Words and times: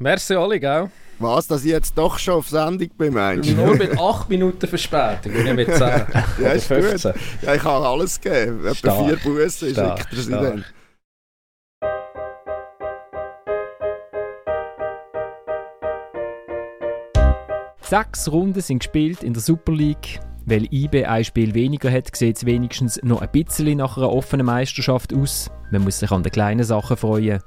Merci 0.00 0.36
alle, 0.36 0.60
gell? 0.60 0.90
Was, 1.18 1.48
dass 1.48 1.64
ich 1.64 1.72
jetzt 1.72 1.98
doch 1.98 2.20
schon 2.20 2.34
auf 2.34 2.48
Sendung 2.48 2.88
bin, 2.96 3.14
meinst 3.14 3.50
du? 3.50 3.54
Nur 3.54 3.74
mit 3.74 3.98
8 3.98 4.28
Minuten 4.28 4.68
Verspätung 4.68 5.32
nicht 5.32 5.54
mit 5.56 5.66
10. 5.66 5.78
ja, 6.40 6.50
ist 6.52 6.68
gut. 6.68 7.14
Ja, 7.42 7.54
ich 7.56 7.62
kann 7.62 7.82
alles 7.82 8.20
geben. 8.20 8.60
Etwa 8.60 8.74
Stark. 8.76 9.04
vier 9.08 9.16
Bussen 9.16 9.68
schickt 9.74 9.78
er 9.78 10.06
sie 10.12 10.22
Stark. 10.22 10.42
dann. 10.42 10.64
Sechs 17.80 18.30
Runden 18.30 18.60
sind 18.60 18.78
gespielt 18.80 19.24
in 19.24 19.32
der 19.32 19.42
Super 19.42 19.72
League. 19.72 20.20
Weil 20.48 20.72
IB 20.72 21.04
ein 21.04 21.24
Spiel 21.24 21.52
weniger 21.52 21.92
hat, 21.92 22.16
sieht 22.16 22.38
es 22.38 22.46
wenigstens 22.46 22.98
noch 23.02 23.20
ein 23.20 23.30
bisschen 23.30 23.76
nach 23.76 23.98
einer 23.98 24.10
offenen 24.10 24.46
Meisterschaft 24.46 25.12
aus. 25.12 25.50
Man 25.70 25.84
muss 25.84 25.98
sich 25.98 26.10
an 26.10 26.22
den 26.22 26.32
kleinen 26.32 26.64
Sachen 26.64 26.96
freuen. 26.96 27.40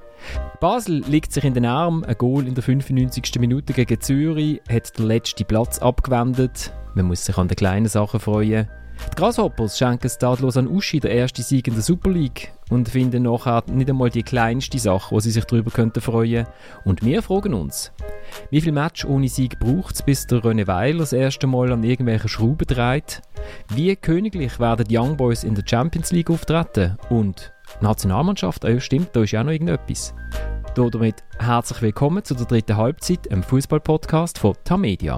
Basel 0.60 1.04
liegt 1.08 1.34
sich 1.34 1.44
in 1.44 1.56
den 1.56 1.66
Arm. 1.66 2.04
Ein 2.04 2.16
Goal 2.20 2.46
in 2.46 2.54
der 2.54 2.64
95. 2.64 3.40
Minute 3.40 3.74
gegen 3.74 4.00
Zürich 4.00 4.62
hat 4.70 5.00
den 5.00 5.08
letzten 5.08 5.46
Platz 5.46 5.80
abgewendet. 5.80 6.72
Man 6.94 7.08
muss 7.08 7.26
sich 7.26 7.40
an 7.40 7.48
den 7.48 7.56
kleinen 7.56 7.88
Sachen 7.88 8.20
freuen. 8.20 8.70
Die 9.10 9.16
Grasshoppers 9.16 9.78
schenken 9.78 10.08
es 10.08 10.18
tatlos 10.18 10.58
an 10.58 10.68
Uschi 10.68 11.00
den 11.00 11.12
ersten 11.12 11.42
Sieg 11.42 11.68
in 11.68 11.74
der 11.74 11.84
Super 11.84 12.10
League 12.10 12.52
und 12.70 12.90
finden 12.90 13.24
nachher 13.24 13.64
nicht 13.68 13.90
einmal 13.90 14.10
die 14.10 14.24
kleinste 14.24 14.80
Sache, 14.80 15.14
wo 15.14 15.20
sie 15.20 15.32
sich 15.32 15.46
darüber 15.46 15.72
könnten 15.72 16.02
freuen. 16.02 16.48
Und 16.86 17.04
wir 17.04 17.22
fragen 17.22 17.54
uns, 17.54 17.92
wie 18.50 18.62
viel 18.62 18.72
Match 18.72 19.06
ohne 19.06 19.28
Sieg 19.28 19.60
braucht 19.60 19.96
es, 19.96 20.02
bis 20.02 20.28
der 20.28 20.40
René 20.40 20.68
Weiler 20.68 21.00
das 21.00 21.14
erste 21.14 21.48
Mal 21.48 21.72
an 21.72 21.84
irgendwelchen 21.84 22.30
Schrauben 22.30 22.68
dreht? 22.68 23.22
Wie 23.70 23.96
königlich 23.96 24.60
werden 24.60 24.88
die 24.88 24.98
Young 24.98 25.18
Boys 25.18 25.44
in 25.44 25.56
der 25.56 25.64
Champions 25.68 26.12
League 26.12 26.30
auftreten? 26.30 26.98
Und 27.10 27.52
Nationalmannschaft, 27.82 28.64
ja 28.64 28.80
stimmt, 28.80 29.10
da 29.14 29.24
ist 29.24 29.32
ja 29.32 29.42
auch 29.42 29.46
noch 29.46 29.52
irgendetwas. 29.52 30.14
Damit 30.76 31.16
herzlich 31.38 31.82
willkommen 31.82 32.24
zu 32.24 32.34
der 32.34 32.46
dritten 32.46 32.78
Halbzeit, 32.78 33.30
einem 33.30 33.44
Fußball-Podcast 33.44 34.40
von 34.40 34.56
Tamedia. 34.64 35.18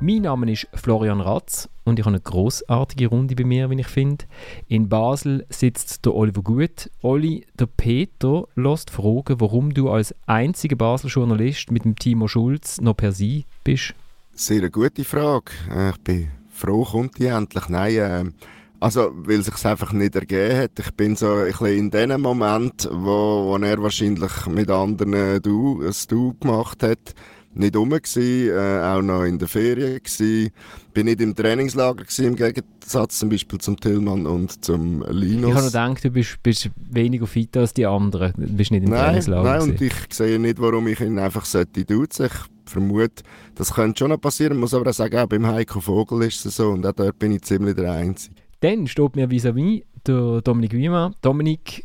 Mein 0.00 0.22
Name 0.22 0.52
ist 0.52 0.68
Florian 0.74 1.20
Ratz 1.20 1.68
und 1.84 1.98
ich 1.98 2.04
habe 2.06 2.14
eine 2.14 2.22
großartige 2.22 3.08
Runde 3.08 3.34
bei 3.34 3.44
mir, 3.44 3.68
wie 3.68 3.80
ich 3.80 3.88
finde. 3.88 4.24
In 4.68 4.88
Basel 4.88 5.44
sitzt 5.50 6.06
der 6.06 6.14
Oliver 6.14 6.42
Gut. 6.42 6.88
Oli, 7.02 7.44
der 7.58 7.66
Peter 7.66 8.44
lässt 8.54 8.90
fragen, 8.90 9.40
warum 9.40 9.74
du 9.74 9.90
als 9.90 10.14
einziger 10.26 10.76
Basel-Journalist 10.76 11.70
mit 11.72 11.84
dem 11.84 11.96
Timo 11.96 12.28
Schulz 12.28 12.80
noch 12.80 12.96
per 12.96 13.10
Sie 13.12 13.44
bist. 13.64 13.92
Sehr 14.34 14.70
gute 14.70 15.04
Frage. 15.04 15.50
Äh, 15.68 15.90
Ich 15.90 15.98
bin 15.98 16.30
froh, 16.50 16.84
kommt 16.84 17.18
die 17.18 17.26
endlich. 17.26 17.68
Nein, 17.68 17.96
ähm, 17.98 18.34
also, 18.80 19.10
weil 19.14 19.42
sich 19.42 19.64
einfach 19.64 19.92
nicht 19.92 20.14
ergeben 20.14 20.58
hat. 20.58 20.78
Ich 20.78 20.90
bin 20.92 21.16
so 21.16 21.32
ein 21.32 21.46
bisschen 21.46 21.66
in 21.78 21.90
dem 21.90 22.20
Moment, 22.20 22.88
wo, 22.92 23.46
wo 23.50 23.56
er 23.56 23.82
wahrscheinlich 23.82 24.46
mit 24.46 24.70
anderen 24.70 25.40
du, 25.42 25.82
ein 25.82 25.92
Du 26.08 26.34
gemacht 26.40 26.82
hat, 26.82 27.14
nicht 27.54 27.74
rum 27.74 27.88
gsi, 27.90 28.48
äh, 28.50 28.82
auch 28.82 29.00
noch 29.00 29.22
in 29.22 29.38
der 29.38 29.48
Ferien 29.48 29.98
gsi. 30.02 30.50
Bin 30.92 31.06
nicht 31.06 31.22
im 31.22 31.34
Trainingslager 31.34 32.04
gsi, 32.04 32.26
im 32.26 32.36
Gegensatz 32.36 33.18
zum 33.18 33.30
Beispiel 33.30 33.58
zum 33.58 33.78
Tillmann 33.80 34.26
und 34.26 34.62
zum 34.62 35.02
Linus. 35.08 35.50
Ich 35.50 35.54
habe 35.54 35.64
noch 35.64 35.72
gedacht, 35.72 36.04
du 36.04 36.10
bist, 36.10 36.42
bist 36.42 36.70
weniger 36.90 37.26
fit 37.26 37.56
als 37.56 37.72
die 37.72 37.86
anderen. 37.86 38.34
Du 38.36 38.46
bist 38.46 38.70
nicht 38.70 38.84
im 38.84 38.90
Nein, 38.90 39.04
Trainingslager. 39.06 39.42
nein 39.42 39.62
und 39.62 39.74
gewesen. 39.78 39.96
ich 40.08 40.14
sehe 40.14 40.38
nicht, 40.38 40.60
warum 40.60 40.86
ich 40.86 41.00
ihn 41.00 41.18
einfach 41.18 41.46
sollte 41.46 41.84
duzen. 41.86 42.26
Ich 42.26 42.70
vermute, 42.70 43.22
das 43.54 43.72
könnte 43.72 44.00
schon 44.00 44.10
noch 44.10 44.20
passieren. 44.20 44.52
Ich 44.54 44.60
muss 44.60 44.74
aber 44.74 44.90
auch 44.90 44.94
sagen, 44.94 45.16
auch 45.18 45.26
beim 45.26 45.46
Heiko 45.46 45.80
Vogel 45.80 46.24
ist 46.24 46.44
es 46.44 46.56
so 46.56 46.68
und 46.70 46.84
auch 46.84 46.92
dort 46.92 47.18
bin 47.18 47.32
ich 47.32 47.42
ziemlich 47.42 47.74
der 47.74 47.90
Einzige. 47.92 48.34
Dann 48.60 48.86
steht 48.86 49.16
mir 49.16 49.28
vis-à-vis 49.28 49.84
der 50.06 50.40
Dominik 50.42 50.72
Wiemann. 50.72 51.14
Dominik, 51.20 51.84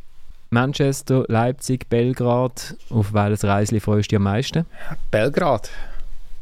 Manchester, 0.51 1.25
Leipzig, 1.27 1.89
Belgrad. 1.89 2.75
Auf 2.89 3.13
welches 3.13 3.43
Reisli 3.43 3.79
freust 3.79 4.07
du 4.07 4.09
dich 4.09 4.17
am 4.17 4.23
meisten? 4.23 4.65
Belgrad. 5.09 5.69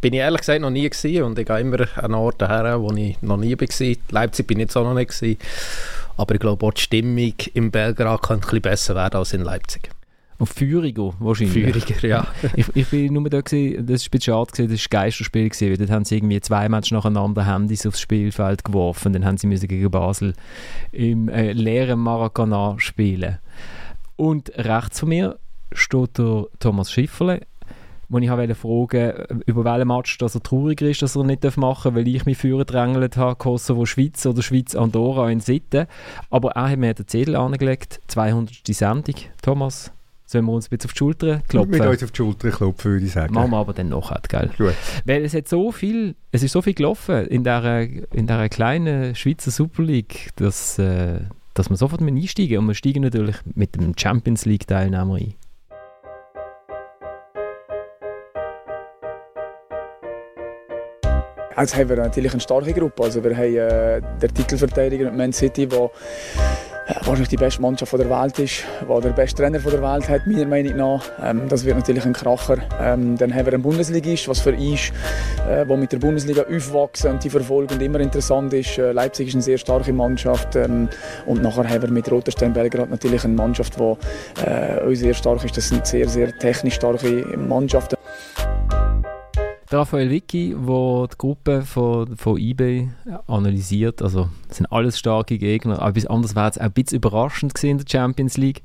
Bin 0.02 0.14
ich 0.14 0.20
ehrlich 0.20 0.42
gesagt 0.42 0.62
noch 0.62 0.70
nie 0.70 0.90
gewesen 0.90 1.24
und 1.24 1.38
ich 1.38 1.46
gehe 1.46 1.60
immer 1.60 1.86
an 1.96 2.14
Orte 2.14 2.48
her, 2.48 2.80
wo 2.80 2.92
ich 2.94 3.22
noch 3.22 3.38
nie 3.38 3.60
war. 3.60 3.96
Leipzig 4.12 4.48
bin 4.48 4.60
ich 4.60 4.64
jetzt 4.64 4.78
auch 4.78 4.84
noch 4.84 4.94
nicht 4.94 5.12
gewesen. 5.12 5.38
Aber 6.16 6.34
ich 6.34 6.40
glaube 6.40 6.66
auch 6.66 6.74
die 6.74 6.82
Stimmung 6.82 7.34
in 7.54 7.72
Belgrad 7.72 8.22
könnte 8.22 8.48
ein 8.48 8.50
bisschen 8.50 8.62
besser 8.62 8.96
werden 8.96 9.18
als 9.18 9.34
in 9.34 9.42
Leipzig. 9.42 9.90
Auf 10.40 10.50
Führigo 10.52 11.14
wahrscheinlich. 11.20 11.84
Feuriger, 11.84 12.08
ja. 12.08 12.28
ich, 12.56 12.66
ich 12.74 12.88
bin 12.88 13.14
nur 13.14 13.30
da 13.30 13.42
gewesen, 13.42 13.86
das 13.86 14.02
war 14.02 14.08
ein 14.08 14.12
bisschen 14.12 14.22
schade, 14.22 14.52
gewesen, 14.52 14.72
das 14.72 14.80
war 14.80 15.00
ein 15.00 15.04
Geisterspiel, 15.04 15.50
gewesen, 15.50 15.70
weil 15.70 15.78
dort 15.78 15.92
haben 15.92 16.06
sie 16.06 16.16
irgendwie 16.16 16.40
zwei 16.40 16.70
Matches 16.70 16.92
nacheinander 16.92 17.46
Handys 17.46 17.86
aufs 17.86 18.00
Spielfeld 18.00 18.64
geworfen, 18.64 19.12
dann 19.12 19.26
haben 19.26 19.38
sie 19.38 19.48
müssen 19.48 19.68
gegen 19.68 19.92
Basel 19.92 20.34
im 20.94 21.28
äh, 21.28 21.52
leeren 21.52 22.00
Maracana 22.00 22.76
spielen. 22.78 23.40
Und 24.16 24.52
rechts 24.56 25.02
von 25.02 25.10
mir 25.10 25.38
steht 25.74 26.18
der 26.18 26.46
Thomas 26.60 26.90
Schifferle, 26.90 27.42
wo 28.08 28.18
ich 28.18 28.30
wollte 28.30 28.56
fragen, 28.56 29.42
über 29.46 29.66
welchen 29.66 29.88
Match 29.88 30.18
dass 30.18 30.36
er 30.36 30.42
trauriger 30.42 30.88
ist, 30.88 31.02
dass 31.02 31.16
er 31.16 31.24
nicht 31.26 31.44
machen 31.58 31.94
darf, 31.94 31.96
weil 31.96 32.08
ich 32.08 32.26
mich 32.26 32.38
führen 32.38 32.66
drängelt 32.66 33.18
habe, 33.18 33.36
Kosovo 33.36 33.86
Schweiz 33.86 34.26
oder 34.26 34.42
Schweiz 34.42 34.74
Andorra 34.74 35.30
in 35.30 35.42
Sitten. 35.42 35.86
Aber 36.30 36.52
er 36.52 36.72
hat 36.72 36.80
mir 36.80 36.94
den 36.94 37.08
Zettel 37.08 37.36
angelegt, 37.36 38.02
200. 38.08 38.66
Sendung. 38.68 39.16
Thomas, 39.42 39.92
sollen 40.30 40.46
wir 40.46 40.52
uns 40.52 40.68
ein 40.68 40.78
bisschen 40.78 40.90
auf 40.90 40.94
die 40.94 40.98
Schulter 41.00 41.42
klopfen? 41.48 41.72
Mit 41.72 41.82
uns 41.82 42.04
auf 42.04 42.12
die 42.12 42.18
Schulter 42.18 42.52
klopfen, 42.52 42.92
würde 42.92 43.06
ich 43.06 43.12
sagen. 43.12 43.34
Machen 43.34 43.50
wir 43.50 43.58
aber 43.58 43.74
dann 43.74 43.90
nachher, 43.90 44.22
gell? 44.30 44.52
Gut. 44.58 44.76
Weil 45.06 45.26
es 45.26 45.34
hat 45.34 45.48
so 45.48 45.72
viel, 45.72 46.16
es 46.32 46.44
ist 46.44 46.52
so 46.52 46.62
viel 46.62 46.76
gelaufen 46.76 47.26
in 47.26 47.44
dieser, 47.44 47.82
in 47.82 48.28
dieser 48.28 48.48
kleinen 48.48 49.16
Schweizer 49.16 49.50
Super 49.50 49.82
League, 49.82 50.30
dass, 50.36 50.78
äh, 50.78 51.22
dass 51.56 51.72
wir 51.72 51.78
sofort 51.78 52.02
mit 52.02 52.14
einsteigen 52.14 52.60
und 52.60 52.68
wir 52.68 52.76
steigen 52.76 53.02
natürlich 53.02 53.38
mit 53.56 53.76
dem 53.76 53.98
Champions 53.98 54.46
League 54.46 54.68
Teilnehmer 54.68 55.16
ein. 55.16 55.34
Jetzt 61.58 61.76
haben 61.76 61.90
wir 61.90 61.98
natürlich 61.98 62.32
eine 62.32 62.40
starke 62.40 62.72
Gruppe. 62.72 63.04
Also 63.04 63.22
wir 63.24 63.36
haben 63.36 63.56
äh, 63.56 64.02
den 64.22 64.34
Titelverteidiger 64.34 65.06
mit 65.06 65.18
Man 65.18 65.34
City, 65.34 65.68
der 65.68 65.90
wahrscheinlich 66.96 67.30
die 67.30 67.38
beste 67.38 67.62
Mannschaft 67.62 67.94
der 67.94 68.10
Welt 68.10 68.40
ist, 68.40 68.64
der 68.88 69.02
der 69.02 69.10
beste 69.10 69.42
Trainer 69.42 69.60
der 69.60 69.82
Welt 69.82 70.10
hat, 70.10 70.28
meiner 70.28 70.46
Meinung 70.46 70.76
nach. 70.78 71.04
Ähm, 71.24 71.48
das 71.48 71.66
wird 71.66 71.78
natürlich 71.78 72.06
ein 72.06 72.14
Kracher. 72.14 72.58
Ähm, 72.82 73.18
dann 73.18 73.34
haben 73.34 73.46
wir 73.46 73.54
einen 73.54 73.64
Bundesligist, 73.64 74.28
was 74.28 74.40
für 74.40 74.52
ist, 74.52 74.92
äh, 75.48 75.66
der 75.66 75.78
mit 75.78 75.92
der 75.92 76.00
Bundesliga 76.00 76.44
aufwachsen 76.44 77.12
und 77.12 77.24
die 77.24 77.30
verfolgen 77.30 77.80
immer 77.82 78.00
interessant 78.00 78.54
ist. 78.54 78.78
Äh, 78.78 78.92
Leipzig 78.92 79.28
ist 79.28 79.36
eine 79.36 79.44
sehr 79.44 79.58
starke 79.58 79.94
Mannschaft. 79.94 80.56
Ähm, 80.56 80.90
und 81.26 81.42
nachher 81.42 81.68
haben 81.68 81.82
wir 81.84 81.92
mit 81.92 82.12
Roter 82.12 82.32
Stern 82.32 82.54
Belgrad 82.54 82.90
natürlich 82.90 83.24
eine 83.24 83.34
Mannschaft, 83.34 83.76
die 83.80 84.42
äh, 84.46 84.96
sehr 84.96 85.14
stark 85.14 85.44
ist. 85.44 85.58
Das 85.58 85.70
sind 85.70 85.86
sehr, 85.86 86.08
sehr 86.08 86.38
technisch 86.38 86.76
starke 86.76 87.26
Mannschaften. 87.38 87.99
Raphael 89.72 90.10
Vicky, 90.10 90.56
der 90.56 91.08
die 91.08 91.18
Gruppe 91.18 91.62
von, 91.62 92.18
von 92.18 92.38
eBay 92.40 92.90
analysiert, 93.28 94.02
also 94.02 94.30
das 94.48 94.58
sind 94.58 94.72
alles 94.72 94.98
starke 94.98 95.38
Gegner, 95.38 95.80
aber 95.80 95.92
bis 95.92 96.08
anders 96.08 96.36
wäre 96.36 96.50
es 96.50 96.58
auch 96.58 96.64
ein 96.64 96.72
bisschen 96.72 96.98
überraschend 96.98 97.54
gewesen 97.54 97.72
in 97.72 97.78
der 97.78 97.86
Champions 97.88 98.38
League. 98.38 98.64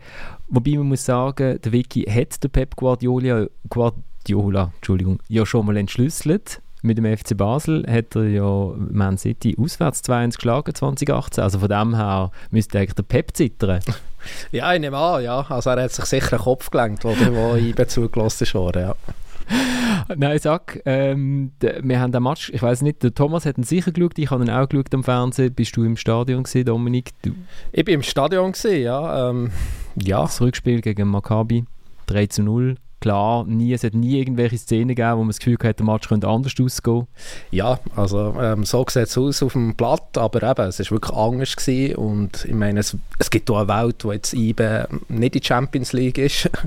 Wobei 0.49 0.79
man 0.79 0.89
muss 0.89 1.05
sagen, 1.05 1.61
der 1.63 1.73
Vicky 1.73 2.05
hat 2.05 2.43
den 2.43 2.51
Pep 2.51 2.75
Guardiola, 2.77 3.47
Guardiola 3.69 4.73
Entschuldigung, 4.77 5.21
ja 5.29 5.45
schon 5.45 5.67
mal 5.67 5.77
entschlüsselt. 5.77 6.63
Mit 6.81 6.97
dem 6.97 7.17
FC 7.17 7.37
Basel 7.37 7.85
hat 7.87 8.15
er 8.15 8.29
ja 8.29 8.73
Man 8.77 9.19
City 9.19 9.57
auswärts 9.59 10.03
2-1 10.05 10.37
geschlagen 10.37 10.75
2018. 10.75 11.45
Also 11.45 11.59
von 11.59 11.69
dem 11.69 11.97
her 11.97 12.31
müsste 12.51 12.79
eigentlich 12.79 12.95
der 12.95 13.03
Pep 13.03 13.37
zittern. 13.37 13.81
Ja, 14.53 14.73
ich 14.73 14.81
nehme 14.81 14.97
an, 14.97 15.23
ja. 15.23 15.45
Also 15.51 15.69
er 15.69 15.83
hat 15.83 15.93
sich 15.93 16.07
sicher 16.07 16.37
einen 16.37 16.45
Kopf 16.45 16.71
gelenkt, 16.71 17.05
oder, 17.05 17.31
wo 17.35 17.57
IB 17.57 17.87
zugelassen 17.89 18.47
worden, 18.55 18.83
ja. 18.83 18.97
Nein, 20.17 20.39
sag, 20.39 20.81
ähm, 20.85 21.53
wir 21.61 22.01
haben 22.01 22.13
den 22.13 22.23
Match, 22.23 22.51
ich 22.51 22.63
weiß 22.63 22.83
nicht, 22.83 23.03
der 23.03 23.15
Thomas 23.15 23.47
hat 23.47 23.59
ihn 23.59 23.65
sicher 23.65 23.93
geschaut, 23.93 24.19
ich 24.19 24.31
habe 24.31 24.45
ihn 24.45 24.51
auch 24.51 24.69
geschaut 24.69 24.93
am 24.95 25.05
Fernsehen. 25.05 25.55
Bist 25.55 25.77
du 25.77 25.85
im 25.85 25.97
Stadion 25.97 26.45
gesehen, 26.45 26.67
Dominik? 26.67 27.11
Du, 27.23 27.33
Ich 27.73 27.85
bin 27.85 27.95
im 27.95 28.03
Stadion, 28.03 28.53
gewesen, 28.53 28.83
ja. 28.83 29.31
Ähm, 29.31 29.51
ja, 29.97 30.23
das 30.23 30.41
Rückspiel 30.41 30.81
gegen 30.81 31.09
Maccabi, 31.09 31.65
3 32.07 32.27
zu 32.27 32.43
0. 32.43 32.77
Klar, 33.05 33.45
nie, 33.45 33.75
es 33.75 33.85
hat 33.85 33.93
nie 33.93 34.19
irgendwelche 34.19 34.57
Szenen 34.57 34.89
gegeben, 34.89 35.17
wo 35.17 35.19
man 35.19 35.29
das 35.29 35.39
Gefühl 35.39 35.59
hatte, 35.63 35.75
der 35.75 35.85
Match 35.85 36.09
könnte 36.09 36.27
anders 36.27 36.55
ausgehen. 36.59 37.07
Ja, 37.51 37.79
also 37.95 38.35
ähm, 38.41 38.65
so 38.65 38.83
sieht 38.89 39.09
es 39.09 39.19
aus 39.19 39.43
auf 39.43 39.53
dem 39.53 39.75
Blatt, 39.75 40.17
aber 40.17 40.43
eben, 40.43 40.67
es 40.67 40.81
war 40.81 40.91
wirklich 40.91 41.15
anders 41.15 41.55
gewesen 41.55 41.97
und 41.97 42.47
ich 42.47 42.55
meine, 42.55 42.81
es, 42.81 42.97
es 43.19 43.29
gibt 43.29 43.51
auch 43.51 43.59
eine 43.59 43.69
Welt, 43.69 44.07
wo 44.07 44.13
jetzt 44.13 44.33
IBE 44.33 44.89
nicht 45.09 45.37
in 45.37 45.41
die 45.43 45.47
Champions 45.47 45.93
League 45.93 46.17
ist. 46.17 46.49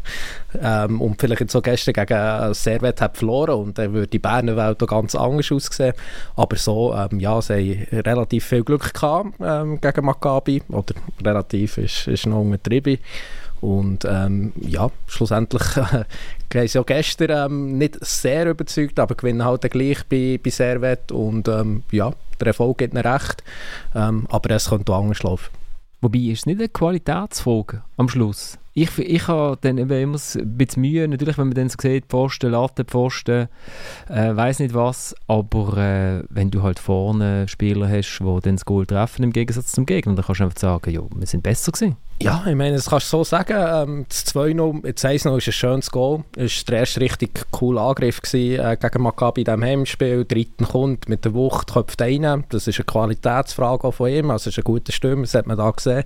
Ähm, 0.60 1.02
und 1.02 1.20
vielleicht 1.20 1.42
jetzt 1.42 1.52
so 1.52 1.62
gestern 1.62 1.94
gegen 1.94 2.54
Servet 2.54 3.00
hat 3.00 3.18
verloren 3.18 3.60
und 3.60 3.78
dann 3.78 3.94
würde 3.94 4.08
die 4.08 4.18
Berner 4.18 4.56
Welt 4.56 4.82
auch 4.82 4.88
ganz 4.88 5.14
anders 5.14 5.52
aussehen, 5.52 5.94
aber 6.36 6.56
so, 6.56 6.96
ähm, 6.96 7.20
ja, 7.20 7.40
sie 7.42 7.86
haben 7.92 8.00
relativ 8.00 8.46
viel 8.46 8.64
Glück 8.64 8.92
gehabt 8.92 9.34
ähm, 9.40 9.80
gegen 9.80 10.06
Maccabi, 10.06 10.64
oder 10.70 10.96
relativ 11.24 11.78
ist, 11.78 12.08
ist 12.08 12.26
noch 12.26 12.40
untertrieben 12.40 12.98
und 13.62 14.06
ähm, 14.06 14.54
ja, 14.60 14.90
schlussendlich 15.08 15.64
äh, 15.78 16.68
haben 16.68 16.80
auch 16.82 16.86
gestern 16.86 17.52
ähm, 17.52 17.78
nicht 17.78 18.04
sehr 18.06 18.50
überzeugt, 18.50 19.00
aber 19.00 19.16
gewinnen 19.16 19.44
halt 19.44 19.70
gleich 19.70 20.06
bei, 20.08 20.40
bei 20.44 20.50
Servet 20.50 21.12
und 21.12 21.48
ähm, 21.48 21.84
ja, 21.92 22.14
der 22.40 22.48
Erfolg 22.48 22.78
gibt 22.80 22.94
ihnen 22.94 23.06
recht, 23.06 23.44
ähm, 23.96 24.28
aber 24.30 24.52
es 24.52 24.70
könnte 24.70 24.94
auch 24.94 25.02
anders 25.02 25.24
laufen. 25.24 25.50
Wobei 26.02 26.20
ist 26.20 26.40
es 26.40 26.46
nicht 26.46 26.60
eine 26.60 26.70
Qualitätsfrage 26.70 27.82
am 27.98 28.08
Schluss. 28.08 28.60
ich, 28.78 28.96
ich 29.00 29.28
habe 29.28 29.58
dann 29.60 29.80
immer 29.80 29.96
ein 29.96 30.12
bisschen 30.12 30.82
Mühe, 30.82 31.08
natürlich, 31.08 31.40
wenn 31.40 31.48
man 31.48 31.56
dann 31.56 31.70
so 31.70 31.78
sieht, 31.82 32.06
Pfosten, 32.06 32.52
Latte, 32.52 32.86
Pfosten, 32.86 33.48
äh, 34.08 34.36
weiß 34.36 34.60
nicht 34.60 34.76
was, 34.76 35.16
aber 35.26 35.78
äh, 35.78 36.24
wenn 36.30 36.52
du 36.52 36.62
halt 36.62 36.78
vorne 36.78 37.48
Spieler 37.48 37.90
hast, 37.90 38.20
die 38.20 38.40
dann 38.44 38.58
das 38.58 38.66
Goal 38.66 38.86
treffen 38.86 39.24
im 39.24 39.34
Gegensatz 39.34 39.72
zum 39.72 39.88
Gegner, 39.88 40.14
dann 40.14 40.24
kannst 40.24 40.42
du 40.42 40.44
einfach 40.44 40.60
sagen, 40.60 40.92
ja, 40.92 41.02
wir 41.12 41.26
sind 41.26 41.42
besser 41.42 41.72
gewesen. 41.72 41.98
Ja, 42.20 42.44
ich 42.48 42.56
meine, 42.56 42.76
das 42.76 42.90
kannst 42.90 43.14
du 43.14 43.18
so 43.18 43.24
sagen. 43.24 43.56
Ähm, 43.56 44.06
das 44.10 44.26
2-0, 44.26 44.92
das 44.92 45.06
1-0 45.06 45.38
ist 45.38 45.48
ein 45.48 45.54
schönes 45.54 45.92
Goal. 45.92 46.24
Es 46.36 46.58
war 46.58 46.72
der 46.72 46.80
erste 46.80 47.00
richtig 47.00 47.46
coole 47.52 47.80
Angriff 47.80 48.24
gewesen, 48.24 48.60
äh, 48.60 48.76
gegen 48.76 49.04
Maccabi 49.04 49.42
in 49.42 49.46
diesem 49.46 49.64
Heimspiel. 49.64 50.26
Der 50.26 50.38
dritte 50.38 50.66
kommt 50.66 51.08
mit 51.10 51.26
der 51.26 51.36
Wucht, 51.36 51.72
köpft 51.74 52.02
rein. 52.02 52.44
Das 52.50 52.68
ist 52.68 52.80
eine 52.80 52.86
Qualitätsfrage 52.86 53.92
von 53.92 54.10
ihm. 54.10 54.32
Also, 54.32 54.50
es 54.50 54.58
ist 54.58 54.64
ein 54.64 54.64
guter 54.64 54.92
Stürmer, 54.92 55.22
das 55.22 55.36
hat 55.36 55.46
man 55.46 55.58
da 55.58 55.70
gesehen. 55.70 56.04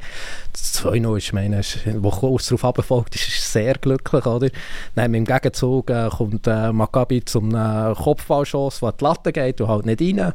Das 0.52 0.84
2-0 0.84 1.18
ist, 1.18 1.34
meine, 1.34 1.62
wo 2.04 2.10
kurz 2.10 2.48
darauf 2.48 2.66
abfolgt, 2.66 3.16
ist, 3.16 3.30
ist 3.30 3.54
sehr 3.54 3.75
glücklich, 3.75 4.25
oder? 4.25 4.50
Dann 4.96 5.13
im 5.13 5.24
Gegenzug 5.24 5.90
äh, 5.92 6.10
kommt 6.10 6.46
äh, 6.46 6.74
Maccabi 6.74 7.24
zum 7.24 7.56
äh, 7.56 7.94
Kopfballschuss, 7.96 8.81
der 8.81 8.92
die 8.92 9.04
Latte 9.06 9.31
geht 9.31 9.62
und 9.62 9.69
halt 9.69 9.86
nicht 9.86 10.02
rein. 10.02 10.34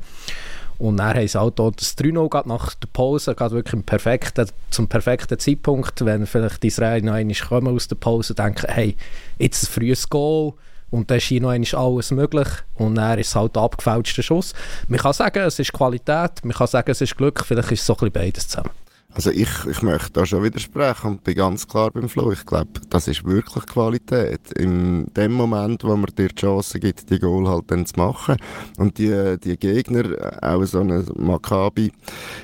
Und 0.79 0.99
dann 0.99 1.17
haben 1.17 1.27
sie 1.27 1.41
halt 1.41 1.59
auch 1.59 1.71
das 1.71 1.97
3-0 1.97 2.47
nach 2.47 2.75
der 2.75 2.89
Pause, 2.93 3.35
gerade 3.35 3.55
wirklich 3.55 3.75
im 3.75 3.83
perfekten, 3.83 4.47
zum 4.71 4.89
perfekten 4.89 5.39
Zeitpunkt, 5.39 6.05
wenn 6.05 6.27
vielleicht 6.27 6.63
die 6.63 6.69
Israel 6.69 7.03
noch 7.03 7.15
einmal 7.15 7.37
kommen 7.37 7.75
aus 7.75 7.89
der 7.89 7.97
Pause 7.97 8.33
und 8.33 8.39
denken, 8.39 8.67
hey, 8.69 8.97
jetzt 9.39 9.65
ein 9.65 9.73
frühes 9.73 10.09
Goal 10.09 10.53
und 10.91 11.11
dann 11.11 11.19
ist 11.19 11.25
hier 11.25 11.41
noch 11.41 11.51
einmal 11.51 11.75
alles 11.75 12.11
möglich 12.11 12.49
und 12.75 12.97
dann 12.97 13.19
ist 13.19 13.29
es 13.29 13.35
halt 13.35 13.57
der 13.57 13.63
abgefälschte 13.63 14.23
Schuss. 14.23 14.55
Man 14.89 15.01
kann 15.01 15.13
sagen, 15.13 15.41
es 15.41 15.59
ist 15.59 15.73
Qualität, 15.73 16.45
man 16.45 16.53
kann 16.53 16.67
sagen, 16.67 16.91
es 16.91 17.01
ist 17.01 17.17
Glück, 17.17 17.45
vielleicht 17.45 17.73
ist 17.73 17.81
es 17.81 17.87
so 17.87 17.95
ein 17.95 17.97
bisschen 17.97 18.13
beides 18.13 18.49
zusammen. 18.49 18.71
Also 19.17 19.31
ich, 19.31 19.49
ich 19.71 19.81
möchte 19.81 20.13
da 20.13 20.27
schon 20.27 20.45
widersprechen 20.45 21.13
und 21.13 21.25
bin 21.25 21.37
ganz 21.37 21.67
klar 21.67 21.91
beim 21.91 22.07
Flo. 22.07 22.33
Ich 22.33 22.45
glaube, 22.45 22.69
das 22.91 23.09
ist 23.09 23.25
wirklich 23.25 23.65
Qualität. 23.65 24.53
In 24.53 25.07
dem 25.17 25.33
Moment, 25.33 25.85
wo 25.85 25.97
man 25.97 26.11
dir 26.19 26.29
die 26.29 26.35
Chance 26.35 26.79
gibt, 26.79 27.09
die 27.09 27.19
Goal 27.19 27.49
halt 27.49 27.65
dann 27.69 27.87
zu 27.87 27.95
machen. 27.97 28.37
Und 28.77 28.99
die, 28.99 29.39
die 29.43 29.57
Gegner, 29.57 30.05
auch 30.43 30.63
so 30.65 30.81
ein 30.81 31.03
Maccabi, 31.17 31.91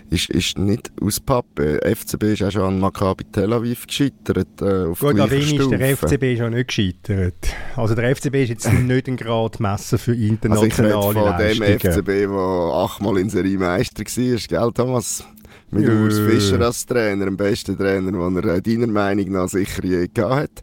ist, 0.08 0.30
ist 0.30 0.56
nicht 0.56 0.90
aus 1.02 1.20
Pappe. 1.20 1.78
FCB 1.84 2.22
ist 2.22 2.42
auch 2.42 2.50
schon 2.50 2.62
an 2.62 2.80
Maccabi 2.80 3.24
Tel 3.24 3.52
Aviv 3.52 3.86
gescheitert. 3.86 4.62
Äh, 4.62 4.86
auf 4.86 5.00
Gut, 5.00 5.18
ist 5.18 5.70
der 5.70 5.96
FCB 5.98 6.40
auch 6.40 6.48
nicht 6.48 6.68
gescheitert. 6.68 7.34
Also 7.76 7.94
der 7.94 8.16
FCB 8.16 8.34
ist 8.36 8.48
jetzt 8.48 8.72
nicht 8.72 9.08
ein 9.08 9.18
Gradmesser 9.18 9.98
für 9.98 10.14
internationale 10.14 10.96
also 10.96 11.12
ich 11.12 11.58
von 11.58 11.66
Leistungen. 11.66 11.78
dem 11.78 11.92
FCB, 11.92 12.08
der 12.30 12.74
achtmal 12.82 13.18
in 13.18 13.28
Serie 13.28 13.58
Meister 13.58 14.04
war, 14.04 14.38
gell 14.48 14.72
Thomas? 14.72 15.26
Mit 15.72 15.84
Jö. 15.84 16.04
Urs 16.04 16.18
Fischer 16.18 16.60
als 16.60 16.84
Trainer, 16.84 17.24
dem 17.24 17.38
besten 17.38 17.78
Trainer, 17.78 18.12
den 18.12 18.36
er 18.36 18.56
äh, 18.56 18.60
deiner 18.60 18.88
Meinung 18.88 19.32
nach 19.32 19.48
sicher 19.48 19.82
je 19.82 20.06
gehabt 20.12 20.34
hat. 20.34 20.62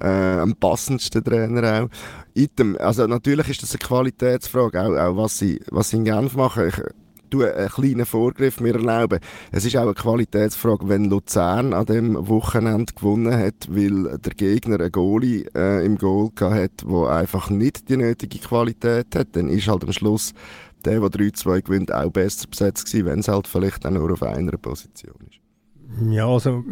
Äh, 0.00 0.40
am 0.40 0.56
passendsten 0.56 1.22
Trainer 1.22 1.84
auch. 1.84 1.88
Item, 2.34 2.76
also 2.80 3.06
natürlich 3.06 3.50
ist 3.50 3.62
das 3.62 3.70
eine 3.70 3.78
Qualitätsfrage, 3.78 4.82
auch, 4.82 4.96
auch 4.96 5.16
was, 5.16 5.38
sie, 5.38 5.60
was 5.70 5.90
sie 5.90 5.98
in 5.98 6.04
Genf 6.04 6.34
machen. 6.34 6.68
Ich, 6.68 6.82
tue 7.30 7.54
einen 7.54 7.68
kleinen 7.68 8.06
Vorgriff 8.06 8.60
mir 8.60 8.74
erlauben. 8.74 9.20
Es 9.52 9.64
ist 9.64 9.76
auch 9.76 9.82
eine 9.82 9.94
Qualitätsfrage, 9.94 10.88
wenn 10.88 11.04
Luzern 11.04 11.72
an 11.72 11.86
dem 11.86 12.28
Wochenende 12.28 12.92
gewonnen 12.94 13.36
hat, 13.36 13.68
weil 13.68 14.18
der 14.18 14.34
Gegner 14.34 14.80
einen 14.80 14.92
Goalie 14.92 15.46
äh, 15.54 15.84
im 15.84 15.98
Goal 15.98 16.30
hat, 16.40 16.84
der 16.84 17.10
einfach 17.10 17.50
nicht 17.50 17.88
die 17.88 17.96
nötige 17.96 18.38
Qualität 18.38 19.14
hat, 19.14 19.28
dann 19.32 19.48
ist 19.48 19.68
halt 19.68 19.84
am 19.84 19.92
Schluss 19.92 20.32
der, 20.84 21.00
der 21.00 21.08
3-2 21.10 21.62
gewinnt, 21.62 21.92
auch 21.92 22.10
besser 22.10 22.48
besetzt 22.48 22.86
gewesen, 22.86 23.06
wenn 23.06 23.18
es 23.20 23.28
halt 23.28 23.46
vielleicht 23.46 23.84
auch 23.86 23.90
nur 23.90 24.12
auf 24.12 24.22
einer 24.22 24.52
Position 24.52 25.14
ist. 25.26 25.40
Ja, 26.10 26.28
also 26.28 26.64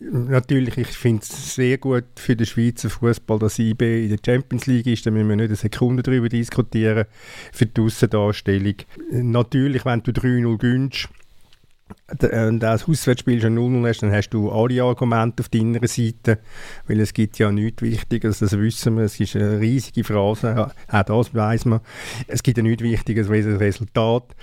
natürlich, 0.00 0.76
ich 0.78 0.88
finde 0.88 1.22
es 1.22 1.54
sehr 1.54 1.78
gut 1.78 2.04
für 2.16 2.36
den 2.36 2.46
Schweizer 2.46 2.90
Fußball, 2.90 3.38
dass 3.38 3.58
IB 3.58 4.04
in 4.04 4.10
der 4.10 4.18
Champions 4.24 4.66
League 4.66 4.86
ist. 4.86 5.06
Da 5.06 5.10
müssen 5.10 5.28
wir 5.28 5.36
nicht 5.36 5.46
eine 5.46 5.56
Sekunde 5.56 6.02
darüber 6.02 6.28
diskutieren, 6.28 7.06
für 7.52 7.66
die 7.66 7.80
Aussendarstellung. 7.80 8.76
Natürlich, 9.10 9.84
wenn 9.84 10.02
du 10.02 10.10
3-0 10.10 10.58
gönnst, 10.58 11.08
äh, 12.20 12.46
und 12.46 12.60
das 12.60 12.88
Auswärtsspiel 12.88 13.40
schon 13.40 13.54
0 13.54 13.88
hast, 13.88 14.02
dann 14.02 14.12
hast 14.12 14.30
du 14.30 14.50
alle 14.50 14.82
Argumente 14.82 15.42
auf 15.42 15.48
deiner 15.48 15.86
Seite, 15.86 16.38
weil 16.86 17.00
es 17.00 17.12
gibt 17.12 17.38
ja 17.38 17.50
nichts 17.50 17.82
Wichtiges, 17.82 18.38
das 18.38 18.58
wissen 18.58 18.96
wir, 18.96 19.04
es 19.04 19.18
ist 19.20 19.36
eine 19.36 19.60
riesige 19.60 20.04
Phrase, 20.04 20.70
auch 20.88 21.02
das 21.02 21.34
weiß 21.34 21.66
man. 21.66 21.80
Es 22.26 22.42
gibt 22.42 22.56
ja 22.58 22.62
nichts 22.62 22.82
Wichtiges 22.82 23.30
als 23.30 23.46
das 23.46 23.60
Resultat. 23.60 24.34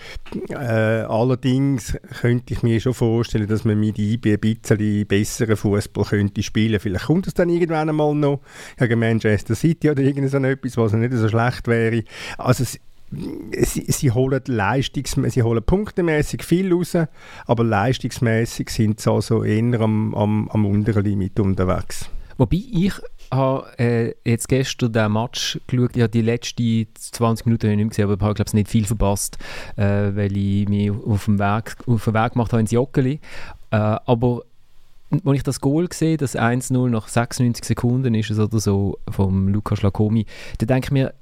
Äh, 0.49 0.55
allerdings 0.55 1.97
könnte 2.19 2.53
ich 2.53 2.63
mir 2.63 2.79
schon 2.79 2.93
vorstellen, 2.93 3.47
dass 3.47 3.65
man 3.65 3.79
mit 3.79 3.97
IB 3.97 4.33
ein 4.33 4.39
bisschen 4.39 5.07
besseren 5.07 5.57
Fußball 5.57 6.05
könnte 6.05 6.43
spielen. 6.43 6.79
Vielleicht 6.79 7.05
kommt 7.05 7.27
es 7.27 7.33
dann 7.33 7.49
irgendwann 7.49 7.89
einmal 7.89 8.13
noch 8.15 8.41
gegen 8.77 8.99
Manchester 8.99 9.55
City 9.55 9.89
oder 9.89 10.01
irgend 10.01 10.29
so 10.29 10.37
etwas, 10.37 10.77
was 10.77 10.93
nicht 10.93 11.13
so 11.13 11.27
schlecht 11.27 11.67
wäre. 11.67 12.03
Also 12.37 12.63
sie, 13.11 13.85
sie, 13.87 14.11
holen 14.11 14.41
Leistungs 14.45 15.17
sie 15.27 15.43
holen 15.43 15.63
punktemäßig 15.63 16.43
viel 16.43 16.73
raus, 16.73 16.97
aber 17.45 17.63
leistungsmäßig 17.63 18.69
sind 18.69 18.99
sie 18.99 19.11
also 19.11 19.43
eher 19.43 19.81
am, 19.81 20.15
am, 20.15 20.49
am 20.49 20.65
unteren 20.65 21.03
Limit 21.03 21.39
unterwegs. 21.39 22.09
Wobei 22.37 22.57
ich 22.71 22.93
habe 23.31 23.67
äh, 23.77 24.13
jetzt 24.25 24.47
gestern 24.47 24.91
den 24.91 25.11
Match 25.11 25.59
geschaut, 25.67 25.95
ja 25.95 26.07
die 26.07 26.21
letzten 26.21 26.87
20 26.95 27.45
Minuten 27.45 27.67
habe 27.67 27.73
ich 27.73 27.77
nicht 27.77 27.89
gesehen, 27.89 28.05
aber 28.05 28.15
ich 28.15 28.21
habe 28.21 28.33
glaube 28.33 28.49
ich 28.49 28.53
nicht 28.53 28.69
viel 28.69 28.85
verpasst, 28.85 29.37
äh, 29.75 30.15
weil 30.15 30.35
ich 30.35 30.67
mich 30.67 30.91
auf 30.91 31.25
dem 31.25 31.39
Weg, 31.39 31.75
auf 31.85 32.03
den 32.03 32.13
Weg 32.13 32.33
gemacht 32.33 32.51
habe 32.51 32.61
ins 32.61 32.71
Joggeli. 32.71 33.19
Äh, 33.71 33.75
aber 33.77 34.41
als 35.25 35.37
ich 35.37 35.43
das 35.43 35.61
Goal 35.61 35.87
sehe, 35.91 36.17
das 36.17 36.37
1-0 36.37 36.89
nach 36.89 37.07
96 37.07 37.65
Sekunden 37.65 38.15
ist 38.15 38.31
es 38.31 38.39
oder 38.39 38.59
so, 38.59 38.97
vom 39.09 39.49
Lukas 39.49 39.81
Lacomi, 39.81 40.25
dann 40.59 40.67
denke 40.67 40.87
ich 40.87 40.91
mir, 40.91 41.13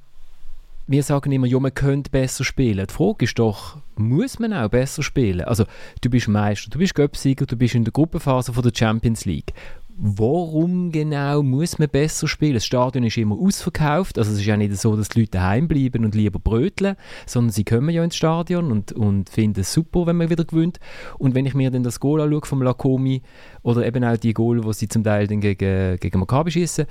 wir 0.90 1.04
sagen 1.04 1.32
immer, 1.32 1.46
ja, 1.46 1.60
man 1.60 1.74
könnte 1.74 2.10
besser 2.10 2.44
spielen. 2.44 2.88
Die 2.88 2.94
Frage 2.94 3.26
ist 3.26 3.38
doch, 3.38 3.78
muss 3.96 4.40
man 4.40 4.54
auch 4.54 4.70
besser 4.70 5.04
spielen? 5.04 5.42
Also, 5.42 5.66
du 6.02 6.10
bist 6.10 6.28
Meister, 6.28 6.72
du 6.72 6.80
bist 6.80 6.96
Göpsieger, 6.96 7.46
du 7.46 7.56
bist 7.56 7.76
in 7.76 7.84
der 7.84 7.94
Gruppenphase 7.94 8.54
von 8.54 8.64
der 8.64 8.72
Champions 8.74 9.26
League. 9.26 9.54
Warum 10.02 10.92
genau 10.92 11.44
muss 11.44 11.78
man 11.78 11.90
besser 11.90 12.28
spielen? 12.28 12.54
Das 12.54 12.66
Stadion 12.66 13.04
ist 13.04 13.18
immer 13.18 13.36
ausverkauft, 13.36 14.18
also 14.18 14.32
es 14.32 14.40
ist 14.40 14.46
ja 14.46 14.56
nicht 14.56 14.76
so, 14.78 14.96
dass 14.96 15.10
die 15.10 15.20
Leute 15.20 15.32
daheim 15.32 15.68
bleiben 15.68 16.06
und 16.06 16.16
lieber 16.16 16.40
bröteln, 16.40 16.96
sondern 17.26 17.52
sie 17.52 17.66
kommen 17.66 17.90
ja 17.90 18.02
ins 18.02 18.16
Stadion 18.16 18.72
und, 18.72 18.94
und 18.94 19.30
finden 19.30 19.60
es 19.60 19.74
super, 19.74 20.08
wenn 20.08 20.16
man 20.16 20.30
wieder 20.30 20.46
gewinnt. 20.46 20.80
Und 21.18 21.36
wenn 21.36 21.46
ich 21.46 21.54
mir 21.54 21.70
dann 21.70 21.84
das 21.84 22.00
Goal 22.00 22.22
anschaue 22.22 22.46
vom 22.46 22.62
Lacomi 22.62 23.22
oder 23.62 23.86
eben 23.86 24.06
auch 24.06 24.16
die 24.16 24.34
Goal, 24.34 24.62
die 24.62 24.74
sie 24.74 24.88
zum 24.88 25.04
Teil 25.04 25.28
dann 25.28 25.42
gegen, 25.42 25.98
gegen 25.98 26.20
Maccabi 26.20 26.52
schießen, 26.52 26.86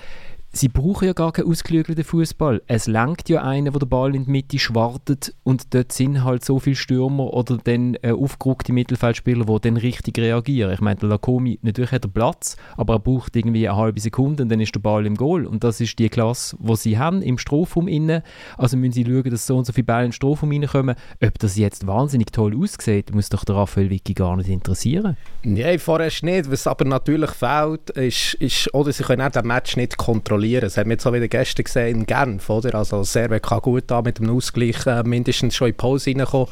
sie 0.52 0.68
brauchen 0.68 1.06
ja 1.06 1.12
gar 1.12 1.32
keinen 1.32 1.50
ausgeklügelten 1.50 2.04
Fußball. 2.04 2.62
Es 2.66 2.86
langt 2.86 3.28
ja 3.28 3.42
einer, 3.42 3.74
wo 3.74 3.78
der 3.78 3.86
Ball 3.86 4.14
in 4.14 4.24
die 4.24 4.30
Mitte 4.30 4.58
schwartet 4.58 5.34
und 5.44 5.74
dort 5.74 5.92
sind 5.92 6.24
halt 6.24 6.44
so 6.44 6.58
viele 6.58 6.76
Stürmer 6.76 7.32
oder 7.32 7.58
dann 7.62 7.96
äh, 8.02 8.12
aufgeruckte 8.12 8.72
Mittelfeldspieler, 8.72 9.44
die 9.44 9.60
dann 9.60 9.76
richtig 9.76 10.18
reagieren. 10.18 10.72
Ich 10.72 10.80
meine, 10.80 10.98
der 11.00 11.10
Lacomi, 11.10 11.58
natürlich 11.62 11.92
hat 11.92 12.04
er 12.04 12.10
Platz, 12.10 12.56
aber 12.76 12.94
er 12.94 12.98
braucht 12.98 13.36
irgendwie 13.36 13.68
eine 13.68 13.76
halbe 13.76 14.00
Sekunde 14.00 14.42
und 14.42 14.48
dann 14.48 14.60
ist 14.60 14.74
der 14.74 14.80
Ball 14.80 15.06
im 15.06 15.16
Goal. 15.16 15.46
Und 15.46 15.64
das 15.64 15.80
ist 15.80 15.98
die 15.98 16.08
Klasse, 16.08 16.56
die 16.58 16.76
sie 16.76 16.98
haben 16.98 17.22
im 17.22 17.38
Strafraum 17.38 17.86
innen. 17.86 18.22
Also 18.56 18.76
müssen 18.76 18.92
sie 18.92 19.04
schauen, 19.04 19.30
dass 19.30 19.46
so 19.46 19.56
und 19.56 19.66
so 19.66 19.72
viele 19.72 19.84
Bälle 19.84 20.04
in 20.04 20.06
den 20.08 20.12
Strafraum 20.12 20.50
reinkommen. 20.50 20.96
Ob 21.22 21.38
das 21.38 21.56
jetzt 21.56 21.86
wahnsinnig 21.86 22.32
toll 22.32 22.56
aussieht, 22.60 23.14
muss 23.14 23.28
doch 23.28 23.44
der 23.44 23.56
Raphael 23.56 23.90
Vicky 23.90 24.14
gar 24.14 24.36
nicht 24.36 24.48
interessieren. 24.48 25.16
Nein, 25.42 25.78
vorerst 25.78 26.22
nicht. 26.22 26.50
Was 26.50 26.66
aber 26.66 26.84
natürlich 26.84 27.30
fehlt, 27.30 27.90
ist, 27.90 28.34
ist 28.34 28.74
oder 28.74 28.92
sie 28.92 29.02
können 29.02 29.22
auch 29.22 29.30
den 29.30 29.46
Match 29.46 29.76
nicht 29.76 29.96
kontrollieren 29.96 30.38
verlieren. 30.48 30.62
Das 30.62 30.76
haben 30.76 30.88
wir 30.88 30.94
jetzt 30.94 31.06
auch 31.06 31.12
wieder 31.12 31.28
gestern 31.28 31.64
gesehen 31.64 31.98
in 31.98 32.06
Genf, 32.06 32.48
oder? 32.50 32.74
Also 32.74 33.02
Servet 33.04 33.42
kann 33.42 33.60
gut 33.60 33.84
da 33.88 34.02
mit 34.02 34.18
dem 34.18 34.30
Ausgleich 34.30 34.86
äh, 34.86 35.02
mindestens 35.02 35.54
schon 35.54 35.68
in 35.68 35.74
die 35.74 35.76
Pause 35.76 36.10
reinkommen. 36.10 36.48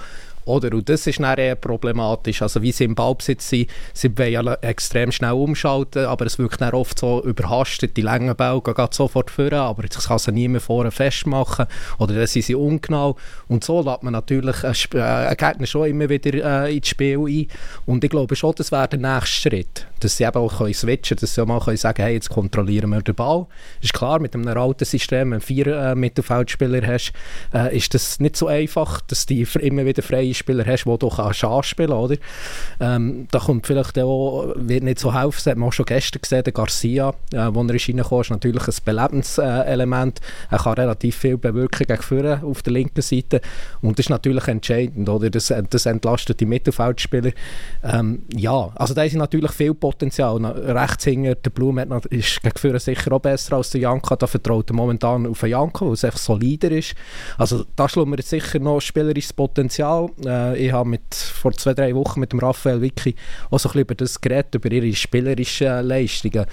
Oder? 0.46 0.72
Und 0.72 0.88
das 0.88 1.06
ist 1.06 1.20
dann 1.20 1.38
eher 1.38 1.56
problematisch. 1.56 2.40
Also 2.40 2.62
wie 2.62 2.72
sie 2.72 2.84
im 2.84 2.94
Ballbesitz 2.94 3.48
sind, 3.48 3.68
sie 3.92 4.16
wollen 4.16 4.32
ja 4.32 4.54
extrem 4.62 5.12
schnell 5.12 5.32
umschalten, 5.32 6.06
aber 6.06 6.24
es 6.24 6.38
wirkt 6.38 6.60
dann 6.60 6.72
oft 6.72 6.98
so 6.98 7.22
überhastet, 7.22 7.96
die 7.96 8.02
langen 8.02 8.34
Bälle 8.34 8.62
gehen 8.62 8.88
sofort 8.90 9.30
führen, 9.30 9.58
aber 9.58 9.82
das 9.82 10.06
kann 10.06 10.18
sie 10.18 10.32
nie 10.32 10.48
mehr 10.48 10.60
vorne 10.60 10.92
festmachen 10.92 11.66
oder 11.98 12.14
dann 12.14 12.26
sind 12.26 12.44
sie 12.44 12.54
ungenau. 12.54 13.16
Und 13.48 13.64
so 13.64 13.82
lässt 13.82 14.02
man 14.04 14.12
natürlich 14.12 14.62
einen, 14.62 14.74
äh, 14.94 15.34
Gegner 15.36 15.66
schon 15.66 15.88
immer 15.88 16.08
wieder 16.08 16.64
äh, 16.64 16.76
ins 16.76 16.88
Spiel 16.88 17.18
ein. 17.18 17.48
Und 17.84 18.04
ich 18.04 18.10
glaube 18.10 18.36
schon, 18.36 18.54
das 18.56 18.70
wäre 18.70 18.88
der 18.88 19.00
nächste 19.00 19.50
Schritt, 19.50 19.86
dass 20.00 20.16
sie 20.16 20.24
eben 20.24 20.36
auch 20.36 20.58
können 20.58 20.74
switchen 20.74 21.16
können, 21.16 21.20
dass 21.20 21.34
sie 21.34 21.42
auch 21.42 21.46
mal 21.46 21.60
können 21.60 21.76
sagen 21.76 22.02
hey, 22.02 22.14
jetzt 22.14 22.30
kontrollieren 22.30 22.90
wir 22.90 23.02
den 23.02 23.16
Ball. 23.16 23.46
Ist 23.82 23.94
klar, 23.94 24.20
mit 24.20 24.34
einem 24.34 24.46
alten 24.56 24.84
System, 24.84 25.32
wenn 25.32 25.40
du 25.40 25.44
vier 25.44 25.66
äh, 25.66 25.94
Mittelfeldspieler 25.96 26.86
hast, 26.86 27.12
äh, 27.52 27.76
ist 27.76 27.94
das 27.94 28.20
nicht 28.20 28.36
so 28.36 28.46
einfach, 28.46 29.00
dass 29.00 29.26
die 29.26 29.46
immer 29.60 29.84
wieder 29.84 30.02
frei 30.02 30.32
Spieler 30.36 30.64
hast, 30.66 30.84
die 30.84 30.98
du 30.98 31.08
kannst 31.08 31.44
anspielen 31.44 31.92
oder? 31.92 32.16
Ähm, 32.80 33.26
da 33.30 33.38
kommt 33.38 33.66
vielleicht 33.66 33.98
auch, 33.98 34.52
wird 34.56 34.84
nicht 34.84 34.98
so 34.98 35.14
helfen, 35.14 35.36
das 35.36 35.46
hat 35.46 35.58
man 35.58 35.68
auch 35.68 35.72
schon 35.72 35.86
gestern 35.86 36.22
gesehen, 36.22 36.44
der 36.44 36.52
Garcia, 36.52 37.10
äh, 37.32 37.48
wo 37.52 37.62
er 37.62 37.70
reingekommen 37.70 38.20
ist, 38.20 38.30
natürlich 38.30 38.68
ein 38.68 38.74
Belebenselement. 38.84 40.20
er 40.50 40.58
kann 40.58 40.74
relativ 40.74 41.16
viel 41.16 41.38
bewirken 41.38 41.86
gegen 41.86 42.02
vorne 42.02 42.42
auf 42.44 42.62
der 42.62 42.72
linken 42.72 43.02
Seite 43.02 43.40
und 43.80 43.98
das 43.98 44.06
ist 44.06 44.10
natürlich 44.10 44.48
entscheidend, 44.48 45.08
oder? 45.08 45.30
Das, 45.30 45.52
das 45.70 45.86
entlastet 45.86 46.40
die 46.40 46.46
Mittelfeldspieler. 46.46 47.32
Ähm, 47.82 48.22
ja, 48.34 48.70
also 48.74 48.94
da 48.94 49.02
ist 49.04 49.14
natürlich 49.14 49.52
viel 49.52 49.74
Potenzial. 49.74 50.44
Rechts 50.44 51.04
hinter 51.04 51.34
der 51.34 51.50
Blum 51.50 51.78
ist 52.10 52.42
gegen 52.42 52.58
vorne 52.58 52.80
sicher 52.80 53.12
auch 53.12 53.20
besser 53.20 53.56
als 53.56 53.70
der 53.70 53.80
Janka, 53.82 54.16
da 54.16 54.26
vertraut 54.26 54.70
er 54.70 54.74
momentan 54.74 55.26
auf 55.26 55.40
den 55.40 55.50
Janka, 55.50 55.86
weil 55.86 55.92
es 55.92 56.04
einfach 56.04 56.18
solider 56.18 56.70
ist. 56.70 56.94
Also 57.38 57.64
da 57.74 57.88
schlummert 57.88 58.24
sicher 58.24 58.58
noch 58.58 58.80
spielerisches 58.80 59.32
Potenzial. 59.32 60.10
Äh, 60.26 60.56
ich 60.58 60.72
habe 60.72 60.98
vor 61.12 61.52
zwei, 61.52 61.74
drei 61.74 61.94
Wochen 61.94 62.20
mit 62.20 62.32
dem 62.32 62.38
Raphael 62.38 62.80
Vicky 62.80 63.14
auch 63.50 63.58
so 63.58 63.70
ein 63.70 63.78
über 63.78 63.94
das 63.94 64.20
geredet, 64.20 64.54
über 64.54 64.70
ihre 64.70 64.92
spielerischen 64.94 65.86
Leistungen. 65.86 66.46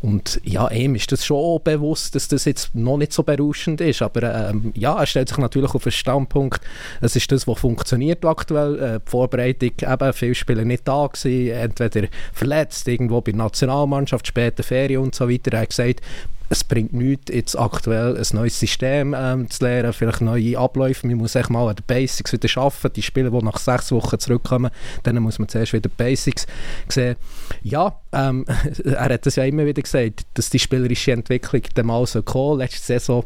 Und 0.00 0.40
ja, 0.44 0.68
ihm 0.68 0.94
ist 0.94 1.10
das 1.10 1.24
schon 1.24 1.60
bewusst, 1.64 2.14
dass 2.14 2.28
das 2.28 2.44
jetzt 2.44 2.74
noch 2.74 2.98
nicht 2.98 3.12
so 3.12 3.22
berauschend 3.24 3.80
ist. 3.80 4.00
Aber 4.00 4.50
ähm, 4.50 4.72
ja, 4.76 4.98
er 4.98 5.06
stellt 5.06 5.28
sich 5.28 5.38
natürlich 5.38 5.74
auf 5.74 5.82
den 5.82 5.92
Standpunkt, 5.92 6.60
es 7.00 7.16
ist 7.16 7.32
das, 7.32 7.46
was 7.46 7.58
funktioniert 7.58 8.24
aktuell. 8.24 8.78
Äh, 8.78 9.00
die 9.04 9.10
Vorbereitung, 9.10 9.72
eben, 9.80 10.12
viele 10.12 10.34
Spieler 10.34 10.64
nicht 10.64 10.86
da 10.86 11.06
gewesen, 11.06 11.50
entweder 11.50 12.08
verletzt, 12.32 12.86
irgendwo 12.86 13.20
bei 13.20 13.32
der 13.32 13.38
Nationalmannschaft, 13.38 14.26
später 14.26 14.62
Ferien 14.62 15.02
und 15.02 15.14
so 15.14 15.28
weiter. 15.28 15.52
Er 15.52 15.60
hat 15.60 15.70
gesagt, 15.70 16.00
es 16.48 16.64
bringt 16.64 16.92
nichts, 16.92 17.32
jetzt 17.32 17.58
aktuell 17.58 18.16
ein 18.16 18.26
neues 18.32 18.58
System 18.58 19.14
ähm, 19.16 19.50
zu 19.50 19.64
lernen, 19.64 19.92
vielleicht 19.92 20.20
neue 20.20 20.58
Abläufe. 20.58 21.06
Man 21.06 21.16
muss 21.16 21.34
echt 21.34 21.50
mal 21.50 21.68
an 21.68 21.76
den 21.76 21.84
Basics 21.86 22.32
wieder 22.32 22.48
arbeiten. 22.60 22.92
Die 22.94 23.02
Spieler, 23.02 23.30
die 23.30 23.44
nach 23.44 23.58
sechs 23.58 23.92
Wochen 23.92 24.18
zurückkommen, 24.18 24.70
dann 25.02 25.16
muss 25.16 25.38
man 25.38 25.48
zuerst 25.48 25.72
wieder 25.72 25.90
Basics 25.94 26.46
sehen. 26.88 27.16
Ja, 27.62 28.00
ähm, 28.12 28.46
er 28.84 29.10
hat 29.10 29.26
es 29.26 29.36
ja 29.36 29.44
immer 29.44 29.66
wieder 29.66 29.82
gesagt, 29.82 30.26
dass 30.34 30.50
die 30.50 30.58
spielerische 30.58 31.12
Entwicklung 31.12 31.62
dann 31.74 31.86
mal 31.86 32.06
so 32.06 32.22
kommen. 32.22 32.58
Letzte 32.58 32.84
Saison 32.84 33.24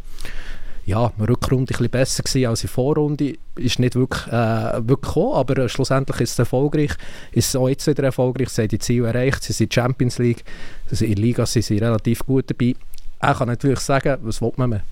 ja, 0.84 1.12
Rückrunde 1.20 1.62
ein 1.62 1.66
bisschen 1.66 1.90
besser 1.90 2.22
gewesen 2.24 2.46
als 2.46 2.62
in 2.62 2.68
Vorrunde. 2.68 3.34
Ist 3.54 3.78
nicht 3.78 3.94
wirklich, 3.94 4.26
äh, 4.28 4.88
wirklich 4.88 5.14
gekommen, 5.14 5.34
aber 5.34 5.58
äh, 5.58 5.68
schlussendlich 5.68 6.20
ist 6.20 6.32
es 6.32 6.38
erfolgreich. 6.40 6.90
Ist 7.30 7.56
auch 7.56 7.68
jetzt 7.68 7.86
wieder 7.86 8.02
erfolgreich. 8.02 8.48
Sie 8.48 8.62
haben 8.62 8.68
die 8.68 8.78
Ziele 8.78 9.06
erreicht. 9.06 9.44
Sie 9.44 9.52
sind 9.52 9.72
Champions 9.72 10.18
League. 10.18 10.42
Also 10.90 11.04
in 11.04 11.14
der 11.14 11.24
Liga 11.24 11.46
sind 11.46 11.64
sie 11.64 11.78
relativ 11.78 12.20
gut 12.26 12.50
dabei. 12.50 12.74
Er 13.24 13.34
kann 13.34 13.46
natürlich 13.46 13.78
sagen, 13.78 14.18
was 14.22 14.42
will 14.42 14.52
man 14.56 14.70
mehr? 14.70 14.82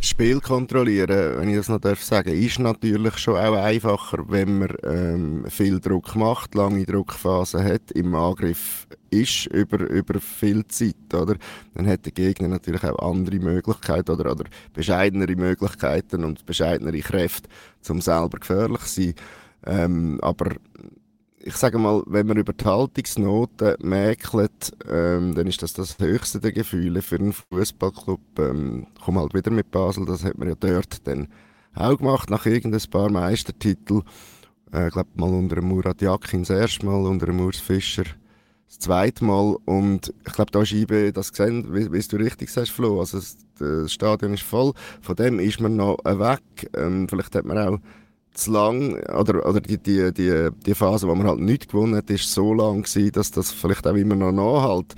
Spiel 0.00 0.40
kontrollieren, 0.40 1.38
wenn 1.38 1.50
ich 1.50 1.56
das 1.56 1.68
noch 1.68 1.78
darf 1.78 2.02
sagen, 2.02 2.30
ist 2.30 2.58
natürlich 2.58 3.18
schon 3.18 3.36
auch 3.36 3.54
einfacher, 3.54 4.24
wenn 4.28 4.60
man 4.60 4.74
ähm, 4.82 5.44
viel 5.46 5.78
Druck 5.78 6.16
macht, 6.16 6.54
lange 6.54 6.86
Druckphasen 6.86 7.62
hat, 7.62 7.90
im 7.90 8.14
Angriff 8.14 8.86
ist 9.10 9.44
über, 9.48 9.78
über 9.90 10.20
viel 10.20 10.66
Zeit, 10.68 11.12
oder? 11.12 11.36
Dann 11.74 11.86
hat 11.86 12.06
der 12.06 12.12
Gegner 12.12 12.48
natürlich 12.48 12.82
auch 12.82 13.10
andere 13.10 13.38
Möglichkeiten 13.38 14.12
oder, 14.12 14.30
oder 14.30 14.44
bescheidenere 14.72 15.36
Möglichkeiten 15.36 16.24
und 16.24 16.46
bescheidenere 16.46 17.00
Kräfte, 17.00 17.50
um 17.90 18.00
selber 18.00 18.38
gefährlich 18.38 18.80
zu 18.84 19.02
sein. 19.02 19.14
Ähm, 19.66 20.18
aber 20.22 20.52
ich 21.42 21.56
sage 21.56 21.78
mal, 21.78 22.02
wenn 22.06 22.26
man 22.26 22.36
über 22.36 22.52
die 22.52 22.64
Haltungsnoten 22.64 23.76
mäkelt, 23.80 24.72
ähm, 24.88 25.34
dann 25.34 25.46
ist 25.46 25.62
das 25.62 25.72
das 25.72 25.98
höchste 25.98 26.40
der 26.40 26.52
Gefühle 26.52 27.02
für 27.02 27.16
einen 27.16 27.32
Fußballclub. 27.32 28.20
Ähm, 28.38 28.86
komm 29.02 29.18
halt 29.18 29.34
wieder 29.34 29.50
mit 29.50 29.70
Basel, 29.70 30.04
das 30.04 30.24
hat 30.24 30.38
man 30.38 30.48
ja 30.48 30.54
dort 30.58 31.06
dann 31.06 31.28
auch 31.74 31.96
gemacht, 31.96 32.30
nach 32.30 32.46
irgendein 32.46 32.90
paar 32.90 33.10
Meistertitel. 33.10 34.02
Äh, 34.72 34.88
ich 34.88 34.92
glaube 34.92 35.10
mal 35.14 35.30
unter 35.30 35.56
dem 35.56 35.68
Murat 35.68 36.02
Yakin 36.02 36.40
das 36.40 36.50
erste 36.50 36.84
Mal, 36.84 37.06
unter 37.06 37.26
dem 37.26 37.40
Urs 37.40 37.58
Fischer 37.58 38.04
das 38.70 38.78
zweite 38.78 39.24
Mal. 39.24 39.56
Und 39.64 40.14
ich 40.26 40.32
glaube, 40.32 40.52
da 40.52 40.62
ist 40.62 40.72
IB 40.72 41.12
das 41.12 41.32
gesehen, 41.32 41.74
wie, 41.74 41.92
wie 41.92 42.00
du 42.00 42.16
richtig 42.16 42.50
sagst, 42.50 42.72
Flo. 42.72 43.00
Also 43.00 43.20
das 43.58 43.92
Stadion 43.92 44.34
ist 44.34 44.42
voll. 44.42 44.72
Von 45.00 45.16
dem 45.16 45.40
ist 45.40 45.60
man 45.60 45.76
noch 45.76 45.98
weg. 46.04 46.70
Ähm, 46.76 47.08
vielleicht 47.08 47.34
hat 47.34 47.44
man 47.44 47.58
auch 47.58 47.78
zu 48.34 48.52
lang, 48.52 48.94
oder, 49.08 49.46
oder 49.46 49.60
die, 49.60 49.78
die, 49.78 50.12
die, 50.12 50.48
die 50.64 50.74
Phase, 50.74 51.08
wo 51.08 51.14
man 51.14 51.26
halt 51.26 51.40
nicht 51.40 51.68
gewonnen 51.68 51.96
hat, 51.96 52.10
ist 52.10 52.32
so 52.32 52.54
lang 52.54 52.82
gewesen, 52.82 53.12
dass 53.12 53.30
das 53.30 53.50
vielleicht 53.50 53.86
auch 53.86 53.94
immer 53.94 54.16
noch 54.16 54.32
nachhält. 54.32 54.94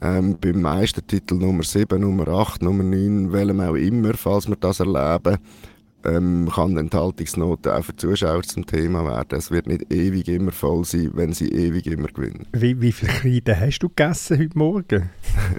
Ähm, 0.00 0.36
beim 0.40 0.60
Meistertitel 0.60 1.34
Nummer 1.34 1.62
7, 1.62 2.00
Nummer 2.00 2.26
8, 2.26 2.62
Nummer 2.62 2.82
9, 2.82 3.32
welchem 3.32 3.60
auch 3.60 3.74
immer, 3.74 4.14
falls 4.14 4.48
wir 4.48 4.56
das 4.56 4.80
erleben, 4.80 5.38
ähm, 6.04 6.50
kann 6.52 6.74
die 6.74 6.80
Enthaltungsnote 6.80 7.74
auch 7.76 7.84
für 7.84 7.94
Zuschauer 7.96 8.42
zum 8.42 8.66
Thema 8.66 9.04
werden. 9.04 9.38
Es 9.38 9.50
wird 9.50 9.66
nicht 9.66 9.92
ewig 9.92 10.28
immer 10.28 10.50
voll 10.50 10.84
sein, 10.84 11.10
wenn 11.14 11.32
sie 11.32 11.48
ewig 11.48 11.86
immer 11.86 12.08
gewinnen. 12.08 12.46
Wie, 12.52 12.80
wie 12.80 12.92
viel 12.92 13.08
Kreide 13.08 13.58
hast 13.58 13.80
du 13.80 13.88
gegessen 13.88 14.38
heute 14.38 14.58
Morgen? 14.58 15.10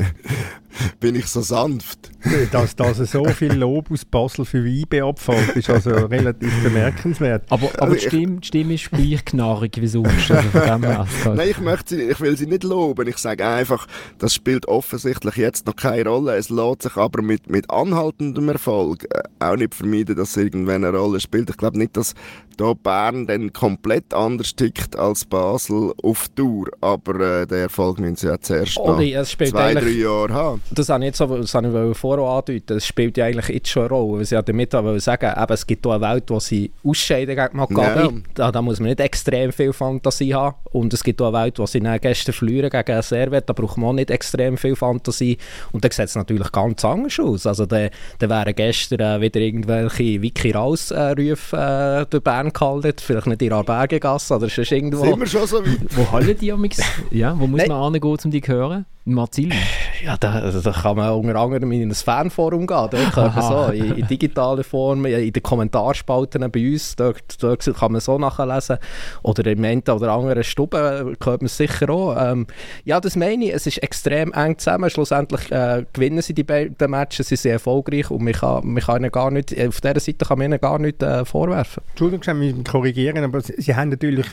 Bin 0.99 1.15
ich 1.15 1.27
so 1.27 1.41
sanft? 1.41 2.11
dass, 2.51 2.75
dass 2.75 2.97
so 2.97 3.25
viel 3.25 3.53
Lob 3.53 3.91
aus 3.91 4.05
Basel 4.05 4.45
für 4.45 4.63
Weibe 4.63 5.03
abfällt, 5.03 5.55
ist 5.55 5.69
also 5.69 5.91
relativ 5.91 6.51
bemerkenswert. 6.63 7.43
Aber, 7.49 7.67
aber 7.67 7.81
also 7.81 7.95
die, 7.95 8.01
Stimme, 8.01 8.39
die 8.39 8.47
Stimme 8.47 8.73
ist 8.75 8.91
gleich 8.91 9.25
knarrig 9.25 9.79
wie 9.79 9.87
sonst. 9.87 10.31
Also 10.31 10.49
Nein, 11.33 11.49
ich, 11.49 11.59
möchte 11.59 11.95
sie, 11.95 12.01
ich 12.03 12.19
will 12.21 12.37
sie 12.37 12.47
nicht 12.47 12.63
loben. 12.63 13.07
Ich 13.07 13.17
sage 13.17 13.45
einfach, 13.45 13.87
das 14.19 14.33
spielt 14.33 14.67
offensichtlich 14.67 15.35
jetzt 15.35 15.65
noch 15.65 15.75
keine 15.75 16.09
Rolle. 16.09 16.35
Es 16.35 16.49
lässt 16.49 16.83
sich 16.83 16.95
aber 16.95 17.21
mit, 17.21 17.49
mit 17.49 17.69
anhaltendem 17.69 18.49
Erfolg 18.49 19.05
äh, 19.13 19.23
auch 19.39 19.55
nicht 19.55 19.75
vermeiden, 19.75 20.15
dass 20.15 20.29
es 20.29 20.37
irgendwann 20.37 20.85
eine 20.85 20.97
Rolle 20.97 21.19
spielt. 21.19 21.49
Ich 21.49 21.57
glaube 21.57 21.77
nicht, 21.77 21.97
dass 21.97 22.13
da 22.57 22.73
Bern 22.73 23.27
dann 23.27 23.51
komplett 23.53 24.13
anders 24.13 24.55
tickt 24.55 24.95
als 24.95 25.25
Basel 25.25 25.93
auf 26.01 26.27
Tour. 26.29 26.67
Aber 26.81 27.19
äh, 27.19 27.47
der 27.47 27.59
Erfolg 27.59 27.99
müssen 27.99 28.15
sie 28.15 28.27
ja 28.27 28.39
zuerst 28.39 28.77
oh, 28.77 28.93
noch 28.93 28.97
zwei, 28.97 29.73
drei 29.73 29.89
Jahre 29.89 30.33
haben. 30.33 30.61
Das 30.71 30.89
habe 30.89 31.03
ich, 31.03 31.07
jetzt 31.07 31.17
so, 31.17 31.37
das 31.37 31.53
habe 31.53 31.89
ich 31.91 31.97
vorher 31.97 32.25
andeuten. 32.25 32.63
Das 32.67 32.85
spielt 32.85 33.17
ja 33.17 33.25
eigentlich 33.25 33.49
jetzt 33.49 33.69
schon 33.69 33.83
eine 33.83 33.91
Rolle. 33.91 34.19
Weil 34.19 34.25
sie 34.25 34.35
ja 34.35 34.41
damit 34.41 34.71
sagen, 34.71 35.41
eben, 35.41 35.53
es 35.53 35.67
gibt 35.67 35.85
hier 35.85 35.93
eine 35.93 36.01
Welt, 36.01 36.23
wo 36.27 36.39
sie 36.39 36.71
ausscheiden 36.83 37.35
gegen 37.35 37.57
Maccabi. 37.57 38.03
Ja. 38.03 38.11
Da, 38.33 38.51
da, 38.51 38.61
muss 38.61 38.79
man 38.79 38.89
nicht 38.89 38.99
extrem 38.99 39.51
viel 39.51 39.73
Fantasie 39.73 40.33
haben. 40.33 40.55
Und 40.71 40.93
es 40.93 41.03
gibt 41.03 41.19
hier 41.19 41.27
eine 41.27 41.37
Welt, 41.37 41.59
wo 41.59 41.65
sie 41.65 41.79
dann 41.79 41.99
gestern 41.99 42.33
verlieren 42.33 42.69
gegen 42.69 43.01
Servet. 43.01 43.49
Da 43.49 43.53
braucht 43.53 43.77
man 43.77 43.89
auch 43.89 43.93
nicht 43.93 44.11
extrem 44.11 44.57
viel 44.57 44.75
Fantasie. 44.75 45.37
Und 45.71 45.83
dann 45.83 45.91
sieht 45.91 46.05
es 46.05 46.15
natürlich 46.15 46.51
ganz 46.51 46.85
anders 46.85 47.19
aus. 47.19 47.47
Also 47.47 47.65
da, 47.65 47.89
da 48.19 48.29
wären 48.29 48.55
gestern 48.55 48.99
äh, 48.99 49.21
wieder 49.21 49.39
irgendwelche 49.39 50.21
Wiki-Raus-Rufe 50.21 51.57
äh, 51.57 52.05
durch 52.09 52.23
Bern 52.23 52.42
gehalten. 52.51 52.93
Vielleicht 52.99 53.27
nicht 53.27 53.41
in 53.41 53.49
der 53.49 53.63
Bergegasse 53.63 54.35
oder 54.35 54.49
sonst 54.49 54.71
irgendwo. 54.71 55.03
Sind 55.03 55.19
wir 55.19 55.27
schon 55.27 55.47
so 55.47 55.65
weit? 55.65 55.79
wo 55.91 56.11
halten 56.11 56.37
die 56.39 56.51
amix? 56.51 56.81
Ja, 57.11 57.39
wo 57.39 57.47
muss 57.47 57.59
Nein. 57.59 57.69
man 57.69 57.93
hingehen, 57.93 58.17
um 58.23 58.31
die 58.31 58.41
zu 58.41 58.51
hören? 58.51 58.85
Marzili? 59.05 59.55
Ja, 60.03 60.15
da, 60.17 60.31
also 60.31 60.61
da 60.61 60.71
kann 60.71 60.95
man 60.95 61.11
unter 61.11 61.35
anderem 61.35 61.71
in 61.73 61.89
ein 61.89 61.93
Fanforum 61.93 62.65
gehen. 62.67 62.89
Kann 63.11 63.35
man 63.35 63.41
so, 63.41 63.71
in, 63.73 63.97
in, 63.97 64.07
digitaler 64.07 64.63
Form, 64.63 65.05
in 65.05 65.33
den 65.33 65.43
Kommentarspalten 65.43 66.49
bei 66.49 66.71
uns, 66.71 66.95
da, 66.95 67.13
da 67.39 67.55
kann 67.55 67.91
man 67.91 68.01
so 68.01 68.17
nachlesen. 68.17 68.77
Oder 69.21 69.51
im 69.51 69.63
einen 69.63 69.81
oder 69.81 70.11
anderen 70.13 70.43
Stube 70.43 71.15
hört 71.21 71.41
man 71.41 71.45
es 71.45 71.57
sicher 71.57 71.89
auch. 71.89 72.15
Ähm, 72.17 72.47
ja, 72.85 73.01
das 73.01 73.15
meine 73.17 73.45
ich, 73.45 73.53
es 73.53 73.67
ist 73.67 73.83
extrem 73.83 74.31
eng 74.31 74.57
zusammen. 74.57 74.89
Schlussendlich 74.89 75.51
äh, 75.51 75.85
gewinnen 75.91 76.21
sie 76.21 76.33
die 76.33 76.43
beiden 76.43 76.89
Matches, 76.89 77.27
sie 77.27 77.35
sind 77.35 77.43
sehr 77.43 77.53
erfolgreich 77.53 78.09
und 78.09 78.23
man 78.23 78.33
kann, 78.33 78.65
man 78.65 78.81
kann 78.81 79.01
ihnen 79.01 79.11
gar 79.11 79.31
nicht, 79.31 79.53
auf 79.67 79.81
dieser 79.81 79.99
Seite 79.99 80.25
kann 80.25 80.37
man 80.37 80.47
ihnen 80.47 80.61
gar 80.61 80.79
nichts 80.79 81.03
äh, 81.03 81.25
vorwerfen. 81.25 81.83
Entschuldigung, 81.89 82.41
ich 82.41 82.55
muss 82.55 82.63
korrigieren, 82.65 83.23
aber 83.23 83.41
sie, 83.41 83.53
sie 83.57 83.75
haben 83.75 83.89
natürlich 83.89 84.27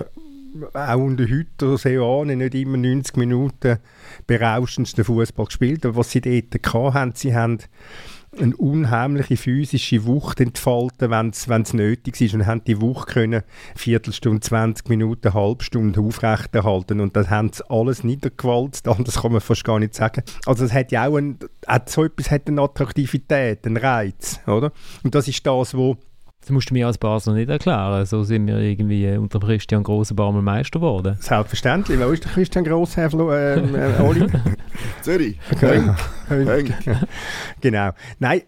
auch 0.73 0.99
unter 0.99 1.25
heute 1.25 1.79
Seoane 1.79 2.37
nicht 2.37 2.55
immer 2.55 2.77
90 2.77 3.17
Minuten 3.17 3.79
berauschendsten 4.27 5.05
Fußball 5.05 5.47
gespielt. 5.47 5.85
Aber 5.85 5.97
was 5.97 6.11
sie 6.11 6.21
dort 6.21 6.95
hatten, 6.95 7.13
sie 7.15 7.35
haben 7.35 7.59
eine 8.39 8.57
unheimliche 8.57 9.37
physische 9.37 10.05
Wucht 10.05 10.41
entfalten, 10.41 11.11
wenn 11.11 11.31
es 11.63 11.75
nötig 11.75 12.21
ist 12.21 12.35
und 12.35 12.47
haben 12.47 12.63
die 12.65 12.81
Wucht 12.81 13.09
können 13.09 13.43
Viertelstunde, 13.75 14.41
20 14.41 14.89
Minuten, 14.89 15.29
eine 15.29 15.35
halbe 15.35 15.65
Stunde 15.65 16.01
aufrechterhalten 16.01 17.01
und 17.01 17.17
das 17.17 17.29
haben 17.29 17.51
sie 17.53 17.69
alles 17.69 18.05
niedergewalzt, 18.05 18.87
das 19.05 19.23
kann 19.23 19.33
man 19.33 19.41
fast 19.41 19.65
gar 19.65 19.79
nicht 19.79 19.95
sagen. 19.95 20.23
Also 20.47 20.65
es 20.65 20.73
hat 20.73 20.93
ja 20.93 21.09
auch 21.09 21.17
ein, 21.17 21.39
hat 21.67 21.91
so 21.91 22.05
etwas 22.05 22.31
hat 22.31 22.47
eine 22.47 22.63
Attraktivität, 22.63 23.67
einen 23.67 23.77
Reiz, 23.77 24.41
oder? 24.47 24.73
Und 25.03 25.15
das 25.15 25.27
ist 25.27 25.45
das, 25.45 25.75
was 25.75 25.97
das 26.41 26.51
musst 26.51 26.71
du 26.71 26.75
mir 26.75 26.87
als 26.87 26.99
Basler 26.99 27.35
nicht 27.35 27.51
erklären. 27.51 28.07
So 28.07 28.23
sind 28.23 28.47
wir 28.47 28.59
irgendwie 28.59 29.05
äh, 29.05 29.19
unter 29.19 29.41
Christian 29.41 29.83
Grossenbaum 29.83 30.43
Meister 30.43 30.79
geworden. 30.79 31.17
Selbstverständlich. 31.21 32.01
Wo 32.01 32.11
ist 32.11 32.25
der 32.25 32.33
Christian 32.33 32.65
Grosshäfler, 32.65 33.59
ähm, 33.59 33.75
äh, 33.75 34.01
Oli? 34.01 34.27
Zürich. 35.03 35.39
genau. 37.61 37.91
Nein, 38.19 38.43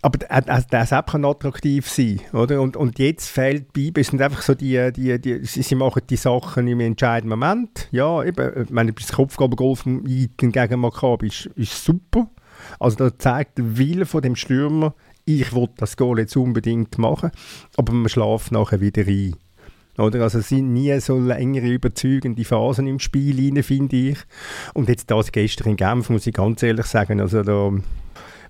aber 0.00 0.18
der 0.18 0.86
Sepp 0.86 1.10
kann 1.10 1.24
attraktiv 1.24 1.88
sein, 1.88 2.20
oder? 2.32 2.60
Und, 2.60 2.76
und 2.76 2.98
jetzt 2.98 3.28
fehlt 3.28 3.72
bei 3.72 3.90
es 3.96 4.08
sind 4.08 4.22
einfach 4.22 4.42
so 4.42 4.54
die, 4.54 4.92
die, 4.92 5.20
die 5.20 5.44
sie, 5.44 5.62
sie, 5.62 5.74
machen 5.74 6.02
die 6.08 6.16
Sachen 6.16 6.68
im 6.68 6.80
entscheidenden 6.80 7.38
Moment. 7.38 7.88
Ja, 7.90 8.22
eben, 8.22 8.66
wenn 8.70 8.94
das 8.94 9.12
Kopfgabelgolf 9.12 9.84
gegen 9.84 10.80
Maccabi 10.80 11.26
ist, 11.26 11.46
ist 11.56 11.84
super. 11.84 12.30
Also 12.78 12.96
da 12.96 13.18
zeigt 13.18 13.58
der 13.58 13.76
Wille 13.76 14.06
von 14.06 14.22
dem 14.22 14.36
Stürmer, 14.36 14.94
ich 15.28 15.54
will 15.54 15.68
das 15.76 15.96
Goal 15.96 16.18
jetzt 16.18 16.36
unbedingt 16.36 16.96
machen, 16.96 17.30
aber 17.76 17.92
man 17.92 18.08
schläft 18.08 18.50
nachher 18.50 18.80
wieder 18.80 19.06
ein. 19.06 19.36
Oder? 19.98 20.22
Also 20.22 20.38
es 20.38 20.48
sind 20.48 20.72
nie 20.72 20.98
so 21.00 21.18
längere 21.18 21.66
überzeugende 21.66 22.44
Phasen 22.44 22.86
im 22.86 22.98
Spiel 22.98 23.36
rein, 23.36 23.62
finde 23.62 23.96
ich. 23.96 24.18
Und 24.72 24.88
jetzt 24.88 25.10
das 25.10 25.32
gestern 25.32 25.70
in 25.70 25.76
Genf, 25.76 26.08
muss 26.08 26.26
ich 26.26 26.34
ganz 26.34 26.62
ehrlich 26.62 26.86
sagen, 26.86 27.20
also 27.20 27.42
da, 27.42 27.70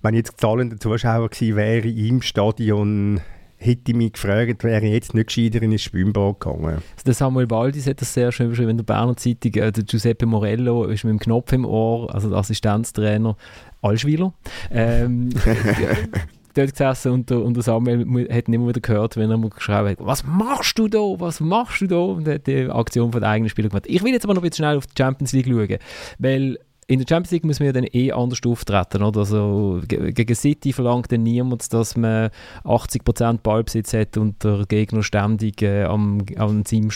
wenn 0.02 0.14
ich 0.14 0.18
jetzt 0.18 0.40
zahlender 0.40 0.78
Zuschauer 0.78 1.30
gewesen 1.30 1.56
wäre 1.56 1.88
im 1.88 2.22
Stadion, 2.22 3.22
hätte 3.56 3.90
ich 3.90 3.96
mich 3.96 4.12
gefragt, 4.12 4.62
wäre 4.62 4.86
ich 4.86 4.92
jetzt 4.92 5.14
nicht 5.14 5.28
gescheiter 5.28 5.62
in 5.62 5.72
ein 5.72 5.78
Schwimmbad 5.78 6.38
gegangen. 6.38 6.76
Also 6.76 7.04
der 7.06 7.14
Samuel 7.14 7.50
Waldis 7.50 7.88
hat 7.88 8.00
das 8.00 8.14
sehr 8.14 8.30
schön 8.30 8.50
beschrieben 8.50 8.70
in 8.70 8.76
der 8.76 8.84
Berner 8.84 9.16
Zeitung. 9.16 9.54
Äh, 9.54 9.72
der 9.72 9.82
Giuseppe 9.82 10.26
Morello 10.26 10.84
ist 10.84 11.02
mit 11.02 11.12
dem 11.12 11.18
Knopf 11.18 11.52
im 11.52 11.64
Ohr, 11.64 12.14
also 12.14 12.28
der 12.28 12.38
Assistenztrainer, 12.38 13.36
Allschwiler. 13.82 14.32
Ähm, 14.70 15.30
dort 16.58 16.72
gesessen 16.72 17.12
und 17.12 17.30
und 17.30 17.54
der 17.54 17.62
Samuel 17.62 18.28
hat 18.32 18.48
immer 18.48 18.68
wieder 18.68 18.80
gehört, 18.80 19.16
wenn 19.16 19.30
er 19.30 19.36
mal 19.36 19.50
geschrieben 19.50 19.88
hat, 19.88 19.98
was 20.00 20.24
machst 20.24 20.78
du 20.78 20.88
da, 20.88 20.98
was 20.98 21.40
machst 21.40 21.80
du 21.80 21.86
da? 21.86 21.96
Und 21.96 22.28
hat 22.28 22.46
die 22.46 22.68
Aktion 22.68 23.12
von 23.12 23.20
den 23.20 23.28
eigenen 23.28 23.48
Spielern 23.48 23.70
gemacht. 23.70 23.86
Ich 23.86 24.02
will 24.02 24.12
jetzt 24.12 24.24
aber 24.24 24.34
noch 24.34 24.42
ein 24.42 24.48
bisschen 24.48 24.64
schnell 24.64 24.76
auf 24.76 24.86
die 24.86 24.94
Champions 24.96 25.32
League 25.32 25.46
schauen, 25.46 25.78
weil 26.18 26.58
in 26.90 27.00
der 27.00 27.06
Champions 27.06 27.32
League 27.32 27.44
müssen 27.44 27.60
wir 27.60 27.66
ja 27.66 27.72
dann 27.72 27.86
eh 27.92 28.12
anders 28.12 28.40
auftreten. 28.46 29.02
Oder? 29.02 29.20
Also, 29.20 29.82
gegen 29.86 30.34
City 30.34 30.72
verlangt 30.72 31.12
dann 31.12 31.22
niemand, 31.22 31.70
dass 31.74 31.98
man 31.98 32.30
80% 32.64 33.40
Ballbesitz 33.42 33.92
hat 33.92 34.16
und 34.16 34.42
der 34.42 34.64
Gegner 34.66 35.02
ständig 35.02 35.60
äh, 35.60 35.84
am, 35.84 36.22
am 36.38 36.64
Seinem 36.64 36.88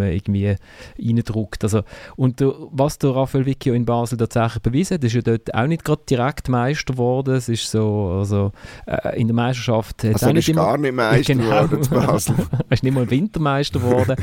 äh, 0.00 0.16
irgendwie 0.16 0.56
reindruckt. 0.98 1.62
Also, 1.62 1.82
und 2.16 2.40
der, 2.40 2.54
was 2.70 2.96
der 2.96 3.14
Raphael 3.14 3.44
Vicchio 3.44 3.74
in 3.74 3.84
Basel 3.84 4.16
tatsächlich 4.16 4.62
bewiesen 4.62 4.94
hat, 4.94 5.04
ist 5.04 5.12
ja 5.12 5.20
dort 5.20 5.54
auch 5.54 5.66
nicht 5.66 5.84
gerade 5.84 6.02
direkt 6.08 6.48
Meister 6.48 6.94
geworden. 6.94 7.34
Es 7.34 7.50
ist 7.50 7.70
so, 7.70 8.16
also 8.18 8.52
äh, 8.86 9.20
in 9.20 9.26
der 9.28 9.34
Meisterschaft... 9.34 10.06
Also 10.06 10.26
auch 10.26 10.32
nicht 10.32 10.48
immer, 10.48 10.62
gar 10.62 10.78
nicht 10.78 10.94
Meister 10.94 11.34
genau, 11.34 11.66
geworden 11.66 11.82
zu 11.82 11.90
Basel. 11.90 12.34
er 12.50 12.72
ist 12.72 12.82
nicht 12.82 12.94
mal 12.94 13.10
Wintermeister 13.10 13.78
geworden. 13.78 14.16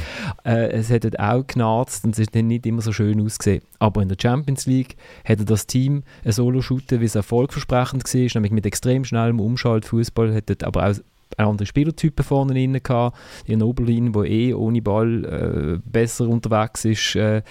äh, 0.43 0.71
es 0.71 0.89
hat 0.89 1.03
dort 1.03 1.19
auch 1.19 1.45
genarzt 1.45 2.05
und 2.05 2.13
es 2.13 2.19
ist 2.19 2.33
dann 2.33 2.47
nicht 2.47 2.65
immer 2.65 2.81
so 2.81 2.91
schön 2.91 3.23
ausgesehen. 3.23 3.61
Aber 3.77 4.01
in 4.01 4.09
der 4.09 4.17
Champions 4.19 4.65
League 4.65 4.94
hat 5.23 5.39
er 5.39 5.45
das 5.45 5.67
Team 5.67 6.03
ein 6.23 6.31
Solo 6.31 6.61
shooten, 6.61 7.01
wie 7.01 7.05
es 7.05 7.15
erfolgversprechend 7.15 8.03
war, 8.03 8.29
nämlich 8.35 8.51
mit 8.51 8.65
extrem 8.65 9.05
schnellem 9.05 9.39
Umschaltfußball, 9.39 10.33
hat 10.33 10.49
dort 10.49 10.63
aber 10.63 10.89
auch 10.89 10.95
andere 11.37 11.65
Spielertypen 11.65 12.23
vorne 12.23 12.53
drin 12.53 12.81
gehabt. 12.81 13.17
In 13.45 13.61
Oberlin, 13.61 14.13
wo 14.15 14.23
eh 14.23 14.53
ohne 14.53 14.81
Ball 14.81 15.25
äh, 15.25 15.89
besser 15.89 16.27
unterwegs 16.27 16.85
ist 16.85 17.15
äh, 17.15 17.41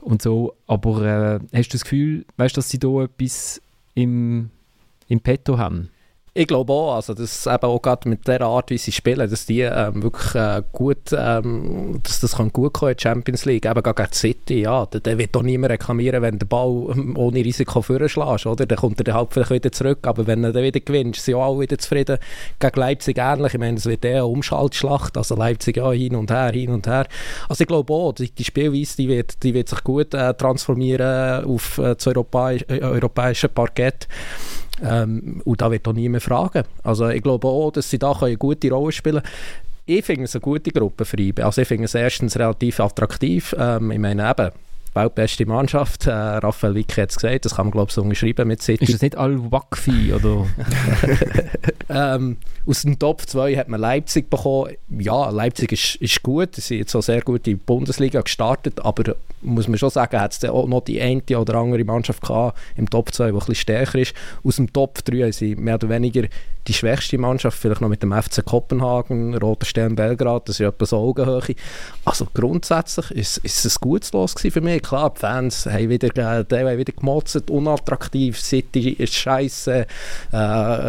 und 0.00 0.22
so. 0.22 0.54
Aber 0.66 1.02
äh, 1.02 1.40
hast 1.56 1.68
du 1.70 1.74
das 1.74 1.84
Gefühl, 1.84 2.24
weißt, 2.36 2.56
dass 2.56 2.70
sie 2.70 2.78
da 2.78 3.02
etwas 3.02 3.60
im, 3.94 4.50
im 5.08 5.20
Petto 5.20 5.58
haben? 5.58 5.90
Ich 6.36 6.48
glaube 6.48 6.72
auch, 6.72 6.96
also 6.96 7.14
das 7.14 7.46
eben 7.46 7.62
auch 7.62 7.80
gerade 7.80 8.08
mit 8.08 8.26
der 8.26 8.40
Art, 8.40 8.68
wie 8.70 8.76
sie 8.76 8.90
spielen, 8.90 9.30
dass 9.30 9.46
die 9.46 9.60
ähm, 9.60 10.02
wirklich 10.02 10.34
äh, 10.34 10.62
gut, 10.72 11.12
ähm, 11.16 12.00
dass 12.02 12.18
das 12.18 12.34
kann 12.34 12.52
gut 12.52 12.72
kommen 12.72 12.90
in 12.90 12.96
der 12.96 13.02
Champions 13.08 13.44
League, 13.44 13.64
eben 13.64 13.80
gerade 13.80 14.02
gegen 14.02 14.12
City, 14.12 14.62
ja, 14.62 14.84
da, 14.84 14.98
da 14.98 15.16
wird 15.16 15.32
doch 15.32 15.44
niemand 15.44 15.70
reklamieren, 15.70 16.22
wenn 16.22 16.40
der 16.40 16.46
Ball 16.46 16.88
ähm, 16.90 17.16
ohne 17.16 17.38
Risiko 17.38 17.82
vorschlägt, 17.82 18.46
oder? 18.46 18.66
Dann 18.66 18.78
kommt 18.78 19.06
er 19.06 19.14
halt 19.14 19.28
vielleicht 19.32 19.50
wieder 19.52 19.70
zurück, 19.70 20.00
aber 20.02 20.26
wenn 20.26 20.42
er 20.42 20.52
dann 20.52 20.64
wieder 20.64 20.80
gewinnt, 20.80 21.14
sind 21.14 21.36
auch 21.36 21.52
alle 21.52 21.60
wieder 21.60 21.78
zufrieden. 21.78 22.18
Gegen 22.58 22.80
Leipzig 22.80 23.16
ähnlich, 23.16 23.54
ich 23.54 23.60
meine, 23.60 23.76
es 23.76 23.86
wird 23.86 24.04
eher 24.04 24.14
eine 24.14 24.26
Umschaltschlacht, 24.26 25.16
also 25.16 25.36
Leipzig 25.36 25.76
ja 25.76 25.92
hin 25.92 26.16
und 26.16 26.32
her, 26.32 26.50
hin 26.50 26.70
und 26.70 26.88
her. 26.88 27.06
Also 27.48 27.62
ich 27.62 27.68
glaube 27.68 27.92
auch, 27.92 28.12
die, 28.12 28.28
die 28.28 28.42
Spielweise, 28.42 28.96
die 28.96 29.08
wird, 29.08 29.40
die 29.44 29.54
wird 29.54 29.68
sich 29.68 29.84
gut 29.84 30.12
äh, 30.14 30.34
transformieren 30.34 31.44
auf 31.44 31.78
äh, 31.78 31.94
das 31.94 32.04
europäisch, 32.08 32.64
äh, 32.66 32.80
europäische 32.80 33.48
Parkett. 33.48 34.08
Ähm, 34.82 35.40
und 35.44 35.60
da 35.60 35.70
wird 35.70 35.86
auch 35.86 35.92
niemand 35.92 36.22
fragen. 36.22 36.64
Also 36.82 37.08
ich 37.08 37.22
glaube 37.22 37.46
auch, 37.48 37.70
dass 37.70 37.90
sie 37.90 37.98
da 37.98 38.12
eine 38.12 38.36
gute 38.36 38.70
Rolle 38.70 38.92
spielen 38.92 39.22
können. 39.22 39.34
Ich 39.86 40.04
finde 40.04 40.24
es 40.24 40.34
eine 40.34 40.40
gute 40.40 40.70
Gruppe 40.70 41.04
für 41.04 41.18
IBE. 41.18 41.44
Also 41.44 41.62
ich 41.62 41.68
finde 41.68 41.84
es 41.84 41.94
erstens 41.94 42.38
relativ 42.38 42.80
attraktiv. 42.80 43.54
Ähm, 43.58 43.90
ich 43.90 43.98
meine 43.98 44.30
eben, 44.30 44.50
weltbeste 44.94 45.46
Mannschaft. 45.46 46.06
Äh, 46.06 46.12
Raphael 46.12 46.74
Wicke 46.74 47.02
hat 47.02 47.10
es 47.10 47.16
gesagt, 47.16 47.44
das 47.44 47.56
kann 47.56 47.66
man 47.66 47.72
glaube 47.72 47.88
ich 47.90 47.94
so 47.94 48.02
unterschreiben 48.02 48.48
mit 48.48 48.62
City. 48.62 48.84
Ist 48.84 48.94
das 48.94 49.02
nicht 49.02 49.16
Al-Wakfi 49.16 50.14
oder? 50.14 50.46
ähm, 51.88 52.38
aus 52.66 52.82
dem 52.82 52.98
Top 52.98 53.22
2 53.22 53.56
hat 53.56 53.68
man 53.68 53.80
Leipzig 53.80 54.30
bekommen. 54.30 54.72
Ja, 54.98 55.30
Leipzig 55.30 55.72
ist, 55.72 55.96
ist 55.96 56.22
gut, 56.22 56.54
sie 56.54 56.60
sind 56.60 56.78
jetzt 56.78 56.94
auch 56.94 57.02
sehr 57.02 57.20
gut 57.20 57.46
in 57.46 57.54
die 57.58 57.64
Bundesliga 57.64 58.20
gestartet, 58.22 58.80
aber 58.80 59.16
muss 59.42 59.68
man 59.68 59.78
schon 59.78 59.90
sagen, 59.90 60.20
hat 60.20 60.32
es 60.32 60.44
auch 60.48 60.66
noch 60.66 60.82
die 60.82 61.00
eine 61.00 61.22
oder 61.38 61.56
andere 61.56 61.84
Mannschaft 61.84 62.22
gehabt 62.22 62.58
im 62.76 62.88
Top 62.88 63.12
2, 63.12 63.26
die 63.26 63.32
ein 63.32 63.38
bisschen 63.38 63.54
stärker 63.54 63.98
ist. 63.98 64.14
Aus 64.42 64.56
dem 64.56 64.72
Top 64.72 65.04
3 65.04 65.22
haben 65.22 65.32
sie 65.32 65.54
mehr 65.56 65.74
oder 65.74 65.88
weniger 65.88 66.24
die 66.66 66.72
schwächste 66.72 67.18
Mannschaft, 67.18 67.58
vielleicht 67.58 67.80
noch 67.80 67.88
mit 67.88 68.02
dem 68.02 68.12
FC 68.12 68.44
Kopenhagen, 68.44 69.34
Roter 69.36 69.66
Stern 69.66 69.96
Belgrad, 69.96 70.48
das 70.48 70.60
ist 70.60 70.66
etwa 70.66 70.86
so 70.86 70.96
Augenhöhe. 70.96 71.54
Also 72.04 72.26
grundsätzlich 72.32 73.10
ist, 73.10 73.36
ist 73.38 73.64
es 73.64 73.76
ein 73.76 73.80
gutes 73.80 74.12
Los 74.12 74.34
für 74.34 74.60
mich. 74.60 74.82
Klar, 74.82 75.12
die 75.14 75.20
Fans 75.20 75.66
haben 75.66 75.90
wieder, 75.90 76.08
äh, 76.08 76.44
die 76.44 76.56
haben 76.56 76.78
wieder 76.78 76.92
gemotzt, 76.92 77.50
unattraktiv, 77.50 78.40
City 78.40 78.90
ist 78.90 79.14
scheiße, 79.14 79.86
äh, 80.32 80.36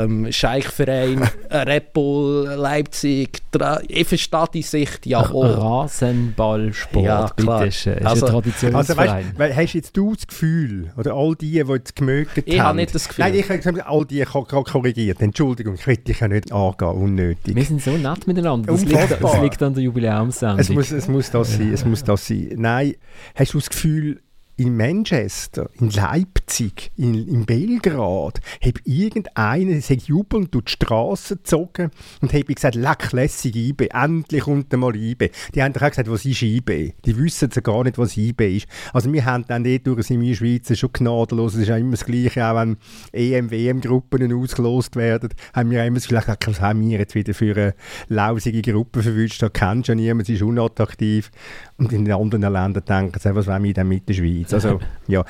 ähm, 0.04 0.32
Scheichverein, 0.32 1.30
Red 1.66 1.94
Bull, 1.94 2.46
Leipzig, 2.58 3.42
ich 3.88 4.08
verstehe 4.08 4.46
die 4.54 4.62
Sicht 4.62 5.06
ja 5.06 5.20
auch. 5.20 5.84
Rasenballsport, 5.84 7.06
ja, 7.06 7.30
klar. 7.36 7.60
bitte 7.62 7.72
schön. 7.72 7.98
Ist 7.98 8.06
also, 8.06 8.28
also 8.28 8.98
weißt, 8.98 9.56
hast 9.56 9.74
jetzt 9.74 9.98
du 9.98 10.14
das 10.14 10.28
Gefühl, 10.28 10.92
oder 10.98 11.14
all 11.14 11.36
die, 11.36 11.52
die 11.52 11.58
jetzt 11.58 11.96
gemögt 11.96 12.38
haben... 12.38 12.44
Ich 12.46 12.60
habe 12.60 12.76
nicht 12.76 12.94
das 12.94 13.08
Gefühl. 13.08 13.26
Nein, 13.26 13.36
ich 13.36 13.50
habe 13.50 13.86
all 13.86 14.06
die 14.06 14.24
korrigiert. 14.26 15.22
Entschuldigung, 15.22 15.76
ich 15.76 15.88
will 15.88 15.98
dich 15.98 16.20
ja 16.20 16.28
nicht 16.28 16.52
angehen, 16.52 16.88
unnötig. 16.90 17.56
Wir 17.56 17.66
sind 17.66 17.82
so 17.82 17.92
nett 17.92 18.28
miteinander. 18.28 18.72
Das, 18.72 18.84
liegt, 18.84 19.22
das 19.22 19.42
liegt 19.42 19.64
an 19.64 19.74
der 19.74 19.84
Jubiläumssendung. 19.84 20.60
Es 20.60 20.70
muss, 20.70 20.92
es 20.92 21.08
muss 21.08 21.32
das 21.32 21.56
sein, 21.56 21.74
es 21.74 21.86
muss 21.86 22.04
das 22.04 22.28
sein. 22.28 22.54
Nein, 22.56 22.96
hast 23.36 23.54
du 23.54 23.60
das 23.60 23.70
Gefühl, 23.70 24.22
in 24.58 24.78
Manchester, 24.78 25.70
in 25.80 25.90
Leipzig, 25.90 26.92
in, 26.96 27.28
in 27.28 27.46
Belgrad, 27.46 28.40
habe 28.64 28.80
irgendeiner 28.86 29.82
sich 29.82 30.08
jubelnd 30.08 30.54
durch 30.54 30.66
die 30.66 30.72
Straße 30.72 31.38
gezogen 31.38 31.92
und 32.22 32.34
habe 32.34 32.54
gesagt, 32.54 32.76
leck, 32.76 33.12
lässig 33.12 33.56
IB, 33.56 33.90
endlich 33.92 34.44
kommt 34.44 34.72
mal 34.74 34.96
IB. 34.96 35.30
Die 35.54 35.62
haben 35.62 35.76
auch 35.76 35.90
gesagt, 35.90 36.10
was 36.10 36.26
ist 36.26 36.42
IB? 36.42 36.94
Die 37.06 37.18
wissen 37.18 37.50
ja 37.54 37.62
gar 37.62 37.84
nicht, 37.84 37.98
was 37.98 38.16
IB 38.16 38.58
ist. 38.58 38.68
Also 38.94 39.12
wir 39.12 39.26
haben 39.26 39.46
dann 39.48 39.64
dort 39.64 39.88
durch 39.88 40.10
in 40.10 40.26
der 40.26 40.36
Schweiz 40.36 40.78
schon 40.78 40.92
gnadenlos, 40.94 41.56
es 41.56 41.62
ist 41.62 41.68
ja 41.68 41.78
immer 41.78 41.92
das 41.92 42.06
Gleiche, 42.06 42.46
auch 42.46 42.56
wenn 42.56 42.78
EM, 43.12 43.52
WM-Gruppen 43.52 44.32
ausgelost 44.34 44.96
werden, 44.96 45.30
haben 45.54 45.70
wir 45.70 45.84
immer 45.86 46.00
gesagt, 46.00 46.48
was 46.48 46.62
haben 46.62 46.82
wir 46.82 47.00
jetzt 47.00 47.16
wieder 47.16 47.34
für 47.34 47.56
eine 47.56 47.76
lausige 48.08 48.62
Gruppe 48.62 49.04
verwünscht, 49.04 49.42
da 49.42 49.50
kennt 49.50 49.88
ja 49.88 49.96
niemand, 49.96 50.28
sie 50.28 50.36
ist 50.36 50.44
unattraktiv. 50.44 51.30
Und 51.78 51.92
in 51.92 52.06
den 52.06 52.14
anderen 52.14 52.42
Ländern 52.42 52.86
denken 52.86 53.20
sie, 53.20 53.36
was 53.36 53.48
wollen 53.48 53.64
wir 53.64 53.74
denn 53.74 53.88
mit 53.88 54.08
der 54.08 54.14
Schweiz? 54.14 54.54
Also, 54.54 54.80
ja, 55.08 55.26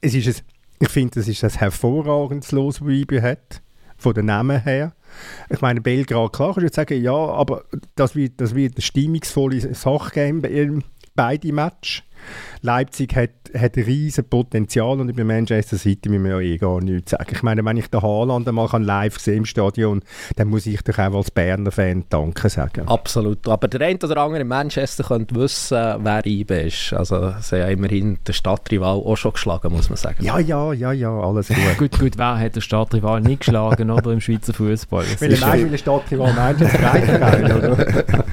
es 0.00 0.14
ist 0.14 0.26
ein, 0.26 0.44
ich 0.78 0.88
finde, 0.88 1.20
das 1.20 1.28
ist 1.28 1.44
ein 1.44 1.50
hervorragendes 1.50 2.52
Los, 2.52 2.78
das 2.78 2.88
IB 2.88 3.20
hat, 3.20 3.60
von 3.98 4.14
den 4.14 4.26
Namen 4.26 4.62
her. 4.62 4.94
Ich 5.50 5.60
meine, 5.60 5.80
Belgrad, 5.80 6.32
klar, 6.32 6.48
kannst 6.48 6.58
du 6.58 6.62
jetzt 6.62 6.76
sagen, 6.76 7.02
ja, 7.02 7.12
aber 7.12 7.64
das 7.96 8.14
wird, 8.14 8.40
das 8.40 8.54
wird 8.54 8.76
eine 8.76 8.82
stimmungsvolle 8.82 9.74
Sache 9.74 10.10
geben, 10.12 10.84
beide 11.14 11.52
Matches. 11.52 12.02
Leipzig 12.62 13.16
hat, 13.16 13.30
hat 13.56 13.76
ein 13.76 13.84
riesen 13.84 14.24
Potenzial 14.24 15.00
und 15.00 15.08
über 15.08 15.24
Manchester 15.24 15.78
City 15.78 16.08
müssen 16.08 16.24
wir 16.24 16.32
ja 16.32 16.40
eh 16.40 16.58
gar 16.58 16.80
nichts 16.80 17.12
sagen. 17.12 17.30
Ich 17.32 17.42
meine, 17.42 17.64
wenn 17.64 17.76
ich 17.76 17.88
den 17.88 18.02
Haaland 18.02 18.46
einmal 18.46 18.68
live 18.82 19.18
sehen 19.18 19.38
im 19.38 19.44
Stadion, 19.46 20.02
dann 20.36 20.48
muss 20.48 20.66
ich 20.66 20.82
doch 20.82 20.98
auch 20.98 21.14
als 21.14 21.30
Berner 21.30 21.70
Fan 21.70 22.04
Danke 22.10 22.48
sagen. 22.48 22.86
Absolut. 22.86 23.48
Aber 23.48 23.68
der 23.68 23.86
eine 23.86 23.98
oder 23.98 24.18
andere 24.18 24.42
in 24.42 24.48
Manchester 24.48 25.04
könnte 25.04 25.34
wissen, 25.34 25.76
wer 25.76 26.24
IBE 26.26 26.66
ist. 26.66 26.92
Also 26.92 27.34
sie 27.40 27.62
haben 27.62 27.70
immerhin 27.70 28.18
den 28.26 28.34
Stadtrival 28.34 28.96
auch 28.96 29.16
schon 29.16 29.32
geschlagen, 29.32 29.72
muss 29.72 29.88
man 29.88 29.96
sagen. 29.96 30.22
Ja, 30.24 30.38
ja, 30.38 30.72
ja, 30.72 30.92
ja, 30.92 31.10
alles 31.10 31.48
gut. 31.48 31.56
gut, 31.78 31.98
gut, 31.98 32.18
wer 32.18 32.38
hat 32.38 32.54
den 32.54 32.62
Stadtrival 32.62 33.20
nicht 33.20 33.40
geschlagen 33.40 33.90
oder 33.90 34.12
im 34.12 34.20
Schweizer 34.20 34.52
Fußball? 34.52 35.04
Weil 35.18 35.32
er 35.32 35.40
nein, 35.40 35.62
weil 35.62 35.70
der 35.70 35.78
Stadtrival 35.78 36.32
Manchester 36.34 36.82
rein, 36.82 37.52
oder? 37.56 38.24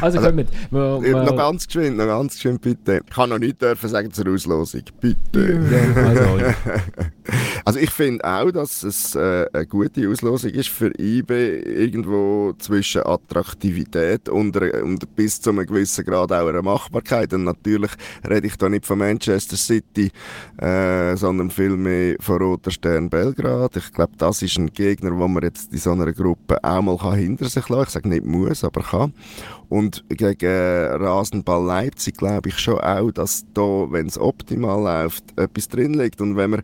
also, 0.00 0.18
also 0.18 0.32
mit, 0.32 0.48
wir, 0.70 1.02
wir, 1.02 1.22
noch 1.22 1.36
ganz 1.36 1.66
geschwind, 1.66 1.96
noch 1.96 2.06
ganz 2.06 2.34
geschwind 2.34 2.59
bitte. 2.60 3.00
Ich 3.06 3.14
kann 3.14 3.30
noch 3.30 3.38
nichts 3.38 3.58
dürfen 3.58 3.88
sagen 3.88 4.12
zur 4.12 4.28
Auslosung. 4.28 4.82
Bitte. 5.00 5.60
Ja, 5.70 6.02
also, 6.06 6.54
also 7.64 7.78
ich 7.78 7.90
finde 7.90 8.24
auch, 8.24 8.50
dass 8.50 8.82
es 8.82 9.14
äh, 9.14 9.46
eine 9.52 9.66
gute 9.66 10.08
Auslosung 10.08 10.50
ist 10.50 10.68
für 10.68 10.92
IB 10.98 11.32
irgendwo 11.60 12.52
zwischen 12.58 13.02
Attraktivität 13.06 14.28
und, 14.28 14.56
und 14.56 15.16
bis 15.16 15.40
zu 15.40 15.50
einem 15.50 15.66
gewissen 15.66 16.04
Grad 16.04 16.32
auch 16.32 16.46
einer 16.46 16.62
Machbarkeit. 16.62 17.32
Und 17.32 17.44
natürlich 17.44 17.92
rede 18.28 18.46
ich 18.46 18.56
da 18.56 18.68
nicht 18.68 18.86
von 18.86 18.98
Manchester 18.98 19.56
City, 19.56 20.10
äh, 20.58 21.16
sondern 21.16 21.50
vielmehr 21.50 22.16
von 22.20 22.38
Roter 22.38 22.70
Stern 22.70 23.10
Belgrad. 23.10 23.76
Ich 23.76 23.92
glaube, 23.92 24.12
das 24.18 24.42
ist 24.42 24.58
ein 24.58 24.72
Gegner, 24.72 25.16
wo 25.16 25.28
man 25.28 25.42
jetzt 25.42 25.72
in 25.72 25.78
so 25.78 25.92
einer 25.92 26.12
Gruppe 26.12 26.62
auch 26.62 26.82
mal 26.82 27.16
hinter 27.16 27.48
sich 27.48 27.68
lassen 27.68 27.70
kann. 27.70 27.82
Ich 27.82 27.90
sage 27.90 28.08
nicht 28.08 28.24
muss, 28.24 28.64
aber 28.64 28.82
kann. 28.82 29.12
Und 29.70 30.04
gegen 30.08 30.86
Rasenball 31.00 31.64
Leipzig 31.64 32.16
glaube 32.16 32.48
ich 32.48 32.58
schon 32.58 32.80
auch, 32.80 33.12
dass 33.12 33.44
da, 33.54 33.86
wenn 33.90 34.08
es 34.08 34.18
optimal 34.18 34.82
läuft, 34.82 35.24
etwas 35.38 35.68
drin 35.68 35.94
liegt. 35.94 36.20
Und 36.20 36.36
wenn 36.36 36.50
man 36.50 36.62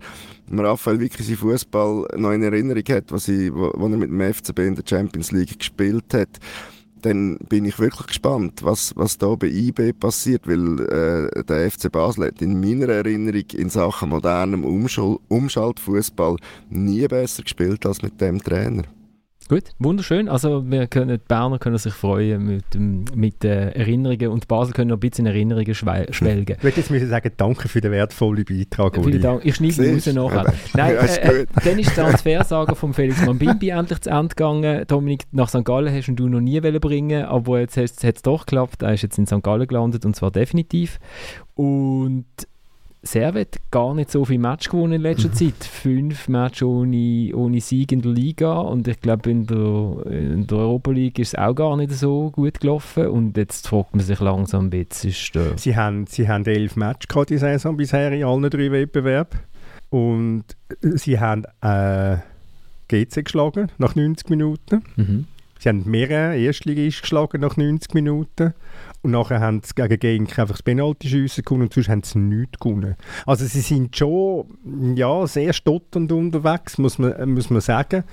Raphael 0.50 0.98
wirklich 0.98 1.24
seinen 1.24 1.36
Fußball 1.36 2.08
noch 2.16 2.32
in 2.32 2.42
Erinnerung 2.42 2.82
hat, 2.90 3.12
was, 3.12 3.28
ich, 3.28 3.54
wo, 3.54 3.70
wo 3.76 3.86
er 3.86 3.96
mit 3.96 4.10
dem 4.10 4.20
FCB 4.20 4.58
in 4.58 4.74
der 4.74 4.82
Champions 4.84 5.30
League 5.30 5.56
gespielt 5.56 6.12
hat, 6.12 6.40
dann 7.02 7.38
bin 7.48 7.64
ich 7.64 7.78
wirklich 7.78 8.08
gespannt, 8.08 8.64
was, 8.64 8.92
was 8.96 9.16
da 9.16 9.36
bei 9.36 9.46
IB 9.46 9.92
passiert, 9.92 10.48
weil 10.48 10.80
äh, 10.80 11.44
der 11.44 11.70
FC 11.70 11.92
Basel 11.92 12.26
hat 12.26 12.42
in 12.42 12.58
meiner 12.58 12.88
Erinnerung 12.88 13.44
in 13.52 13.70
Sachen 13.70 14.08
modernem 14.08 14.64
Umschal 14.64 15.18
Umschaltfußball 15.28 16.36
nie 16.70 17.06
besser 17.06 17.44
gespielt 17.44 17.86
als 17.86 18.02
mit 18.02 18.20
dem 18.20 18.42
Trainer. 18.42 18.82
Gut, 19.48 19.62
wunderschön. 19.78 20.28
Also 20.28 20.68
wir 20.68 20.88
können, 20.88 21.18
die 21.18 21.24
Berner 21.28 21.58
können 21.58 21.78
sich 21.78 21.94
freuen 21.94 22.44
mit, 22.44 23.14
mit 23.14 23.44
äh, 23.44 23.70
Erinnerungen 23.70 24.28
und 24.28 24.48
Basel 24.48 24.74
können 24.74 24.88
noch 24.88 24.96
ein 24.96 25.00
bisschen 25.00 25.26
in 25.26 25.32
Erinnerungen 25.32 25.74
schwelgen. 26.10 26.56
Ich 26.58 26.64
würde 26.64 26.76
jetzt 26.76 26.90
müssen 26.90 27.08
sagen, 27.08 27.30
danke 27.36 27.68
für 27.68 27.80
den 27.80 27.92
wertvollen 27.92 28.44
Beitrag, 28.44 28.96
Vielen 29.02 29.22
Dank. 29.22 29.44
Ich 29.44 29.56
schneide 29.56 29.86
ihn 29.86 29.94
raus 29.94 30.06
nachher. 30.06 30.54
Nein, 30.74 30.96
äh, 30.96 31.42
äh, 31.42 31.46
dann 31.64 31.78
ist 31.78 31.96
der 31.96 32.04
Transfersager 32.10 32.74
von 32.74 32.92
Felix 32.92 33.24
Mambimbi 33.24 33.68
endlich 33.68 34.00
zu 34.00 34.10
Ende 34.10 34.34
gegangen. 34.34 34.84
Dominik, 34.88 35.22
nach 35.30 35.48
St. 35.48 35.64
Gallen 35.64 35.94
hast 35.94 36.12
du 36.12 36.28
noch 36.28 36.40
nie 36.40 36.60
bringen 36.60 37.24
aber 37.24 37.60
jetzt 37.60 37.76
hat 37.76 38.02
es 38.02 38.22
doch 38.22 38.46
geklappt. 38.46 38.82
Er 38.82 38.94
ist 38.94 39.02
jetzt 39.02 39.18
in 39.18 39.26
St. 39.26 39.42
Gallen 39.42 39.66
gelandet 39.66 40.04
und 40.04 40.16
zwar 40.16 40.30
definitiv. 40.30 40.98
Und 41.54 42.26
Servet 43.06 43.56
gar 43.70 43.94
nicht 43.94 44.10
so 44.10 44.24
viele 44.24 44.40
Matches 44.40 44.70
gewonnen 44.70 44.94
in 44.94 45.02
letzter 45.02 45.28
mhm. 45.28 45.34
Zeit. 45.34 45.64
Fünf 45.64 46.28
Matches 46.28 46.62
ohne, 46.62 47.30
ohne 47.34 47.60
Sieg 47.60 47.92
in 47.92 48.02
der 48.02 48.12
Liga 48.12 48.58
und 48.58 48.88
ich 48.88 49.00
glaube 49.00 49.30
in 49.30 49.46
der, 49.46 50.06
in 50.12 50.46
der 50.46 50.58
Europa 50.58 50.90
League 50.90 51.18
ist 51.18 51.34
es 51.34 51.38
auch 51.38 51.54
gar 51.54 51.76
nicht 51.76 51.92
so 51.92 52.30
gut 52.30 52.60
gelaufen 52.60 53.08
und 53.08 53.36
jetzt 53.36 53.68
fragt 53.68 53.94
man 53.94 54.04
sich 54.04 54.20
langsam, 54.20 54.70
jetzt 54.72 55.04
ist 55.04 55.34
der... 55.34 55.56
Sie 55.56 55.76
haben, 55.76 56.06
sie 56.06 56.28
haben 56.28 56.44
elf 56.44 56.76
Matches 56.76 57.08
gehabt 57.08 57.30
die 57.30 57.38
Saison 57.38 57.76
bisher 57.76 58.12
in 58.12 58.24
allen 58.24 58.50
drei 58.50 58.70
Wettbewerben 58.70 59.40
und 59.90 60.44
sie 60.80 61.18
haben 61.18 61.44
äh, 61.62 62.18
GC 62.88 63.24
geschlagen 63.24 63.70
nach 63.78 63.94
90 63.94 64.28
Minuten. 64.30 64.82
Mhm. 64.96 65.26
Sie 65.58 65.68
haben 65.68 65.88
mehrere 65.88 66.36
Erstligisten 66.36 67.02
geschlagen 67.02 67.40
nach 67.40 67.56
90 67.56 67.94
Minuten 67.94 68.52
und 69.02 69.12
nachher 69.12 69.40
haben 69.40 69.62
sie 69.64 69.74
gegen 69.74 69.98
Genk 69.98 70.38
einfach 70.38 70.56
das 70.56 70.62
Penalty-Schiessen 70.62 71.44
gewonnen 71.44 71.62
und 71.62 71.72
sonst 71.72 71.88
haben 71.88 72.02
sie 72.02 72.18
nichts 72.18 72.58
gewonnen. 72.58 72.96
Also 73.24 73.44
sie 73.44 73.60
sind 73.60 73.96
schon 73.96 74.46
ja, 74.96 75.26
sehr 75.26 75.52
stotternd 75.52 76.10
unterwegs, 76.12 76.78
muss 76.78 76.98
man, 76.98 77.32
muss 77.32 77.50
man 77.50 77.60
sagen. 77.60 78.04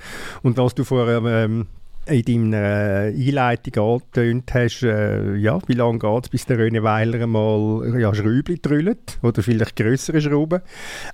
Und 0.42 0.56
was 0.56 0.74
du 0.74 0.84
vorher 0.84 1.22
ähm, 1.24 1.66
in 2.06 2.50
deiner 2.52 3.12
Einleitung 3.12 3.94
angetönt 3.94 4.52
hast, 4.54 4.82
äh, 4.82 5.36
ja, 5.36 5.58
wie 5.66 5.74
lange 5.74 5.98
geht 5.98 6.24
es, 6.24 6.28
bis 6.28 6.46
der 6.46 6.58
René 6.58 6.82
Weiler 6.82 7.26
mal 7.26 7.98
ja, 7.98 8.14
Schräubchen 8.14 8.60
drüllt 8.60 9.18
oder 9.22 9.42
vielleicht 9.42 9.76
größere 9.76 10.20
Schrauben. 10.20 10.60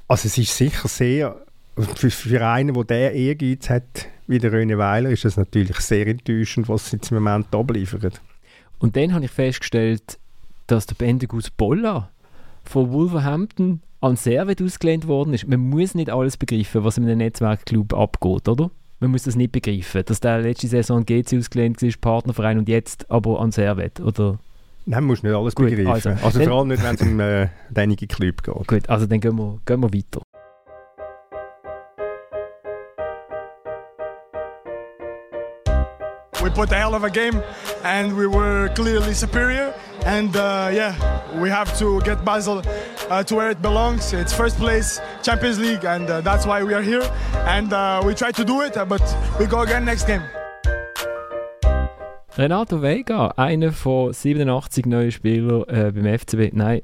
Also 0.09 0.26
es 0.26 0.37
ist 0.37 0.56
sicher 0.56 0.88
sehr, 0.88 1.37
für, 1.76 2.11
für 2.11 2.46
einen, 2.46 2.74
der 2.74 2.85
diesen 2.85 3.26
Ehrgeiz 3.26 3.70
hat, 3.70 4.09
wie 4.26 4.38
der 4.38 4.52
René 4.52 4.78
Weiler, 4.78 5.11
ist 5.11 5.24
das 5.24 5.37
natürlich 5.37 5.78
sehr 5.80 6.06
enttäuschend, 6.06 6.68
was 6.68 6.90
sie 6.90 6.96
jetzt 6.96 7.11
im 7.11 7.22
Moment 7.22 7.54
abliefern. 7.54 8.12
Und 8.80 8.96
dann 8.96 9.14
habe 9.14 9.26
ich 9.26 9.30
festgestellt, 9.30 10.18
dass 10.66 10.86
der 10.86 10.94
Bendegus 10.96 11.50
Bolla 11.50 12.10
von 12.64 12.90
Wolverhampton 12.90 13.82
an 14.00 14.16
Servet 14.16 14.62
ausgelehnt 14.62 15.06
worden 15.06 15.34
ist. 15.34 15.46
Man 15.46 15.60
muss 15.60 15.94
nicht 15.94 16.10
alles 16.10 16.36
begreifen, 16.36 16.82
was 16.82 16.96
in 16.96 17.04
einem 17.04 17.18
Netzwerkclub 17.18 17.94
abgeht, 17.94 18.48
oder? 18.48 18.70
Man 18.98 19.10
muss 19.12 19.24
das 19.24 19.36
nicht 19.36 19.52
begreifen, 19.52 20.02
dass 20.06 20.20
der 20.20 20.40
letzte 20.40 20.66
Saison 20.66 21.04
GC 21.04 21.38
ausgelehnt 21.38 21.82
ist, 21.82 22.00
Partnerverein 22.00 22.58
und 22.58 22.68
jetzt 22.68 23.10
aber 23.10 23.40
an 23.40 23.52
Servet, 23.52 24.00
oder? 24.00 24.38
Nein, 24.86 25.00
man 25.00 25.04
muss 25.04 25.22
nicht 25.22 25.34
alles 25.34 25.54
Gut, 25.54 25.70
begreifen. 25.70 26.12
Also, 26.12 26.24
also 26.24 26.42
vor 26.42 26.58
allem 26.58 26.68
nicht, 26.68 26.82
wenn 26.82 26.94
es 26.94 27.02
um 27.02 27.20
äh, 27.20 27.48
einige 27.74 28.06
Club 28.06 28.42
geht. 28.42 28.66
Gut, 28.66 28.88
also 28.88 29.06
dann 29.06 29.20
gehen 29.20 29.36
wir, 29.36 29.58
gehen 29.66 29.80
wir 29.80 29.92
weiter. 29.92 30.22
We 36.50 36.56
put 36.56 36.72
a 36.72 36.76
hell 36.76 36.94
of 36.94 37.04
a 37.04 37.10
game 37.10 37.42
and 37.84 38.16
we 38.16 38.26
were 38.26 38.68
clearly 38.74 39.14
superior. 39.14 39.74
And 40.04 40.34
uh, 40.36 40.70
yeah, 40.72 40.94
we 41.40 41.50
have 41.50 41.76
to 41.78 42.00
get 42.02 42.24
Basel 42.24 42.62
uh, 43.10 43.22
to 43.24 43.34
where 43.34 43.50
it 43.50 43.60
belongs. 43.62 44.12
It's 44.12 44.32
first 44.32 44.56
place, 44.56 45.00
Champions 45.22 45.58
League, 45.58 45.84
and 45.84 46.08
uh, 46.08 46.20
that's 46.22 46.46
why 46.46 46.62
we 46.62 46.74
are 46.74 46.82
here. 46.82 47.02
And 47.46 47.72
uh, 47.72 48.02
we 48.04 48.14
try 48.14 48.32
to 48.32 48.44
do 48.44 48.62
it, 48.62 48.74
but 48.88 49.02
we 49.38 49.46
go 49.46 49.60
again 49.60 49.84
next 49.84 50.06
game. 50.06 50.22
Renato 52.36 52.80
Vega, 52.80 53.34
einer 53.36 53.72
von 53.72 54.12
87 54.12 54.86
neuen 54.86 55.10
Spielern 55.10 55.64
äh, 55.68 55.92
beim 55.92 56.18
FCB. 56.18 56.54
Nein, 56.54 56.80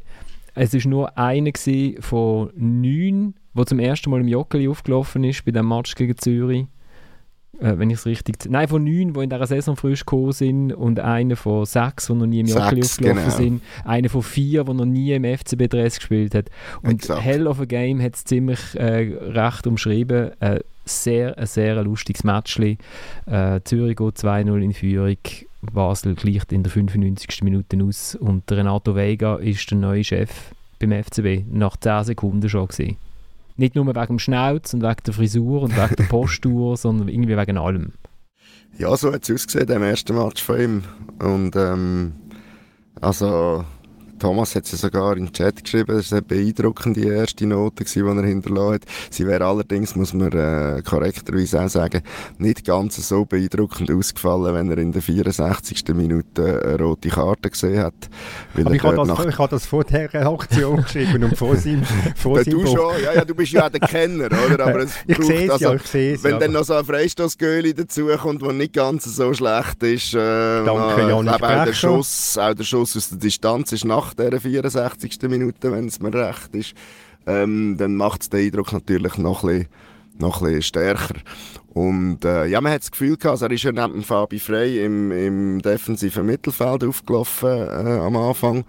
es 0.54 0.74
war 0.74 0.90
nur 0.90 1.18
einer 1.18 1.52
von 2.00 2.50
neun, 2.56 3.34
der 3.54 3.66
zum 3.66 3.78
ersten 3.78 4.10
Mal 4.10 4.20
im 4.20 4.28
Joggeli 4.28 4.68
aufgelaufen 4.68 5.24
ist 5.24 5.44
bei 5.44 5.52
dem 5.52 5.68
Match 5.68 5.94
gegen 5.94 6.16
Zürich 6.18 6.66
äh, 7.60 7.78
wenn 7.78 7.90
ich 7.90 7.98
es 7.98 8.06
richtig... 8.06 8.36
Nein, 8.48 8.68
von 8.68 8.84
neun, 8.84 9.14
die 9.14 9.20
in 9.20 9.30
dieser 9.30 9.46
Saison 9.46 9.76
frisch 9.76 10.00
gekommen 10.00 10.32
sind 10.32 10.72
und 10.72 11.00
einer 11.00 11.36
von 11.36 11.64
sechs, 11.64 12.06
die 12.06 12.14
noch 12.14 12.26
nie 12.26 12.40
im 12.40 12.46
Jockeli 12.46 12.82
aufgelaufen 12.82 13.22
genau. 13.22 13.36
sind. 13.36 13.62
Einer 13.84 14.08
von 14.08 14.22
vier, 14.22 14.64
die 14.64 14.74
noch 14.74 14.84
nie 14.84 15.12
im 15.12 15.24
FCB-Dress 15.24 15.98
gespielt 15.98 16.34
hat. 16.34 16.50
Und 16.82 17.02
Exakt. 17.02 17.22
Hell 17.22 17.46
of 17.46 17.60
a 17.60 17.64
Game 17.64 18.02
hat 18.02 18.14
es 18.14 18.24
ziemlich 18.24 18.60
äh, 18.74 19.12
recht 19.20 19.66
umschrieben. 19.66 20.40
Äh, 20.40 20.60
sehr, 20.84 21.36
ein 21.36 21.46
sehr 21.46 21.82
lustiges 21.82 22.24
Match. 22.24 22.58
Äh, 22.58 22.76
Zürich 23.64 23.96
geht 23.96 24.14
2-0 24.16 24.62
in 24.62 24.72
Führung. 24.72 25.16
Basel 25.72 26.14
gleicht 26.14 26.52
in 26.52 26.62
der 26.62 26.70
95. 26.70 27.42
Minute 27.42 27.82
aus 27.82 28.14
und 28.14 28.50
Renato 28.50 28.94
Vega 28.94 29.36
ist 29.36 29.70
der 29.70 29.78
neue 29.78 30.04
Chef 30.04 30.30
beim 30.78 30.92
FCB. 30.92 31.44
Nach 31.50 31.76
10 31.76 32.04
Sekunden 32.04 32.48
schon 32.48 32.68
gesehen. 32.68 32.96
Nicht 33.56 33.74
nur 33.74 33.86
wegen 33.86 34.06
dem 34.06 34.18
Schnauz 34.18 34.74
und 34.74 34.82
wegen 34.82 35.02
der 35.06 35.14
Frisur 35.14 35.62
und 35.62 35.76
wegen 35.76 35.96
der 35.96 36.04
Postur, 36.04 36.76
sondern 36.76 37.08
irgendwie 37.08 37.36
wegen 37.36 37.58
allem. 37.58 37.92
Ja, 38.78 38.94
so 38.96 39.12
hat 39.12 39.22
es 39.22 39.34
ausgesehen 39.34 39.70
im 39.70 39.82
ersten 39.82 40.16
Match 40.16 40.42
von 40.42 40.60
ihm. 40.60 40.82
Und 41.18 41.56
ähm, 41.56 42.12
also 43.00 43.64
Thomas 44.18 44.54
hat 44.54 44.66
sie 44.66 44.76
sogar 44.76 45.16
in 45.16 45.26
den 45.26 45.32
Chat 45.32 45.62
geschrieben, 45.62 45.96
das 45.96 46.10
war 46.10 46.18
eine 46.18 46.26
beeindruckende 46.26 47.14
erste 47.14 47.46
Note, 47.46 47.84
die 47.84 48.00
er 48.00 48.22
hinterlassen 48.24 48.74
hat. 48.74 48.82
Sie 49.10 49.26
wäre 49.26 49.44
allerdings, 49.44 49.94
muss 49.96 50.14
man 50.14 50.32
äh, 50.32 50.82
korrekterweise 50.82 51.62
auch 51.62 51.68
sagen, 51.68 52.02
nicht 52.38 52.64
ganz 52.64 52.96
so 52.96 53.24
beeindruckend 53.24 53.90
ausgefallen, 53.90 54.54
wenn 54.54 54.70
er 54.70 54.78
in 54.78 54.92
der 54.92 55.02
64. 55.02 55.84
Minute 55.94 56.62
eine 56.64 56.78
rote 56.78 57.08
Karte 57.08 57.50
gesehen 57.50 57.82
hat. 57.82 57.94
Aber 58.54 58.72
ich 58.72 58.82
habe, 58.82 58.96
das, 58.96 59.26
ich 59.26 59.38
habe 59.38 59.50
das 59.50 59.66
vor 59.66 59.84
der 59.84 60.26
Aktion 60.26 60.82
geschrieben 60.82 61.24
und 61.24 61.36
vor 61.36 61.56
seinem, 61.56 61.84
vor 62.16 62.42
seinem 62.42 62.62
Du 62.62 62.66
schon, 62.66 63.02
ja, 63.02 63.14
ja, 63.14 63.24
du 63.24 63.34
bist 63.34 63.52
ja 63.52 63.66
auch 63.66 63.70
der 63.70 63.80
Kenner, 63.80 64.26
oder? 64.26 64.66
Aber 64.66 64.78
es 64.80 64.94
ich 65.06 65.18
sehe 65.18 65.44
es 65.46 65.50
also, 65.50 65.64
ja, 65.64 65.74
ich 65.74 65.86
sehe 65.86 66.22
Wenn 66.22 66.32
ja. 66.32 66.38
dann 66.38 66.52
noch 66.52 66.64
so 66.64 66.74
ein 66.74 66.84
Freistoßgöli 66.84 67.74
dazukommt, 67.74 68.42
der 68.42 68.52
nicht 68.52 68.72
ganz 68.72 69.04
so 69.04 69.32
schlecht 69.34 69.82
ist, 69.82 70.14
äh, 70.14 70.64
Danke, 70.64 71.08
Janik 71.08 71.42
auch 71.42 71.64
der 71.64 71.72
Schuss, 71.72 72.38
auch 72.38 72.54
der 72.54 72.64
Schuss 72.64 72.96
aus 72.96 73.08
der 73.10 73.18
Distanz 73.18 73.72
ist 73.72 73.84
nach 73.84 74.05
nach 74.06 74.14
dieser 74.14 74.40
64. 74.40 75.18
Minute, 75.22 75.72
wenn 75.72 75.86
es 75.86 76.00
mir 76.00 76.14
recht 76.14 76.54
ist, 76.54 76.74
ähm, 77.26 77.76
dann 77.78 77.96
macht 77.96 78.22
es 78.22 78.30
den 78.30 78.46
Eindruck 78.46 78.72
natürlich 78.72 79.18
noch 79.18 79.42
ein 79.42 79.48
bisschen, 79.48 79.68
noch 80.18 80.40
ein 80.40 80.46
bisschen 80.46 80.62
stärker. 80.62 81.14
Und 81.68 82.24
äh, 82.24 82.46
ja, 82.46 82.60
man 82.60 82.72
hat 82.72 82.82
das 82.82 82.90
Gefühl 82.90 83.16
gehabt, 83.16 83.32
also 83.32 83.46
er 83.46 83.52
ist 83.52 83.64
ja 83.64 83.72
neben 83.72 84.02
Fabi 84.02 84.38
Frey 84.38 84.84
im, 84.84 85.12
im 85.12 85.60
defensiven 85.60 86.24
Mittelfeld 86.24 86.84
aufgelaufen 86.84 87.48
äh, 87.48 87.98
am 87.98 88.16
Anfang. 88.16 88.64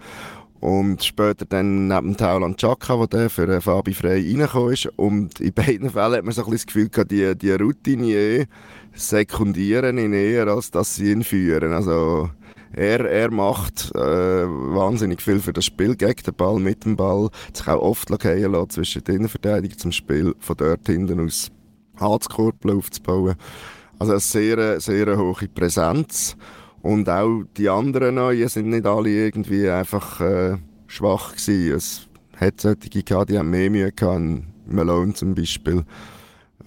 Und 0.60 1.04
später 1.04 1.44
dann 1.44 1.86
neben 1.86 2.16
Taulan 2.16 2.56
Chaka, 2.56 3.06
der 3.06 3.30
für 3.30 3.48
äh, 3.48 3.60
Fabi 3.60 3.94
Frey 3.94 4.28
reingekommen 4.28 4.72
ist. 4.72 4.86
Und 4.96 5.40
in 5.40 5.52
beiden 5.52 5.90
Fällen 5.90 6.16
hat 6.16 6.24
man 6.24 6.34
so 6.34 6.44
ein 6.44 6.50
bisschen 6.50 6.56
das 6.56 6.66
Gefühl 6.66 6.88
gehabt, 6.88 7.10
die, 7.12 7.38
die 7.38 7.52
Routinier 7.52 8.46
sekundieren 8.92 9.98
ihn 9.98 10.12
eher, 10.12 10.48
als 10.48 10.72
dass 10.72 10.96
sie 10.96 11.12
ihn 11.12 11.22
führen. 11.22 11.72
Also 11.72 12.30
er, 12.72 13.00
er 13.04 13.30
macht 13.30 13.90
äh, 13.94 13.98
wahnsinnig 13.98 15.22
viel 15.22 15.40
für 15.40 15.52
das 15.52 15.64
Spiel 15.64 15.96
gegen 15.96 16.22
den 16.22 16.34
Ball, 16.34 16.60
mit 16.60 16.84
dem 16.84 16.96
Ball, 16.96 17.30
sich 17.52 17.66
auch 17.68 17.80
oft 17.80 18.08
gehen 18.20 18.52
lassen 18.52 18.70
zwischen 18.70 19.04
den 19.04 19.16
Innenverteidigern 19.16 19.78
zum 19.78 19.92
Spiel, 19.92 20.34
von 20.38 20.56
dort 20.56 20.86
hinten 20.86 21.24
aus 21.24 21.50
Halskurbel 21.98 22.76
aufzubauen. 22.76 23.36
Also 23.98 24.12
eine 24.12 24.20
sehr, 24.20 24.80
sehr 24.80 25.16
hohe 25.16 25.48
Präsenz. 25.48 26.36
Und 26.82 27.08
auch 27.08 27.42
die 27.56 27.68
anderen 27.68 28.16
Neuen 28.16 28.48
sind 28.48 28.68
nicht 28.68 28.86
alle 28.86 29.10
irgendwie 29.10 29.68
einfach 29.68 30.20
äh, 30.20 30.56
schwach 30.86 31.32
gewesen. 31.32 31.74
Es 31.74 32.08
hat 32.36 32.60
solche 32.60 33.02
gehabt, 33.02 33.30
die 33.30 33.38
haben 33.38 33.50
mehr 33.50 33.70
Mühe 33.70 33.90
gehabt, 33.90 34.44
Malone 34.66 35.14
zum 35.14 35.34
Beispiel. 35.34 35.84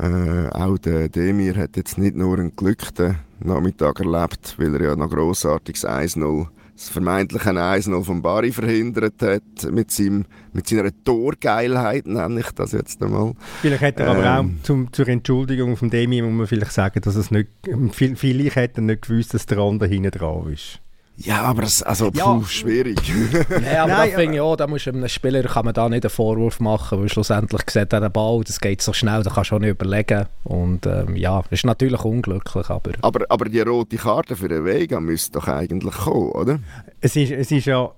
Äh, 0.01 0.49
auch 0.49 0.79
der 0.79 1.09
Demir 1.09 1.55
hat 1.55 1.77
jetzt 1.77 1.97
nicht 1.99 2.15
nur 2.15 2.39
einen 2.39 2.55
glücklichen 2.55 3.19
Nachmittag 3.39 3.99
erlebt, 3.99 4.55
weil 4.57 4.73
er 4.75 4.81
ja 4.81 4.95
noch 4.95 5.11
grossartiges 5.11 5.85
1-0 5.85 6.47
das 6.81 6.89
vermeintliche 6.89 7.49
1-0 7.49 8.03
von 8.03 8.21
Bari 8.23 8.51
verhindert 8.51 9.21
hat, 9.21 9.71
mit, 9.71 9.91
seinem, 9.91 10.25
mit 10.51 10.67
seiner 10.67 10.89
Torgeilheit, 11.03 12.07
nenne 12.07 12.39
ich 12.39 12.49
das 12.51 12.71
jetzt 12.71 13.03
einmal. 13.03 13.33
Vielleicht 13.61 13.81
hätte 13.81 14.03
er 14.03 14.11
ähm, 14.11 14.17
aber 14.17 14.39
auch 14.39 14.63
zum, 14.63 14.91
zur 14.91 15.07
Entschuldigung 15.07 15.77
von 15.77 15.91
Demi, 15.91 16.23
muss 16.23 16.33
man 16.33 16.47
vielleicht 16.47 16.71
sagen, 16.71 16.99
dass 17.01 17.15
es 17.15 17.29
nicht, 17.29 17.49
vielleicht 17.93 18.55
hätte 18.55 18.81
er 18.81 18.85
nicht 18.85 19.03
gewusst, 19.03 19.35
dass 19.35 19.45
der 19.45 19.59
andere 19.59 19.87
hinten 19.89 20.09
drauf 20.09 20.47
ist. 20.49 20.79
Ja, 21.25 21.41
aber 21.43 21.63
es, 21.63 21.83
also, 21.83 22.11
Ja. 22.13 22.25
puh, 22.25 22.43
schwierig. 22.45 22.99
Nein, 23.49 23.77
aber 23.77 23.91
Nein, 23.91 24.11
da 24.11 24.17
finde 24.17 24.35
ich 24.35 24.41
auch, 24.41 24.55
da 24.55 24.67
muss 24.67 24.87
einem 24.87 25.07
Spieler 25.07 25.43
kann 25.43 25.65
man 25.65 25.73
da 25.73 25.87
nicht 25.89 26.03
einen 26.03 26.09
Vorwurf 26.09 26.59
machen, 26.59 26.99
weil 27.01 27.09
schlussendlich 27.09 27.61
sieht 27.69 27.93
er 27.93 28.01
den 28.01 28.11
Ball, 28.11 28.41
das 28.45 28.59
geht 28.59 28.81
so 28.81 28.93
schnell, 28.93 29.23
da 29.23 29.29
kannst 29.31 29.51
du 29.51 29.55
auch 29.55 29.59
nicht 29.59 29.69
überlegen. 29.69 30.25
Und 30.43 30.85
ähm, 30.85 31.15
ja, 31.15 31.43
ist 31.49 31.65
natürlich 31.65 32.03
unglücklich, 32.03 32.69
aber 32.69 32.91
aber, 33.01 33.25
aber 33.29 33.45
die 33.45 33.61
rote 33.61 33.97
Karte 33.97 34.35
für 34.35 34.47
den 34.47 34.65
Vega 34.65 34.99
müsste 34.99 35.33
doch 35.33 35.47
eigentlich 35.47 35.95
kommen, 35.95 36.31
oder? 36.31 36.59
Es 37.01 37.15
ist, 37.15 37.31
es 37.31 37.51
ist 37.51 37.65
ja 37.65 37.91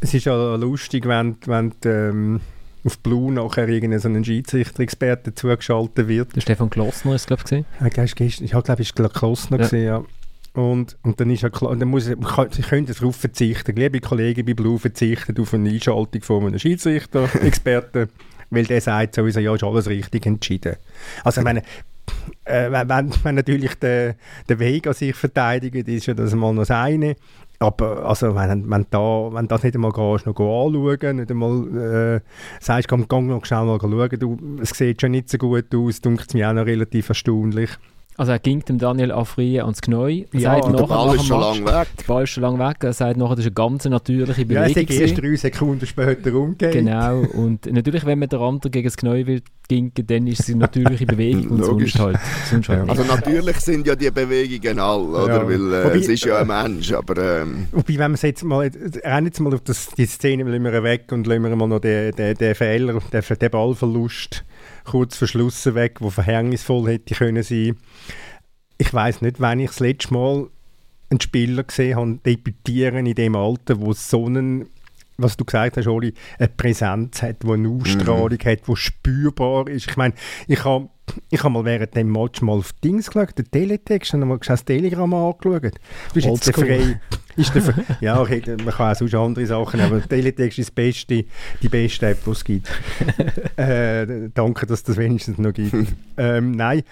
es 0.00 0.14
ist 0.14 0.24
ja 0.24 0.54
lustig, 0.56 1.06
wenn, 1.06 1.36
wenn 1.46 1.72
ähm, 1.84 2.40
auf 2.84 2.98
Blue 3.00 3.30
nachher 3.32 3.68
irgendein 3.68 4.00
so 4.00 4.08
ein 4.08 4.24
Schiedsrichter-Experte 4.24 5.34
zugeschaltet 5.34 6.08
wird. 6.08 6.30
Stefan 6.38 6.70
Klossner 6.70 7.14
ist 7.14 7.26
glaube 7.26 7.40
ich 7.40 7.44
gesehen. 7.50 7.66
Ja, 7.80 7.88
gestern, 7.88 8.26
gestern, 8.26 8.44
ich 8.46 8.50
glaube, 8.52 8.82
es 8.82 8.98
war 8.98 9.08
Klossner. 9.10 9.60
Ja. 9.60 9.66
gewesen, 9.66 9.84
Ja. 9.84 10.02
Und, 10.52 10.96
und 11.02 11.20
dann 11.20 11.30
ist 11.30 11.42
ja 11.42 11.48
klar, 11.48 11.76
dann 11.76 11.88
muss, 11.88 12.10
kann, 12.34 12.50
Sie 12.50 12.62
können 12.62 12.86
darauf 12.86 13.16
verzichten. 13.16 13.76
Liebe 13.76 14.00
Kollegen 14.00 14.44
bei 14.44 14.54
Blue 14.54 14.78
verzichten 14.78 15.38
auf 15.40 15.54
eine 15.54 15.70
Einschaltung 15.70 16.22
von 16.22 16.46
einem 16.46 16.58
Schiedsrichter-Experten, 16.58 18.08
weil 18.50 18.64
der 18.64 18.80
sagt 18.80 19.14
sowieso, 19.14 19.40
ja, 19.40 19.54
ist 19.54 19.62
alles 19.62 19.88
richtig 19.88 20.26
entschieden. 20.26 20.76
Also 21.22 21.40
ich 21.40 21.44
meine, 21.44 21.62
äh, 22.44 22.70
wenn, 22.70 23.12
wenn, 23.22 23.34
natürlich 23.36 23.74
der, 23.76 24.16
der 24.48 24.58
Vega 24.58 24.92
sich 24.92 25.14
verteidigt, 25.14 25.88
ist 25.88 26.06
ja 26.06 26.14
das 26.14 26.34
mal 26.34 26.52
noch 26.52 26.62
das 26.62 26.72
eine. 26.72 27.14
Aber 27.62 28.06
also, 28.06 28.34
wenn, 28.34 28.70
wenn, 28.70 28.86
da, 28.90 29.28
wenn 29.32 29.46
das 29.46 29.62
nicht 29.62 29.74
einmal 29.74 29.92
gehst, 29.92 30.26
noch 30.26 30.40
anschauen, 30.40 31.16
nicht 31.16 31.30
einmal 31.30 32.16
äh, 32.16 32.20
sagst, 32.58 32.88
komm, 32.88 33.06
geh 33.06 33.20
noch 33.20 33.44
schnell 33.44 33.66
mal 33.66 33.78
schauen, 33.78 34.18
du, 34.18 34.38
es 34.62 34.70
sieht 34.70 35.02
schon 35.02 35.10
nicht 35.10 35.28
so 35.28 35.36
gut 35.36 35.72
aus, 35.74 36.00
dunkt 36.00 36.32
mir 36.32 36.48
auch 36.48 36.54
noch 36.54 36.64
relativ 36.64 37.10
erstaunlich. 37.10 37.70
Also 38.16 38.32
er 38.32 38.38
ging 38.38 38.60
dem 38.66 38.76
Daniel 38.78 39.12
Afrie 39.12 39.60
ans 39.62 39.80
Knie. 39.80 40.26
Er 40.34 40.40
Ja, 40.40 40.50
sagt 40.52 40.64
und 40.66 40.72
Der 40.74 40.82
nachher, 40.82 40.94
Ball 40.94 41.06
nach 41.06 41.14
ist 41.14 41.26
schon 41.26 41.40
lange 41.40 41.64
weg. 41.64 41.88
Der 42.00 42.04
Ball 42.06 42.22
ist 42.24 42.30
schon 42.30 42.42
lange 42.42 42.58
weg. 42.58 42.76
Er 42.80 42.92
sagt 42.92 43.16
nachher, 43.16 43.30
das 43.36 43.38
ist 43.40 43.46
eine 43.46 43.54
ganz 43.54 43.84
natürliche 43.86 44.42
Ja, 44.42 44.64
es 44.64 44.74
Bewegung. 44.74 44.94
ist 44.94 45.00
erst 45.00 45.22
drei 45.22 45.36
Sekunden 45.36 45.86
später 45.86 46.34
umgekehrt. 46.34 46.72
Genau, 46.74 47.20
und 47.20 47.64
natürlich, 47.72 48.04
wenn 48.04 48.18
man 48.18 48.28
der 48.28 48.40
andere 48.40 48.68
gegen 48.70 48.84
das 48.88 48.96
Knie 48.98 49.24
will, 49.26 49.40
ging, 49.68 49.92
dann 49.94 50.26
ist 50.26 50.40
es 50.40 50.48
eine 50.48 50.58
natürliche 50.58 51.06
Bewegung 51.06 51.48
und 51.48 51.64
sonst 51.64 51.98
halt, 51.98 52.18
sonst 52.50 52.68
halt 52.68 52.80
nicht. 52.82 52.90
Also 52.90 53.04
natürlich 53.04 53.56
sind 53.60 53.86
ja 53.86 53.94
die 53.96 54.10
Bewegungen 54.10 54.78
alle, 54.80 55.02
oder? 55.02 55.26
Ja. 55.36 55.46
Weil 55.48 55.72
äh, 55.72 55.84
Wobei- 55.86 55.98
es 56.00 56.08
ist 56.08 56.24
ja 56.24 56.40
ein 56.40 56.46
Mensch, 56.46 56.92
aber 56.92 57.42
ähm, 57.42 57.68
Wobei, 57.72 57.96
wenn 57.96 58.12
es 58.14 58.22
jetzt 58.22 58.42
mal, 58.44 58.68
rennen 59.04 59.26
jetzt 59.26 59.40
mal 59.40 59.54
auf 59.54 59.60
das, 59.62 59.88
die 59.96 60.06
Szene 60.06 60.42
lassen 60.42 60.64
wir 60.64 60.82
weg 60.82 61.04
und 61.12 61.26
lassen 61.26 61.44
wir 61.44 61.54
mal 61.56 61.68
noch 61.68 61.78
den, 61.80 62.12
den, 62.16 62.34
den 62.36 62.54
Fehler, 62.54 62.94
den, 63.12 63.22
den 63.40 63.50
Ballverlust 63.50 64.44
kurz 64.84 65.16
vor 65.16 65.28
Schluss 65.28 65.64
weg, 65.74 65.98
der 66.00 66.10
verhängnisvoll 66.10 66.90
hätte 66.90 67.14
können 67.14 67.42
sein. 67.42 67.76
Ich 68.78 68.92
weiß 68.92 69.22
nicht, 69.22 69.40
wann 69.40 69.60
ich 69.60 69.68
das 69.68 69.80
letzte 69.80 70.14
Mal 70.14 70.48
einen 71.10 71.20
Spieler 71.20 71.64
gesehen 71.64 71.96
habe, 71.96 72.18
debütieren 72.24 73.06
in 73.06 73.14
dem 73.14 73.36
Alter, 73.36 73.80
wo 73.80 73.92
so 73.92 74.26
einen, 74.26 74.68
was 75.22 75.36
du 75.36 75.44
gesagt 75.44 75.76
hast, 75.76 75.86
Oli, 75.86 76.14
eine 76.38 76.48
Präsenz 76.48 77.22
hat, 77.22 77.36
wo 77.42 77.52
eine 77.52 77.68
Ausstrahlung 77.68 78.38
hat, 78.44 78.60
wo 78.66 78.74
spürbar 78.74 79.68
ist. 79.68 79.88
Ich 79.88 79.96
meine, 79.96 80.14
ich 80.46 80.64
habe 80.64 80.88
ich 81.30 81.42
habe 81.42 81.52
mal 81.52 81.64
während 81.64 81.94
dem 81.96 82.10
Match 82.12 82.40
mal 82.42 82.58
auf 82.58 82.72
Dings 82.84 83.10
geschaut, 83.10 83.36
den 83.36 83.50
Teletext, 83.50 84.14
und 84.14 84.26
mal 84.26 84.38
das 84.38 84.64
Telegramm 84.64 85.14
angeschaut. 85.14 85.62
Du 85.62 86.14
bist 86.14 86.26
jetzt 86.26 86.46
der. 86.46 86.54
Frei, 86.54 87.00
ist 87.36 87.54
der, 87.54 87.74
ja, 88.00 88.20
okay, 88.20 88.42
man 88.64 88.74
kann 88.74 88.92
auch 88.92 88.96
sonst 88.96 89.14
andere 89.14 89.46
Sachen, 89.46 89.80
aber 89.80 89.98
der 89.98 90.08
Teletext 90.08 90.58
ist 90.58 90.68
das 90.68 90.74
beste, 90.74 91.24
die 91.62 91.68
beste 91.68 92.08
App, 92.08 92.24
die 92.24 92.30
es 92.30 92.44
gibt. 92.44 92.68
äh, 93.56 94.28
danke, 94.34 94.66
dass 94.66 94.82
das 94.82 94.96
wenigstens 94.96 95.38
noch 95.38 95.52
gibt. 95.52 95.74
ähm, 96.16 96.52
nein, 96.52 96.82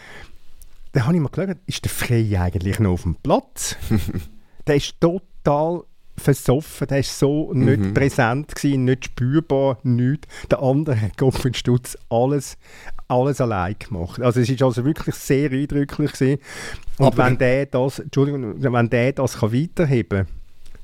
da 0.93 1.05
habe 1.05 1.15
ich 1.15 1.21
mal 1.21 1.29
geschaut, 1.29 1.57
ist 1.67 1.85
der 1.85 1.91
Frey 1.91 2.37
eigentlich 2.37 2.79
noch 2.79 2.93
auf 2.93 3.03
dem 3.03 3.17
Platz? 3.17 3.77
der 4.67 4.77
ist 4.77 5.01
total 5.01 5.83
versoffen, 6.19 6.87
der 6.89 6.99
ist 7.01 7.19
so 7.19 7.53
nicht 7.53 7.95
präsent 7.95 8.55
gewesen, 8.55 8.85
nicht 8.85 9.07
spürbar, 9.07 9.79
nichts. 9.83 10.29
Der 10.51 10.63
andere 10.63 11.01
hat 11.01 11.17
Kopf 11.17 11.45
und 11.45 11.57
Stutz 11.57 11.97
alles, 12.11 12.57
alles 13.09 13.41
allein 13.41 13.77
gemacht. 13.79 14.21
Also 14.21 14.41
es 14.41 14.49
ist 14.51 14.63
also 14.63 14.85
wirklich 14.85 15.15
sehr 15.15 15.51
eindrücklich 15.51 16.13
gewesen. 16.13 16.41
Und 16.99 17.07
Aber- 17.07 17.27
wenn 17.27 17.39
der 17.39 17.67
das, 17.67 17.99
Entschuldigung, 17.99 18.55
wenn 18.63 18.91
der 18.91 19.13
das 19.13 19.39
kann 19.39 19.53
weiterheben 19.53 20.27
kann, 20.27 20.35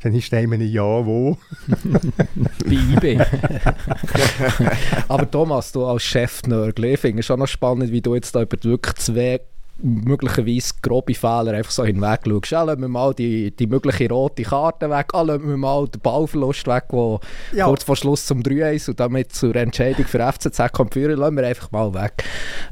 dann 0.03 0.15
ist 0.15 0.31
der 0.33 0.43
in 0.43 0.53
einem 0.53 0.69
Jahr 0.71 1.07
wo. 1.07 1.39
Bei 2.65 2.73
IB. 2.73 3.19
Aber 5.09 5.31
Thomas, 5.31 5.73
du 5.73 5.85
als 5.87 6.03
Chef-Nörgel, 6.03 6.85
ich 6.87 7.01
finde 7.01 7.21
es 7.21 7.27
schon 7.27 7.39
noch 7.39 7.49
spannend, 7.49 7.91
wie 7.91 8.03
du 8.03 8.15
jetzt 8.15 8.35
da 8.35 8.43
über 8.43 8.57
wirklich 8.63 8.95
zwei 8.97 9.41
möglicherweise 9.79 10.75
grobe 10.83 11.15
Fehler 11.15 11.53
einfach 11.53 11.71
so 11.71 11.85
hinweg 11.85 12.21
schaust. 12.27 12.51
Ja, 12.51 12.63
lassen 12.63 12.81
wir 12.83 12.89
mal 12.89 13.13
die, 13.15 13.51
die 13.51 13.67
mögliche 13.67 14.09
rote 14.09 14.43
Karte 14.43 14.89
weg, 14.91 15.09
ah, 15.13 15.23
lassen 15.23 15.49
wir 15.49 15.57
mal 15.57 15.87
den 15.89 16.01
Ballverlust 16.01 16.67
weg, 16.67 16.85
der 16.91 17.21
Ja. 17.53 17.67
kurz 17.67 17.83
vor 17.85 17.97
Schluss 17.97 18.27
zum 18.27 18.43
3-1 18.43 18.89
und 18.91 19.01
damit 19.01 19.33
zur 19.33 19.55
Entscheidung 19.57 20.07
für 20.07 20.21
FCZ 20.21 20.73
kommt 20.73 20.95
führen, 20.95 21.19
lassen 21.19 21.37
wir 21.37 21.47
einfach 21.47 21.71
mal 21.73 21.93
weg. 21.95 22.25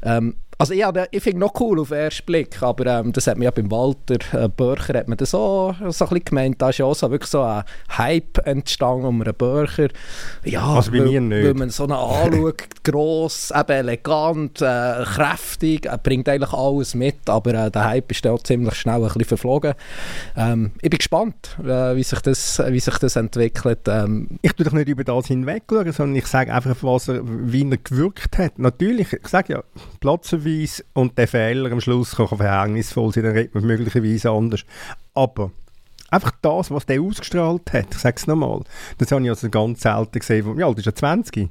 Ähm, 0.03 0.37
also 0.63 0.75
ja, 0.75 0.93
ich 1.11 1.21
finde 1.21 1.41
noch 1.41 1.59
cool 1.61 1.81
auf 1.81 1.89
den 1.89 1.99
ersten 1.99 2.25
Blick, 2.25 2.63
aber 2.63 2.87
ähm, 2.87 3.13
das 3.13 3.27
hat 3.27 3.37
man 3.37 3.43
ja 3.43 3.51
beim 3.51 3.69
Walter 3.69 4.19
äh, 4.33 4.49
Börcher 4.49 4.97
hat 4.97 5.09
man 5.09 5.19
das 5.19 5.35
auch 5.35 5.75
so 5.89 6.05
ein 6.05 6.09
bisschen 6.11 6.25
gemeint, 6.25 6.63
da 6.63 6.69
ist 6.69 6.79
ja 6.79 6.87
auch 6.87 6.95
so 6.95 7.11
wirklich 7.11 7.31
so 7.31 7.43
ein 7.43 7.65
Hype 7.99 8.39
entstanden 8.47 9.07
um 9.07 9.21
einen 9.21 9.35
Börcher. 9.35 9.89
Ja, 10.45 10.65
Also 10.75 10.93
bei 10.93 11.01
weil, 11.01 11.07
mir 11.09 11.21
nicht. 11.21 11.45
weil 11.45 11.55
man 11.55 11.71
so 11.71 11.83
einen 11.83 11.95
anschaut, 11.95 12.63
gross, 12.85 13.51
eben 13.51 13.73
elegant, 13.73 14.63
äh, 14.63 15.03
kräftig, 15.03 15.87
er 15.87 15.99
bringt 15.99 16.29
eigentlich 16.29 16.53
alles 16.53 16.95
mit, 16.95 17.29
aber 17.29 17.55
äh, 17.55 17.71
der 17.71 17.85
Hype 17.85 18.13
ist 18.13 18.25
dann 18.25 18.35
auch 18.35 18.43
ziemlich 18.45 18.75
schnell 18.75 18.95
ein 18.97 19.03
bisschen 19.03 19.25
verflogen. 19.25 19.75
Ähm, 20.37 20.71
ich 20.81 20.91
bin 20.91 20.99
gespannt, 20.99 21.57
äh, 21.61 21.97
wie, 21.97 22.05
sich 22.05 22.21
das, 22.21 22.63
wie 22.69 22.79
sich 22.79 22.99
das 22.99 23.17
entwickelt. 23.17 23.81
Ähm, 23.89 24.29
ich 24.43 24.53
tue 24.53 24.65
doch 24.65 24.73
nicht 24.73 24.89
über 24.89 25.03
das 25.03 25.27
hinweg 25.27 25.65
schauen, 25.69 25.91
sondern 25.91 26.15
ich 26.15 26.27
sage 26.27 26.55
einfach, 26.55 26.77
was 26.83 27.09
er, 27.09 27.23
wie 27.25 27.69
er 27.69 27.79
gewirkt 27.79 28.39
hat. 28.39 28.61
Natürlich, 28.61 29.13
ich 29.13 29.27
sage 29.27 29.55
ja, 29.55 29.65
Platzverweis 30.53 30.85
und 30.95 31.19
der 31.19 31.29
Fehler 31.29 31.73
am 31.73 31.81
Schluss 31.81 32.17
kann 32.17 32.29
verhängnisvoll 32.29 33.13
sein, 33.13 33.25
dann 33.25 33.33
redet 33.33 33.55
man 33.55 33.65
möglicherweise 33.65 34.31
anders. 34.31 34.65
Aber 35.15 35.51
einfach 36.11 36.33
das, 36.43 36.71
was 36.71 36.87
der 36.87 37.01
ausgestrahlt 37.01 37.73
hat, 37.73 37.87
ich 37.91 37.99
sage 37.99 38.17
es 38.17 38.27
nochmal, 38.27 38.61
das 38.99 39.13
habe 39.13 39.23
ich 39.23 39.31
also 39.31 39.49
ganz 39.51 39.83
selten 39.83 40.19
gesehen. 40.19 40.59
Ja, 40.59 40.69
das 40.69 40.79
ist 40.79 40.87
ja 40.87 40.95
20. 40.95 41.51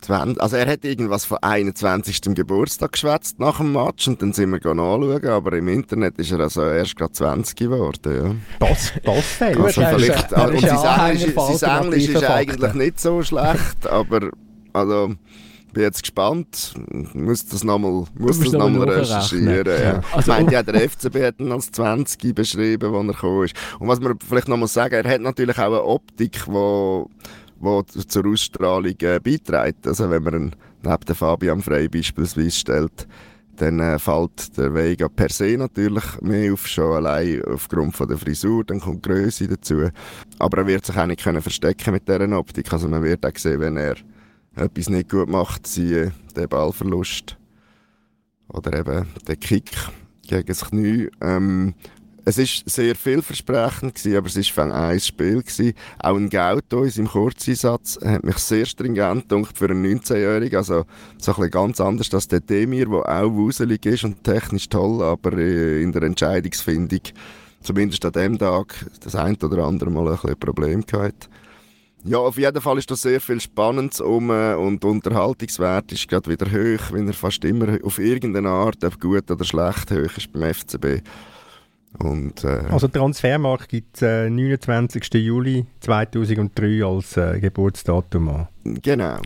20, 0.00 0.42
also 0.42 0.56
er 0.56 0.66
hat 0.66 0.84
irgendwas 0.84 1.24
von 1.24 1.38
21. 1.40 2.34
Geburtstag 2.34 2.90
geschwätzt 2.90 3.38
nach 3.38 3.58
dem 3.58 3.72
Match 3.72 4.08
und 4.08 4.20
dann 4.20 4.32
sind 4.32 4.50
wir 4.50 4.56
anschauen, 4.56 5.24
aber 5.28 5.52
im 5.56 5.68
Internet 5.68 6.18
ist 6.18 6.32
er 6.32 6.40
also 6.40 6.64
erst 6.64 6.96
gerade 6.96 7.12
20 7.12 7.54
geworden. 7.54 8.40
Ja. 8.60 8.66
Das, 8.68 8.92
das 9.04 9.24
fehlt. 9.24 9.58
Ja, 9.58 9.64
Also 9.64 9.80
ist 9.80 9.88
vielleicht, 9.90 10.32
er 10.32 10.48
und 10.48 10.60
sein 10.60 11.10
Englisch, 11.10 11.34
sein 11.58 11.82
Englisch 11.84 12.08
ist 12.08 12.24
eigentlich 12.24 12.74
nicht 12.74 12.98
so 12.98 13.22
schlecht, 13.22 13.86
aber 13.86 14.30
also 14.72 15.14
bin 15.72 15.82
jetzt 15.82 16.02
gespannt, 16.02 16.74
muss 17.14 17.46
das 17.46 17.64
nochmal 17.64 18.04
muss 18.18 18.38
das 18.38 18.52
noch 18.52 18.68
mal 18.68 18.88
recherchieren. 18.88 19.66
Ja. 19.66 20.00
Also- 20.12 20.18
ich 20.20 20.26
meine, 20.26 20.52
ja, 20.52 20.62
der 20.62 20.88
FCB 20.88 21.22
hat 21.24 21.40
ihn 21.40 21.52
als 21.52 21.70
20 21.72 22.34
beschrieben, 22.34 22.94
als 22.94 23.06
er 23.06 23.12
gekommen 23.12 23.44
ist. 23.44 23.54
Und 23.78 23.88
was 23.88 24.00
man 24.00 24.18
vielleicht 24.26 24.48
noch 24.48 24.56
mal 24.56 24.66
sagen, 24.66 24.94
er 25.04 25.10
hat 25.10 25.20
natürlich 25.20 25.58
auch 25.58 25.66
eine 25.66 25.84
Optik, 25.84 26.46
wo 26.46 27.08
wo 27.62 27.80
zur 27.82 28.26
Ausstrahlung 28.26 28.96
äh, 29.00 29.20
beiträgt. 29.20 29.86
Also 29.86 30.10
wenn 30.10 30.24
man 30.24 30.34
ihn 30.34 30.56
neben 30.82 31.04
den 31.04 31.14
Fabian 31.14 31.62
Frey 31.62 31.88
beispielsweise 31.88 32.50
stellt, 32.50 33.06
dann 33.56 33.78
äh, 33.78 33.98
fällt 33.98 34.56
der 34.58 34.74
Vega 34.74 35.08
per 35.08 35.28
se 35.28 35.56
natürlich 35.56 36.20
mehr 36.20 36.52
auf, 36.52 36.66
schon 36.66 36.96
allein 36.96 37.42
aufgrund 37.44 37.94
von 37.94 38.08
der 38.08 38.18
Frisur, 38.18 38.64
dann 38.64 38.80
kommt 38.80 39.04
die 39.04 39.10
Größe 39.10 39.46
dazu. 39.46 39.88
Aber 40.38 40.58
er 40.58 40.66
wird 40.66 40.86
sich 40.86 40.96
auch 40.96 41.06
nicht 41.06 41.22
können 41.22 41.40
verstecken 41.42 41.92
mit 41.92 42.08
dieser 42.08 42.36
Optik. 42.36 42.72
Also 42.72 42.88
man 42.88 43.02
wird 43.04 43.24
auch 43.24 43.36
sehen, 43.38 43.60
wenn 43.60 43.76
er 43.76 43.94
etwas 44.56 44.88
nicht 44.88 45.10
gut 45.10 45.28
macht, 45.28 45.66
siehe 45.66 46.12
den 46.36 46.48
Ballverlust 46.48 47.36
oder 48.48 48.78
eben 48.78 49.08
den 49.26 49.40
Kick 49.40 49.70
gegen 50.26 50.46
das 50.46 50.64
Knie. 50.64 51.10
Ähm, 51.20 51.74
es 52.24 52.38
ist 52.38 52.70
sehr 52.70 52.94
vielversprechend 52.94 53.96
gewesen, 53.96 54.16
aber 54.16 54.26
es 54.28 54.36
ist 54.36 54.50
von 54.50 54.70
ein 54.70 55.00
Spiel 55.00 55.42
gewesen. 55.42 55.72
Auch 55.98 56.16
ein 56.16 56.30
Gauto 56.30 56.84
in 56.84 56.90
seinem 56.90 57.08
Kurzeinsatz 57.08 57.98
hat 58.04 58.22
mich 58.22 58.38
sehr 58.38 58.64
stringent 58.64 59.26
für 59.54 59.64
einen 59.64 59.84
19-Jährigen. 59.84 60.56
Also 60.56 60.84
so 61.18 61.34
ein 61.34 61.50
ganz 61.50 61.80
anders 61.80 62.14
als 62.14 62.28
der 62.28 62.38
Demir, 62.38 62.86
der 62.86 63.08
auch 63.08 63.32
wuselig 63.32 63.84
ist 63.86 64.04
und 64.04 64.22
technisch 64.22 64.68
toll, 64.68 65.02
aber 65.02 65.36
äh, 65.36 65.82
in 65.82 65.90
der 65.90 66.02
Entscheidungsfindung, 66.02 67.00
zumindest 67.60 68.04
an 68.04 68.12
dem 68.12 68.38
Tag, 68.38 68.86
das 69.00 69.16
ein 69.16 69.36
oder 69.42 69.64
andere 69.64 69.90
Mal 69.90 70.06
ein 70.06 70.14
bisschen 70.14 70.38
Problem 70.38 70.86
gehabt. 70.86 71.28
Ja, 72.04 72.18
auf 72.18 72.36
jeden 72.36 72.60
Fall 72.60 72.78
ist 72.78 72.90
da 72.90 72.96
sehr 72.96 73.20
viel 73.20 73.40
Spannendes 73.40 74.00
um 74.00 74.30
äh, 74.30 74.54
und 74.54 74.82
der 74.82 74.90
Unterhaltungswert 74.90 75.92
ist 75.92 76.08
gerade 76.08 76.30
wieder 76.30 76.46
hoch, 76.46 76.92
wenn 76.92 77.06
er 77.06 77.14
fast 77.14 77.44
immer 77.44 77.78
auf 77.84 77.98
irgendeine 77.98 78.48
Art, 78.48 78.82
ob 78.84 79.00
gut 79.00 79.30
oder 79.30 79.44
schlecht, 79.44 79.90
hoch 79.92 80.16
ist 80.16 80.32
beim 80.32 80.52
FCB. 80.52 81.02
Und, 81.98 82.42
äh, 82.44 82.62
Also 82.70 82.88
Transfermarkt 82.88 83.68
gibt 83.68 83.96
es 83.96 84.02
äh, 84.02 84.28
29. 84.30 85.14
Juli 85.14 85.66
2003 85.80 86.84
als 86.84 87.16
äh, 87.16 87.38
Geburtsdatum 87.38 88.28
an. 88.30 88.48
genau. 88.64 89.18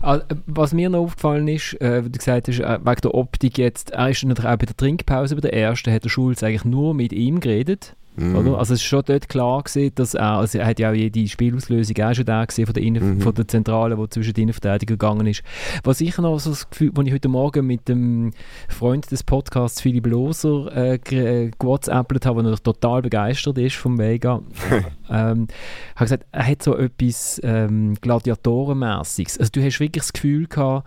Ah, 0.00 0.20
Was 0.46 0.72
mir 0.72 0.88
noch 0.88 1.00
aufgefallen 1.00 1.48
ist, 1.48 1.78
äh, 1.80 2.04
wie 2.04 2.10
du 2.10 2.18
gesagt 2.18 2.48
hast, 2.48 2.60
äh, 2.60 2.78
wegen 2.84 3.00
der 3.02 3.14
Optik 3.14 3.58
jetzt, 3.58 3.90
er 3.90 4.10
ist 4.10 4.24
natürlich 4.24 4.50
auch 4.50 4.56
bei 4.56 4.66
der 4.66 4.76
Trinkpause, 4.76 5.34
bei 5.34 5.40
der 5.40 5.54
ersten, 5.54 5.92
hat 5.92 6.04
der 6.04 6.08
Schulz 6.08 6.42
eigentlich 6.42 6.64
nur 6.64 6.94
mit 6.94 7.12
ihm 7.12 7.40
geredet. 7.40 7.96
Mm. 8.16 8.36
Oder? 8.36 8.58
Also 8.58 8.74
es 8.74 8.80
ist 8.80 8.86
schon 8.86 9.02
dort 9.04 9.28
klar 9.28 9.62
gewesen, 9.62 9.94
dass 9.94 10.14
er, 10.14 10.38
also 10.38 10.58
er 10.58 10.66
hat 10.66 10.78
ja 10.78 10.90
auch 10.90 10.94
jede 10.94 11.26
Spielauslösung 11.26 11.96
auch 12.02 12.14
schon 12.14 12.24
da 12.24 12.44
gesehen 12.44 12.66
von 12.66 12.74
der, 12.74 12.82
Innen, 12.82 13.18
mm. 13.18 13.20
von 13.20 13.34
der 13.34 13.48
Zentrale, 13.48 13.96
die 13.96 14.08
zwischen 14.08 14.32
den 14.34 14.42
Innenverteidigern 14.42 14.98
gegangen 14.98 15.26
ist. 15.26 15.42
Was 15.82 16.00
ich 16.00 16.16
noch 16.18 16.38
so 16.38 16.50
das 16.50 16.70
Gefühl, 16.70 16.92
als 16.96 17.06
ich 17.06 17.12
heute 17.12 17.28
Morgen 17.28 17.66
mit 17.66 17.88
dem 17.88 18.32
Freund 18.68 19.10
des 19.10 19.22
Podcasts 19.22 19.80
Philipp 19.80 20.06
Loser 20.06 20.70
äh, 20.74 20.94
äh 20.94 21.50
gewhatsappt 21.58 22.26
habe, 22.26 22.42
der 22.42 22.56
total 22.56 23.02
begeistert 23.02 23.58
ist 23.58 23.76
vom 23.76 23.98
Vega, 23.98 24.42
ähm, 25.10 25.48
habe 25.96 26.04
gesagt, 26.04 26.26
er 26.30 26.46
hat 26.46 26.62
so 26.62 26.76
etwas 26.76 27.40
ähm, 27.42 27.94
Gladiatorenmäßiges. 28.00 29.38
Also 29.38 29.50
du 29.52 29.64
hast 29.64 29.80
wirklich 29.80 30.04
das 30.04 30.12
Gefühl 30.12 30.46
gehabt, 30.46 30.86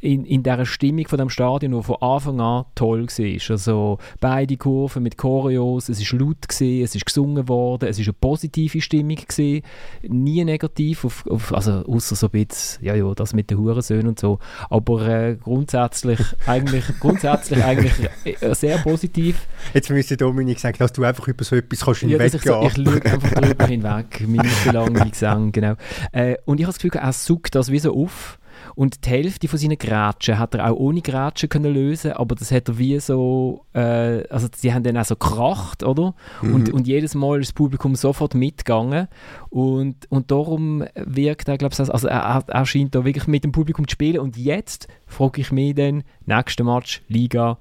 in, 0.00 0.24
in 0.24 0.42
dieser 0.42 0.66
Stimmung 0.66 1.06
von 1.06 1.18
dem 1.18 1.30
Stadion, 1.30 1.72
die 1.72 1.82
von 1.82 1.96
Anfang 2.00 2.40
an 2.40 2.64
toll 2.74 3.06
war. 3.06 3.50
Also 3.50 3.98
beide 4.20 4.56
Kurven 4.56 5.02
mit 5.02 5.18
Choreos, 5.18 5.88
es 5.88 6.00
war 6.12 6.20
laut, 6.20 6.48
gewesen, 6.48 6.82
es 6.82 6.94
ist 6.94 7.04
gesungen 7.04 7.48
worden, 7.48 7.88
es 7.88 7.98
war 7.98 8.06
eine 8.06 8.12
positive 8.14 8.80
Stimmung, 8.80 9.16
gewesen, 9.16 9.62
nie 10.02 10.44
negativ, 10.44 11.04
auf, 11.04 11.26
auf, 11.26 11.52
also 11.52 11.84
außer 11.86 12.16
so 12.16 12.26
ein 12.28 12.46
bisschen, 12.46 12.84
ja, 12.84 12.94
ja, 12.94 13.14
das 13.14 13.34
mit 13.34 13.50
den 13.50 13.58
Hurensöhnen 13.58 14.08
und 14.08 14.20
so, 14.20 14.38
aber 14.70 15.08
äh, 15.08 15.36
grundsätzlich 15.36 16.20
eigentlich, 16.46 16.84
grundsätzlich 17.00 17.62
eigentlich 17.62 17.92
äh, 18.24 18.54
sehr 18.54 18.78
positiv. 18.78 19.46
Jetzt 19.74 19.90
müsste 19.90 20.16
Dominik 20.16 20.58
sagen, 20.58 20.76
dass 20.78 20.92
du 20.92 21.04
einfach 21.04 21.28
über 21.28 21.44
so 21.44 21.56
etwas 21.56 21.84
kannst 21.84 22.02
ja, 22.02 22.08
hinweggehen 22.08 22.40
so, 22.42 22.62
Ich 22.62 22.74
schaue 22.74 23.04
einfach 23.04 23.30
drüber 23.32 23.66
hinweg, 23.66 24.26
minutenlang 24.26 25.04
wie 25.04 25.10
Gesang, 25.10 25.52
genau. 25.52 25.74
Äh, 26.12 26.36
und 26.44 26.60
ich 26.60 26.64
habe 26.64 26.72
das 26.72 26.78
Gefühl, 26.78 26.98
er 26.98 27.12
sucht 27.12 27.54
das 27.54 27.70
wie 27.70 27.78
so 27.78 27.94
auf 27.94 28.38
und 28.76 29.06
die 29.06 29.08
Hälfte 29.08 29.48
von 29.48 29.58
seinen 29.58 29.78
Grätschen 29.78 30.38
hat 30.38 30.54
er 30.54 30.70
auch 30.70 30.76
ohne 30.76 31.00
Grätschen 31.00 31.48
können 31.48 31.72
lösen, 31.72 32.12
aber 32.12 32.34
das 32.34 32.52
hat 32.52 32.68
er 32.68 32.76
wie 32.76 33.00
so, 33.00 33.64
äh, 33.72 34.28
also 34.28 34.48
sie 34.54 34.72
haben 34.72 34.82
dann 34.82 34.98
auch 34.98 35.04
so 35.06 35.16
gekracht, 35.16 35.82
oder? 35.82 36.14
Mhm. 36.42 36.54
Und, 36.54 36.72
und 36.74 36.86
jedes 36.86 37.14
Mal 37.14 37.40
ist 37.40 37.48
das 37.48 37.52
Publikum 37.54 37.96
sofort 37.96 38.34
mitgegangen 38.34 39.08
und, 39.48 40.10
und 40.10 40.30
darum 40.30 40.84
wirkt 40.94 41.48
er, 41.48 41.56
glaube 41.56 41.72
ich, 41.72 41.80
also 41.80 42.06
er, 42.06 42.44
er 42.46 42.66
scheint 42.66 42.94
da 42.94 43.04
wirklich 43.04 43.26
mit 43.26 43.44
dem 43.44 43.52
Publikum 43.52 43.88
zu 43.88 43.92
spielen 43.92 44.18
und 44.18 44.36
jetzt 44.36 44.88
frage 45.06 45.40
ich 45.40 45.50
mich 45.50 45.74
dann, 45.74 46.04
nächster 46.26 46.64
Match, 46.64 47.02
Liga, 47.08 47.56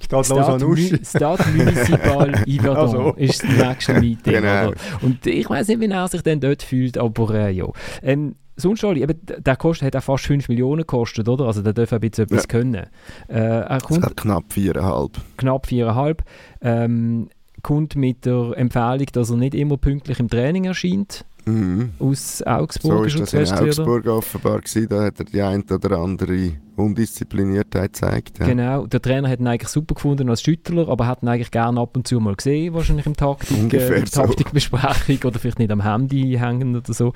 Stade 0.00 0.24
Stade, 0.24 0.64
Mü 0.64 0.98
Stade 1.04 1.44
Municipal 1.54 2.32
Yverdon 2.46 2.78
also. 2.78 3.12
ist 3.14 3.42
das 3.42 3.50
nächste 3.50 3.94
Meeting. 3.94 4.32
Genau. 4.32 4.72
Und 5.02 5.26
ich 5.26 5.48
weiß 5.48 5.68
nicht, 5.68 5.80
wie 5.80 5.86
er 5.86 6.08
sich 6.08 6.22
denn 6.22 6.40
dort 6.40 6.62
fühlt, 6.62 6.98
aber 6.98 7.34
äh, 7.34 7.50
ja. 7.50 7.66
Ähm, 8.02 8.36
sonst 8.58 8.84
Oli, 8.84 9.02
eben, 9.02 9.18
der 9.38 9.56
kostet, 9.56 9.86
hat 9.86 9.96
auch 9.96 10.04
fast 10.04 10.26
5 10.26 10.48
Millionen 10.48 10.82
gekostet, 10.82 11.28
oder? 11.28 11.46
Also 11.46 11.62
der 11.62 11.72
darf 11.72 11.92
ein 11.92 12.00
bisschen 12.00 12.24
etwas 12.24 12.42
ja. 12.42 12.48
können. 12.48 12.86
Äh, 13.28 13.38
er 13.38 13.80
kommt, 13.80 14.16
knapp 14.16 14.44
4,5. 14.52 15.12
Knapp 15.36 15.66
4,5. 15.66 16.18
Ähm, 16.60 17.28
kommt 17.62 17.96
mit 17.96 18.26
der 18.26 18.52
Empfehlung, 18.56 19.06
dass 19.12 19.30
er 19.30 19.36
nicht 19.36 19.54
immer 19.54 19.76
pünktlich 19.76 20.20
im 20.20 20.28
Training 20.28 20.64
erscheint. 20.64 21.24
Mhm. 21.48 21.90
Aus 21.98 22.42
Augsburg. 22.42 23.10
So 23.10 23.22
ist 23.22 23.32
das 23.32 23.50
in 23.50 23.58
Augsburg 23.58 24.06
offenbar 24.06 24.60
gewesen. 24.60 24.88
Da 24.88 25.04
hat 25.04 25.18
er 25.18 25.24
die 25.24 25.40
eine 25.40 25.64
oder 25.70 25.98
andere 25.98 26.52
Undiszipliniertheit 26.76 27.92
gezeigt. 27.92 28.38
Ja. 28.38 28.46
Genau. 28.46 28.86
Der 28.86 29.02
Trainer 29.02 29.28
hat 29.28 29.40
ihn 29.40 29.46
eigentlich 29.46 29.68
super 29.68 29.94
gefunden 29.94 30.28
als 30.30 30.42
Schüttler, 30.42 30.88
aber 30.88 31.06
hat 31.06 31.22
ihn 31.22 31.28
eigentlich 31.28 31.50
gerne 31.50 31.80
ab 31.80 31.96
und 31.96 32.06
zu 32.06 32.20
mal 32.20 32.36
gesehen, 32.36 32.74
wahrscheinlich 32.74 33.06
im 33.06 33.16
Taktik, 33.16 33.74
äh, 33.74 34.06
so. 34.06 34.22
Taktikbesprechung 34.22 35.18
oder 35.24 35.38
vielleicht 35.38 35.58
nicht 35.58 35.72
am 35.72 35.82
Handy 35.82 36.36
hängen 36.38 36.76
oder 36.76 36.92
so. 36.92 37.12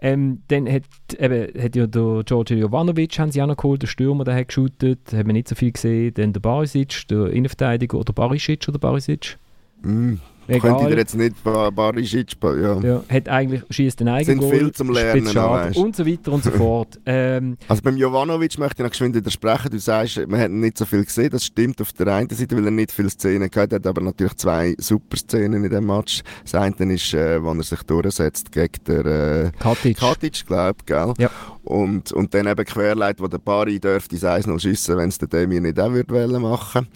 Ähm, 0.00 0.42
dann 0.48 0.68
hat, 0.68 0.84
eben, 1.18 1.62
hat 1.62 1.76
ja 1.76 1.86
der 1.86 2.22
Giorgio 2.24 2.56
Jovanovic 2.56 3.18
haben 3.18 3.32
sie 3.32 3.42
auch 3.42 3.46
noch 3.46 3.56
geholt, 3.56 3.82
der 3.82 3.88
Stürmer, 3.88 4.24
der 4.24 4.36
hat 4.36 4.48
geshootet, 4.48 5.12
hat 5.12 5.26
man 5.26 5.34
nicht 5.34 5.48
so 5.48 5.54
viel 5.54 5.72
gesehen. 5.72 6.14
Dann 6.14 6.32
der 6.32 6.40
Barisic, 6.40 7.08
der 7.08 7.30
Innenverteidiger, 7.30 7.98
oder 7.98 8.12
Barisic 8.12 8.68
oder 8.68 8.78
Barisic? 8.78 9.38
Mm, 9.82 10.14
Egal. 10.50 10.60
Könnte 10.60 10.82
ich 10.84 10.88
dir 10.90 10.98
jetzt 10.98 11.14
nicht 11.14 11.42
Barisic, 11.44 12.36
ja. 12.42 12.80
ja. 12.80 13.02
Hat 13.08 13.28
eigentlich, 13.28 13.62
schießt 13.70 14.00
den 14.00 14.08
eigenen 14.08 14.40
Sind 14.40 14.50
viel 14.50 14.72
zum 14.72 14.90
Lernen 14.90 15.24
noch, 15.32 15.76
Und 15.76 15.94
so 15.94 16.06
weiter 16.06 16.32
und 16.32 16.44
so 16.44 16.50
fort. 16.50 16.98
Ähm, 17.12 17.56
also 17.66 17.82
beim 17.82 17.96
Jovanovic 17.96 18.58
möchte 18.58 18.82
ich 18.82 18.84
noch 18.84 18.90
geschwind 18.90 19.14
widersprechen. 19.14 19.70
Du 19.70 19.78
sagst, 19.78 20.20
man 20.28 20.38
hat 20.38 20.50
nicht 20.50 20.78
so 20.78 20.84
viel 20.84 21.04
gesehen. 21.04 21.30
Das 21.30 21.44
stimmt 21.44 21.80
auf 21.80 21.92
der 21.92 22.08
einen 22.08 22.28
Seite, 22.28 22.56
weil 22.56 22.66
er 22.66 22.70
nicht 22.70 22.92
viele 22.92 23.10
Szenen 23.10 23.50
gehabt 23.50 23.72
hat, 23.72 23.86
aber 23.86 24.00
natürlich 24.00 24.36
zwei 24.36 24.74
super 24.78 25.16
Szenen 25.16 25.64
in 25.64 25.70
dem 25.70 25.86
Match. 25.86 26.22
Das 26.42 26.54
eine 26.54 26.94
ist, 26.94 27.14
äh, 27.14 27.42
wenn 27.42 27.58
er 27.58 27.62
sich 27.62 27.82
durchsetzt 27.82 28.52
gegen 28.52 28.84
den 28.86 29.06
äh, 29.06 29.50
Katic, 29.58 29.98
Katic 29.98 30.46
glaube 30.46 30.76
ich, 30.80 30.86
gell? 30.86 31.14
Ja. 31.18 31.30
Und, 31.64 32.12
und 32.12 32.32
dann 32.34 32.46
eben 32.46 32.64
querleit, 32.64 33.20
wo 33.20 33.26
der 33.26 33.38
Bari 33.38 33.80
dürfte 33.80 34.18
das 34.18 34.46
1-0 34.46 34.60
schiessen, 34.60 34.96
wenn 34.96 35.08
es 35.08 35.18
der 35.18 35.28
Demi 35.28 35.60
nicht 35.60 35.80
auch 35.80 35.92
würde 35.92 36.38
machen 36.38 36.86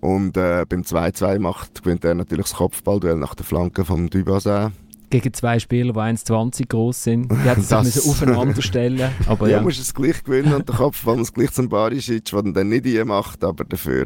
und 0.00 0.36
äh, 0.36 0.64
beim 0.68 0.82
2-2 0.82 1.38
macht, 1.38 1.82
gewinnt 1.82 2.04
er 2.04 2.14
natürlich 2.14 2.46
das 2.46 2.54
Kopfballduell 2.54 3.16
nach 3.16 3.34
der 3.34 3.44
Flanke 3.44 3.84
vom 3.84 4.08
Dubassin. 4.10 4.72
Gegen 5.10 5.34
zwei 5.34 5.58
Spieler, 5.58 5.92
die 5.92 5.98
1,20 5.98 6.68
groß 6.68 7.02
sind. 7.02 7.32
Die 7.32 7.36
hätten 7.36 7.62
sich 7.62 7.78
müssen 7.96 8.10
aufeinander 8.10 8.62
stellen 8.62 9.10
aber 9.26 9.48
ja. 9.48 9.56
ja. 9.56 9.62
musst 9.62 9.80
es 9.80 9.92
gleich 9.92 10.22
gewinnen 10.22 10.54
und 10.54 10.68
der 10.68 10.76
Kopfball 10.76 11.16
muss 11.16 11.32
gleich 11.32 11.50
zum 11.50 11.68
Barisic, 11.68 12.24
der 12.26 12.42
dann 12.42 12.68
nicht 12.68 12.86
hier 12.86 13.04
macht, 13.04 13.42
aber 13.42 13.64
dafür 13.64 14.04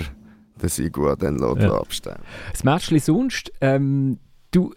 den 0.61 0.69
Sigu 0.69 1.15
dann 1.17 1.39
ja. 1.39 1.79
abstellen. 1.79 2.21
Das 2.53 2.65
Match 2.65 2.91
sonst, 3.03 3.53
ähm, 3.61 4.19
du, 4.51 4.73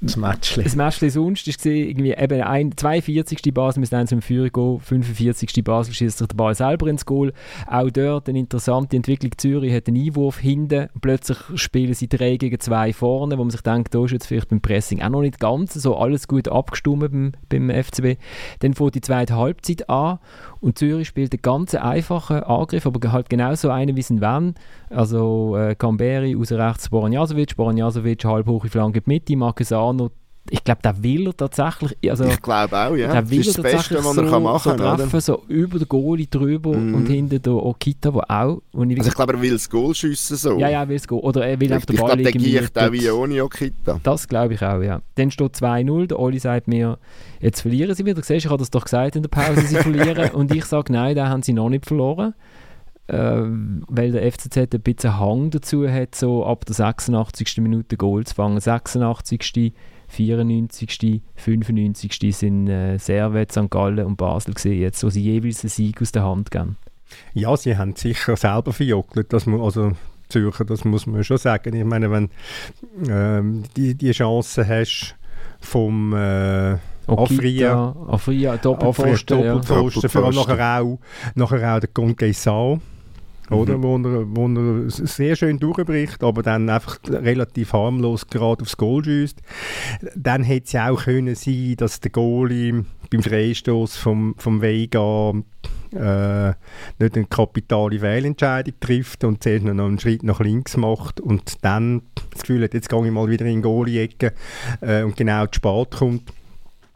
das 0.00 0.16
Matchli. 0.16 0.62
Das 0.62 0.76
Matchli 0.76 1.10
sonst 1.10 1.46
war 1.48 1.72
irgendwie 1.72 2.12
eben 2.12 2.40
ein, 2.42 2.76
42. 2.76 3.52
Basel 3.52 3.80
müssen 3.80 3.96
eins 3.96 4.12
im 4.12 4.22
Führer 4.22 4.48
gehen, 4.48 4.78
45. 4.78 5.64
Basel 5.64 5.92
schießt 5.92 6.18
sich 6.18 6.28
der 6.28 6.36
Ball 6.36 6.54
selber 6.54 6.86
ins 6.86 7.04
Goal. 7.04 7.32
Auch 7.66 7.90
dort 7.90 8.28
eine 8.28 8.38
interessante 8.38 8.96
Entwicklung. 8.96 9.32
Zürich 9.36 9.74
hat 9.74 9.88
einen 9.88 9.96
Einwurf 9.96 10.38
hinten, 10.38 10.88
plötzlich 11.00 11.38
spielen 11.56 11.94
sie 11.94 12.08
3 12.08 12.36
gegen 12.36 12.60
2 12.60 12.92
vorne, 12.92 13.38
wo 13.38 13.42
man 13.42 13.50
sich 13.50 13.62
denkt, 13.62 13.92
da 13.92 14.04
ist 14.04 14.12
jetzt 14.12 14.26
vielleicht 14.26 14.50
beim 14.50 14.60
Pressing 14.60 15.02
auch 15.02 15.08
noch 15.08 15.22
nicht 15.22 15.40
ganz 15.40 15.74
so 15.74 15.96
alles 15.96 16.28
gut 16.28 16.46
abgestimmt 16.46 17.00
beim, 17.00 17.32
beim 17.48 17.70
FCB. 17.70 18.20
Dann 18.60 18.74
fängt 18.74 18.94
die 18.94 19.00
zweite 19.00 19.34
Halbzeit 19.34 19.90
an 19.90 20.20
und 20.60 20.78
Zürich 20.78 21.08
spielt 21.08 21.32
einen 21.32 21.42
ganz 21.42 21.74
einfachen 21.74 22.42
Angriff, 22.42 22.86
aber 22.86 23.12
halt 23.12 23.28
genauso 23.28 23.70
einen 23.70 23.96
wie 23.96 24.04
ein 24.10 24.20
Wenn. 24.20 24.54
Also 24.90 25.56
äh, 25.56 25.74
Camberi 25.74 26.36
aus 26.36 26.52
rechts 26.52 26.88
Boranjasovic, 26.88 27.56
Boranjasovic 27.56 28.24
halb 28.24 28.46
hoch 28.46 28.64
in 28.64 28.70
Flanke 28.70 29.02
Mitte, 29.06 29.36
Marquesano 29.36 30.10
ich 30.50 30.64
glaube, 30.64 30.80
der 30.82 31.02
will 31.02 31.26
er 31.26 31.36
tatsächlich. 31.36 31.96
Also, 32.08 32.24
ich 32.24 32.40
glaube 32.40 32.76
auch, 32.76 32.96
ja. 32.96 33.12
Der 33.12 33.30
will 33.30 33.38
das 33.38 33.48
ist 33.48 33.58
das 33.58 33.62
Beste, 33.62 33.98
was 33.98 34.16
er 34.16 34.28
so, 34.28 34.40
machen 34.40 34.76
kann. 34.76 34.96
So 34.98 35.04
treffen, 35.04 35.20
so 35.20 35.42
über 35.48 35.78
den 35.78 35.88
Goalie 35.88 36.26
drüber 36.26 36.76
mm. 36.76 36.94
und 36.94 37.06
hinter 37.06 37.38
der 37.38 37.52
Okita, 37.52 38.12
wo 38.14 38.20
auch. 38.28 38.62
Und 38.72 38.90
ich 38.90 38.98
also 38.98 39.10
ich 39.10 39.14
glaube, 39.14 39.34
er 39.34 39.42
will 39.42 39.50
das 39.50 39.68
Goal 39.68 39.94
schiessen 39.94 40.36
so. 40.36 40.58
Ja, 40.58 40.68
ja, 40.68 40.82
er 40.82 40.88
will 40.88 40.96
das 40.96 41.06
Goal. 41.06 41.20
Oder 41.20 41.46
er 41.46 41.60
will 41.60 41.72
auf 41.72 41.86
den 41.86 41.96
Ball 41.96 42.16
liegen. 42.16 42.40
Ich 42.40 42.52
glaube, 42.52 42.70
der 42.72 42.92
wie 42.92 43.10
ohne 43.10 43.44
Okita. 43.44 44.00
Das 44.02 44.26
glaube 44.28 44.54
ich 44.54 44.62
auch, 44.62 44.80
ja. 44.80 45.00
Dann 45.16 45.30
steht 45.30 45.54
2-0, 45.54 46.06
der 46.06 46.18
Oli 46.18 46.38
sagt 46.38 46.68
mir, 46.68 46.98
jetzt 47.40 47.60
verlieren 47.60 47.94
sie 47.94 48.04
wieder. 48.04 48.22
Siehst, 48.22 48.44
ich 48.44 48.50
habe 48.50 48.58
das 48.58 48.70
doch 48.70 48.84
gesagt 48.84 49.16
in 49.16 49.22
der 49.22 49.30
Pause, 49.30 49.60
sie 49.62 49.76
verlieren. 49.76 50.30
und 50.32 50.54
ich 50.54 50.64
sage, 50.64 50.92
nein, 50.92 51.16
da 51.16 51.28
haben 51.28 51.42
sie 51.42 51.52
noch 51.52 51.68
nicht 51.68 51.86
verloren. 51.86 52.34
Äh, 53.08 53.42
weil 53.88 54.12
der 54.12 54.30
FCZ 54.30 54.56
ein 54.56 54.80
bisschen 54.82 55.18
Hang 55.18 55.50
dazu 55.50 55.88
hat, 55.88 56.14
so 56.14 56.44
ab 56.44 56.66
der 56.66 56.74
86. 56.74 57.58
Minute 57.58 57.96
Goal 57.96 58.24
zu 58.26 58.34
fangen. 58.34 58.60
86. 58.60 59.72
94., 60.08 61.22
95. 61.36 62.36
sind 62.36 62.68
äh, 62.68 62.98
Servet, 62.98 63.52
St. 63.52 63.70
Gallen 63.70 64.04
und 64.06 64.16
Basel 64.16 64.54
gesehen, 64.54 64.80
jetzt, 64.80 65.04
wo 65.04 65.10
sie 65.10 65.22
jeweils 65.22 65.62
einen 65.62 65.70
Sieg 65.70 66.00
aus 66.02 66.12
der 66.12 66.24
Hand 66.24 66.50
geben. 66.50 66.76
Ja, 67.34 67.56
sie 67.56 67.76
haben 67.76 67.94
sicher 67.94 68.36
selber 68.36 68.72
verjockelt, 68.72 69.32
dass 69.32 69.46
man, 69.46 69.60
also 69.60 69.92
Zürcher, 70.28 70.64
das 70.64 70.84
muss 70.84 71.06
man 71.06 71.24
schon 71.24 71.38
sagen. 71.38 71.74
Ich 71.74 71.84
meine, 71.84 72.10
wenn 72.10 72.30
ähm, 73.08 73.62
die, 73.76 73.94
die 73.94 74.10
Chance 74.12 74.66
hast 74.66 75.16
vom 75.60 76.12
äh, 76.12 76.76
Okita, 77.06 77.22
Afria, 77.22 77.96
Afria 78.08 78.56
Doppelposten, 78.58 79.38
Afria, 79.38 79.54
Doppelposten 79.54 80.02
ja. 80.02 80.08
vor 80.08 80.24
allem 80.24 80.34
nachher 80.34 80.80
auch, 80.82 80.98
nachher 81.34 81.76
auch 81.76 81.80
der 81.80 81.88
Conqueissant 81.88 82.82
oder? 83.50 83.78
Mhm. 83.78 83.82
Wo, 83.82 83.96
er, 83.96 84.36
wo 84.36 84.46
er 84.48 84.90
sehr 84.90 85.36
schön 85.36 85.58
durchbricht, 85.58 86.22
aber 86.22 86.42
dann 86.42 86.68
einfach 86.68 86.98
relativ 87.08 87.72
harmlos 87.72 88.26
gerade 88.26 88.62
aufs 88.62 88.76
Goal 88.76 89.04
schießt. 89.04 89.40
Dann 90.14 90.42
hätte 90.42 90.66
es 90.66 90.72
ja 90.72 90.90
auch 90.90 91.04
können 91.04 91.34
sein, 91.34 91.74
dass 91.76 92.00
der 92.00 92.10
Goalie 92.10 92.84
beim 93.10 93.22
Freistoß 93.22 93.96
vom, 93.96 94.34
vom 94.38 94.60
Vega 94.60 95.32
äh, 95.92 96.52
nicht 96.98 97.16
eine 97.16 97.24
kapitale 97.26 98.00
Wählentscheidung 98.00 98.74
trifft 98.80 99.24
und 99.24 99.42
zuerst 99.42 99.64
noch 99.64 99.72
einen 99.72 99.98
Schritt 99.98 100.22
nach 100.22 100.40
links 100.40 100.76
macht 100.76 101.20
und 101.20 101.64
dann 101.64 102.02
das 102.30 102.42
Gefühl 102.42 102.64
hat, 102.64 102.74
jetzt 102.74 102.88
gehe 102.88 103.06
ich 103.06 103.10
mal 103.12 103.28
wieder 103.28 103.46
in 103.46 103.56
die 103.56 103.62
Goalie-Ecke 103.62 104.34
äh, 104.80 105.02
und 105.02 105.16
genau 105.16 105.46
zu 105.46 105.56
spät 105.56 105.90
kommt 105.96 106.32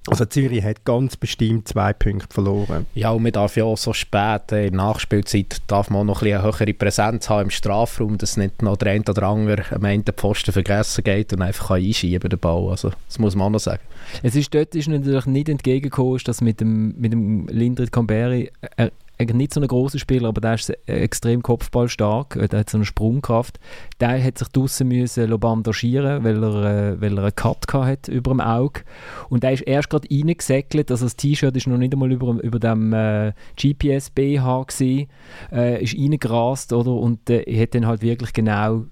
also 0.08 0.24
Zürich 0.24 0.64
hat 0.64 0.84
ganz 0.84 1.16
bestimmt 1.16 1.68
zwei 1.68 1.92
Punkte 1.92 2.26
verloren. 2.32 2.86
Ja, 2.94 3.10
und 3.10 3.22
man 3.22 3.32
darf 3.32 3.56
ja 3.56 3.64
auch 3.64 3.78
so 3.78 3.92
spät 3.92 4.50
äh, 4.50 4.66
in 4.66 4.72
der 4.72 4.84
Nachspielzeit 4.84 5.62
darf 5.68 5.90
man 5.90 6.06
noch 6.06 6.22
ein 6.22 6.32
eine 6.32 6.42
höhere 6.42 6.72
Präsenz 6.74 7.28
haben 7.28 7.44
im 7.44 7.50
Strafraum, 7.50 8.18
dass 8.18 8.36
nicht 8.36 8.62
noch 8.62 8.76
der 8.76 8.92
eine 8.92 9.04
oder 9.08 9.22
andere 9.24 9.64
am 9.70 9.84
Ende 9.84 10.12
Posten 10.12 10.52
vergessen 10.52 11.04
geht 11.04 11.32
und 11.32 11.42
einfach 11.42 11.72
einschieben 11.72 12.28
den 12.28 12.38
Ball. 12.38 12.70
Also 12.70 12.90
das 13.06 13.18
muss 13.18 13.36
man 13.36 13.46
auch 13.46 13.50
noch 13.50 13.60
sagen. 13.60 13.82
Es 14.22 14.34
ist 14.34 14.52
dort 14.54 14.74
ist 14.74 14.88
natürlich 14.88 15.26
nicht 15.26 15.48
entgegengekommen, 15.48 16.18
dass 16.24 16.40
mit 16.40 16.60
dem, 16.60 16.94
mit 16.98 17.12
dem 17.12 17.46
Lindrit 17.48 17.92
Camberi 17.92 18.50
äh, 18.76 18.90
eigentlich 19.22 19.36
nicht 19.36 19.54
so 19.54 19.60
ein 19.60 19.66
großer 19.66 19.98
Spieler, 19.98 20.28
aber 20.28 20.40
der 20.40 20.54
ist 20.54 20.70
extrem 20.86 21.42
kopfballstark, 21.42 22.36
äh, 22.36 22.48
der 22.48 22.60
hat 22.60 22.70
so 22.70 22.78
eine 22.78 22.84
Sprungkraft. 22.84 23.58
Der 24.00 24.22
hat 24.22 24.38
sich 24.38 24.48
draussen 24.48 24.88
müssen 24.88 25.38
bandagieren, 25.40 26.24
weil 26.24 26.42
er, 26.42 26.92
äh, 26.92 27.00
weil 27.00 27.18
er 27.18 27.24
einen 27.24 27.34
Cut 27.34 27.66
hat 27.72 28.08
über 28.08 28.32
dem 28.32 28.40
Auge. 28.40 28.82
Und 29.28 29.42
der 29.42 29.52
ist 29.52 29.62
erst 29.62 29.90
gerade 29.90 30.08
reingesäckelt, 30.10 30.90
also 30.90 31.06
das 31.06 31.16
T-Shirt 31.16 31.56
ist 31.56 31.66
noch 31.66 31.78
nicht 31.78 31.92
einmal 31.92 32.12
über, 32.12 32.42
über 32.42 32.58
dem 32.58 32.92
äh, 32.92 33.32
GPS-BH 33.56 34.66
äh, 35.52 35.82
ist 35.82 35.96
reingerast, 35.96 36.72
oder? 36.72 36.92
Und 36.92 37.30
äh, 37.30 37.44
hat 37.60 37.74
dann 37.74 37.86
halt 37.86 38.02
wirklich 38.02 38.32
genau 38.32 38.84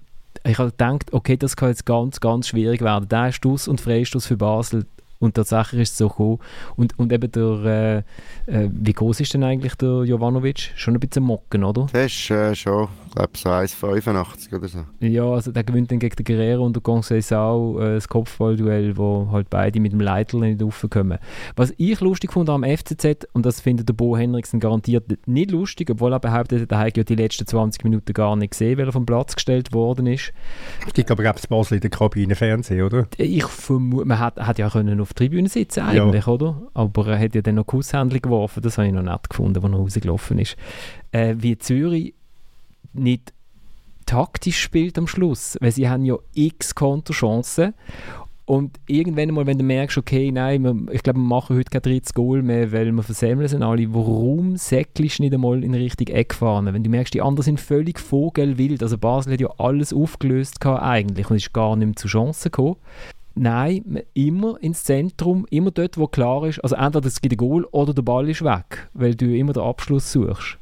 ich 0.43 0.57
habe 0.57 0.71
gedacht, 0.71 1.13
okay, 1.13 1.37
das 1.37 1.55
kann 1.55 1.69
jetzt 1.69 1.85
ganz, 1.85 2.19
ganz 2.19 2.47
schwierig 2.47 2.81
werden. 2.81 3.07
Der 3.09 3.31
Stuss 3.31 3.67
und 3.67 3.79
Freistoß 3.79 4.25
für 4.25 4.37
Basel 4.37 4.85
und 5.21 5.35
tatsächlich 5.35 5.81
ist 5.83 5.91
es 5.91 5.97
so 5.99 6.09
gekommen. 6.09 6.39
Und, 6.75 6.97
und 6.99 7.13
eben 7.13 7.31
der, 7.31 8.03
äh, 8.47 8.63
äh, 8.65 8.69
wie 8.71 8.91
groß 8.91 9.21
ist 9.21 9.33
denn 9.33 9.43
eigentlich 9.43 9.75
der 9.75 10.03
Jovanovic? 10.03 10.73
Schon 10.75 10.95
ein 10.95 10.99
bisschen 10.99 11.23
mocken, 11.23 11.63
oder? 11.63 11.85
Der 11.93 12.05
ist 12.05 12.29
äh, 12.31 12.53
schon, 12.55 12.89
ich 13.11 13.15
glaube 13.15 13.31
so 13.37 13.49
1,85 13.49 14.55
oder 14.55 14.67
so. 14.69 14.85
Ja, 15.01 15.25
also 15.25 15.51
der 15.51 15.65
gewinnt 15.65 15.91
dann 15.91 15.99
gegen 15.99 16.15
den 16.15 16.23
Guerrero 16.23 16.65
und 16.65 16.75
der 16.75 16.81
Conceição 16.81 17.77
äh, 17.81 17.95
das 17.95 18.07
Kopfballduell, 18.07 18.95
wo 18.95 19.27
halt 19.31 19.49
beide 19.49 19.81
mit 19.81 19.91
dem 19.91 19.99
Leitl 19.99 20.37
nicht 20.37 20.63
raufkommen. 20.63 21.17
Was 21.57 21.73
ich 21.75 21.99
lustig 21.99 22.31
fand 22.31 22.49
am 22.49 22.63
FCZ, 22.63 23.27
und 23.33 23.45
das 23.45 23.59
findet 23.59 23.89
der 23.89 23.93
Bo 23.93 24.15
Henriksen 24.15 24.61
garantiert 24.61 25.27
nicht 25.27 25.51
lustig, 25.51 25.89
obwohl 25.89 26.13
er 26.13 26.21
behauptet, 26.21 26.71
er 26.71 26.79
hat 26.79 26.95
ja 26.95 27.03
die 27.03 27.15
letzten 27.15 27.45
20 27.45 27.83
Minuten 27.83 28.13
gar 28.13 28.37
nicht 28.37 28.51
gesehen, 28.51 28.77
weil 28.77 28.85
er 28.85 28.93
vom 28.93 29.05
Platz 29.05 29.35
gestellt 29.35 29.73
worden 29.73 30.07
ist. 30.07 30.31
Es 30.87 30.93
gibt 30.93 31.11
aber, 31.11 31.23
glaube 31.23 31.39
ich, 31.39 31.49
Basel 31.49 31.75
in 31.75 31.81
der 31.81 31.89
Kabine 31.89 32.35
Fernsehen, 32.35 32.81
oder? 32.83 33.07
Ich 33.17 33.45
vermute, 33.45 34.05
man 34.05 34.19
hat, 34.19 34.39
hat 34.39 34.57
ja 34.57 34.69
können 34.69 35.01
auf 35.01 35.13
der 35.13 35.27
Tribüne 35.27 35.49
sitzen 35.49 35.81
eigentlich, 35.81 36.27
ja. 36.27 36.31
oder? 36.31 36.61
Aber 36.73 37.07
er 37.07 37.19
hat 37.19 37.35
ja 37.35 37.41
dann 37.41 37.55
noch 37.55 37.65
Kusshändchen 37.65 38.21
geworfen, 38.21 38.61
das 38.61 38.77
habe 38.77 38.87
ich 38.87 38.93
noch 38.93 39.03
nett 39.03 39.29
gefunden, 39.29 39.61
als 39.61 39.73
er 39.73 39.77
rausgelaufen 39.77 40.39
ist. 40.39 40.55
Äh, 41.11 41.35
wie 41.39 41.57
Zürich 41.57 42.13
nicht 42.93 43.33
taktisch 44.05 44.59
spielt 44.59 44.97
am 44.97 45.07
Schluss, 45.07 45.57
weil 45.61 45.71
sie 45.71 45.87
haben 45.87 46.05
ja 46.05 46.17
x 46.33 46.75
Konterchancen 46.75 47.73
und 48.51 48.81
irgendwann 48.85 49.33
mal, 49.33 49.45
wenn 49.45 49.57
du 49.57 49.63
merkst, 49.63 49.97
okay, 49.97 50.29
nein, 50.29 50.63
wir, 50.63 50.93
ich 50.93 51.03
glaube, 51.03 51.19
wir 51.19 51.25
machen 51.25 51.55
heute 51.55 51.69
kein 51.69 51.83
drittes 51.83 52.13
Goal 52.13 52.41
mehr, 52.41 52.73
weil 52.73 52.91
wir 52.91 53.03
versemmeln 53.03 53.47
sind 53.47 53.63
alle, 53.63 53.93
warum 53.93 54.57
säckelst 54.57 55.19
du 55.19 55.23
nicht 55.23 55.33
einmal 55.33 55.63
in 55.63 55.73
Richtung 55.73 56.07
Eckfahne? 56.07 56.73
Wenn 56.73 56.83
du 56.83 56.89
merkst, 56.89 57.13
die 57.13 57.21
anderen 57.21 57.45
sind 57.45 57.61
völlig 57.61 57.97
vogelwild, 57.97 58.83
also 58.83 58.97
Basel 58.97 59.31
hat 59.31 59.39
ja 59.39 59.49
alles 59.57 59.93
aufgelöst 59.93 60.65
eigentlich 60.65 61.29
und 61.29 61.37
ist 61.37 61.53
gar 61.53 61.77
nicht 61.77 61.85
mehr 61.85 61.95
zu 61.95 62.09
Chancen 62.09 62.51
gekommen. 62.51 62.75
Nein, 63.35 64.01
immer 64.13 64.61
ins 64.61 64.83
Zentrum, 64.83 65.45
immer 65.49 65.71
dort, 65.71 65.97
wo 65.97 66.07
klar 66.07 66.45
ist, 66.45 66.59
also 66.59 66.75
entweder 66.75 67.07
es 67.07 67.21
gibt 67.21 67.35
ein 67.35 67.37
Goal 67.37 67.63
oder 67.71 67.93
der 67.93 68.01
Ball 68.01 68.27
ist 68.27 68.43
weg, 68.43 68.89
weil 68.93 69.15
du 69.15 69.33
immer 69.33 69.53
den 69.53 69.63
Abschluss 69.63 70.11
suchst. 70.11 70.57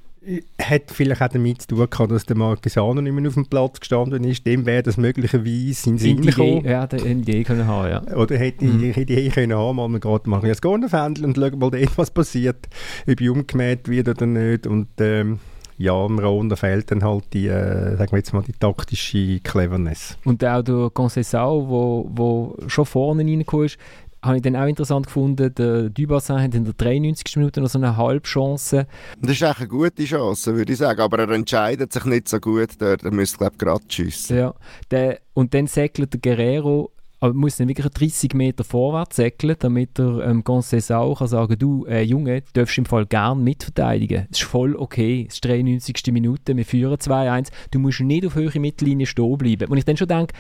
Hat 0.62 0.84
vielleicht 0.92 1.22
auch 1.22 1.28
damit 1.28 1.62
zu 1.62 1.70
tun 1.70 1.90
gehabt, 1.90 2.12
dass 2.12 2.26
der 2.26 2.38
Marquesano 2.38 3.02
nicht 3.02 3.14
mehr 3.14 3.28
auf 3.28 3.34
dem 3.34 3.46
Platz 3.46 3.80
gestanden 3.80 4.24
ist. 4.24 4.46
Dem 4.46 4.66
wäre 4.66 4.84
das 4.84 4.98
möglicherweise 4.98 5.90
in 5.90 5.98
Sinn 5.98 6.22
gekommen. 6.22 6.66
Ja, 6.66 6.86
der 6.88 7.02
eine 7.02 7.22
Idee 7.22 7.44
können 7.44 7.66
haben, 7.66 7.90
ja. 7.90 8.16
Oder 8.16 8.38
hätte 8.38 8.66
mhm. 8.66 8.84
ich 8.84 8.98
Idee 8.98 9.30
können 9.30 9.58
haben, 9.58 9.76
mal 9.76 10.00
gerade 10.00 10.30
machen 10.30 10.50
ein 10.50 10.56
Gornerfändel 10.62 11.26
und 11.26 11.36
schauen 11.36 11.60
mal 11.60 11.72
dort, 11.72 11.98
was 11.98 12.12
passiert, 12.12 12.68
ob 13.08 13.22
ich 13.22 13.30
umgemäht 13.30 13.88
wird 13.88 14.10
oder 14.10 14.26
nicht. 14.26 14.68
Und 14.68 14.88
ähm, 15.00 15.40
ja, 15.80 16.06
im 16.06 16.50
da 16.50 16.56
fehlt 16.58 16.92
dann 16.92 17.04
halt 17.04 17.24
die, 17.34 17.48
äh, 17.48 17.96
sagen 17.96 18.12
wir 18.12 18.18
jetzt 18.18 18.34
mal, 18.34 18.44
die 18.44 18.52
taktische 18.52 19.40
Cleverness. 19.40 20.18
Und 20.26 20.44
auch 20.44 20.62
der 20.62 20.90
Conceição, 20.92 21.70
wo, 21.70 22.10
wo 22.14 22.58
schon 22.68 22.86
vorne 22.86 23.24
reingekommen 23.24 23.68
ist, 23.68 23.78
habe 24.22 24.38
ich 24.38 24.41
dann 24.41 24.55
auch 24.55 24.67
interessant 24.67 25.05
gefunden, 25.05 25.53
der 25.53 25.89
Dubassin 25.89 26.41
hat 26.41 26.53
in 26.53 26.65
der 26.65 26.74
93. 26.74 27.38
Minute 27.38 27.61
noch 27.61 27.70
so 27.70 27.80
eine 27.80 27.95
Halbchance. 27.95 28.86
Das 29.22 29.32
ist 29.32 29.41
echt 29.41 29.59
eine 29.59 29.67
gute 29.67 30.03
Chance, 30.03 30.55
würde 30.55 30.74
ich 30.74 30.80
sagen, 30.80 30.99
aber 30.99 31.20
er 31.20 31.30
entscheidet 31.30 31.93
sich 31.93 32.05
nicht 32.05 32.28
so 32.28 32.39
gut, 32.39 32.80
der, 32.82 32.97
der 32.97 33.11
müsste, 33.11 33.38
glaube 33.38 33.53
ich, 33.53 33.59
gerade 33.59 33.84
schiessen. 33.88 34.38
Ja, 34.38 34.53
der, 34.91 35.20
und 35.34 35.53
dann 35.53 35.67
säckelt 35.67 36.13
der 36.13 36.20
Guerrero 36.20 36.91
aber 37.22 37.34
muss 37.34 37.57
dann 37.57 37.67
wirklich 37.67 37.86
30 37.86 38.34
Meter 38.34 38.63
vorwärts 38.63 39.17
säckeln, 39.17 39.55
damit 39.59 39.99
er 39.99 40.26
ähm, 40.26 40.43
Conceição 40.43 41.17
kann 41.17 41.28
sagen 41.28 41.57
du, 41.59 41.86
äh, 41.86 42.01
Junge, 42.01 42.41
du 42.41 42.47
darfst 42.53 42.78
im 42.78 42.86
Fall 42.86 43.05
gern 43.05 43.43
mitverteidigen. 43.43 44.28
Das 44.30 44.39
ist 44.39 44.47
voll 44.47 44.76
okay. 44.76 45.26
Es 45.28 45.36
ist 45.36 45.43
die 45.43 45.49
93. 45.49 46.13
Minute, 46.13 46.55
wir 46.55 46.65
führen 46.65 46.95
2-1. 46.95 47.49
Du 47.72 47.80
musst 47.80 47.99
nicht 47.99 48.26
auf 48.26 48.36
höhere 48.36 48.59
Mittellinie 48.59 49.05
stehen 49.05 49.38
bleiben. 49.38 49.70
Und 49.70 49.78
ich 49.78 49.86
dann 49.86 49.97
schon 49.97 50.07
denke, 50.07 50.34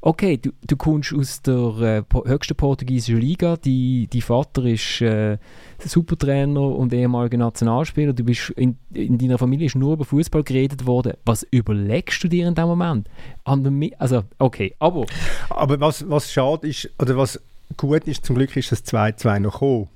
okay, 0.00 0.36
du, 0.36 0.50
du 0.66 0.76
kommst 0.76 1.14
aus 1.14 1.42
der 1.42 2.04
äh, 2.04 2.28
höchsten 2.28 2.56
portugiesischen 2.56 3.20
Liga, 3.20 3.56
die, 3.56 4.08
die 4.12 4.22
Vater 4.22 4.64
ist 4.64 5.00
äh, 5.00 5.38
Supertrainer 5.84 6.60
und 6.60 6.92
ehemaliger 6.92 7.38
Nationalspieler, 7.38 8.12
du 8.12 8.24
bist 8.24 8.50
in, 8.50 8.76
in 8.92 9.18
deiner 9.18 9.38
Familie 9.38 9.66
ist 9.66 9.76
nur 9.76 9.94
über 9.94 10.04
Fußball 10.04 10.42
geredet 10.42 10.86
worden. 10.86 11.14
Was 11.24 11.46
überlegst 11.50 12.22
du 12.24 12.28
dir 12.28 12.48
in 12.48 12.54
dem 12.54 12.66
Moment? 12.66 13.08
Also, 13.98 14.24
okay, 14.38 14.74
aber... 14.78 15.06
Aber 15.50 15.80
was, 15.80 16.08
was 16.08 16.32
schade 16.32 16.68
ist, 16.68 16.90
oder 16.98 17.16
was 17.16 17.40
gut 17.76 18.06
ist, 18.06 18.24
zum 18.24 18.36
Glück 18.36 18.56
ist 18.56 18.72
das 18.72 18.84
2-2 18.84 19.40
noch 19.40 19.52
gekommen. 19.54 19.88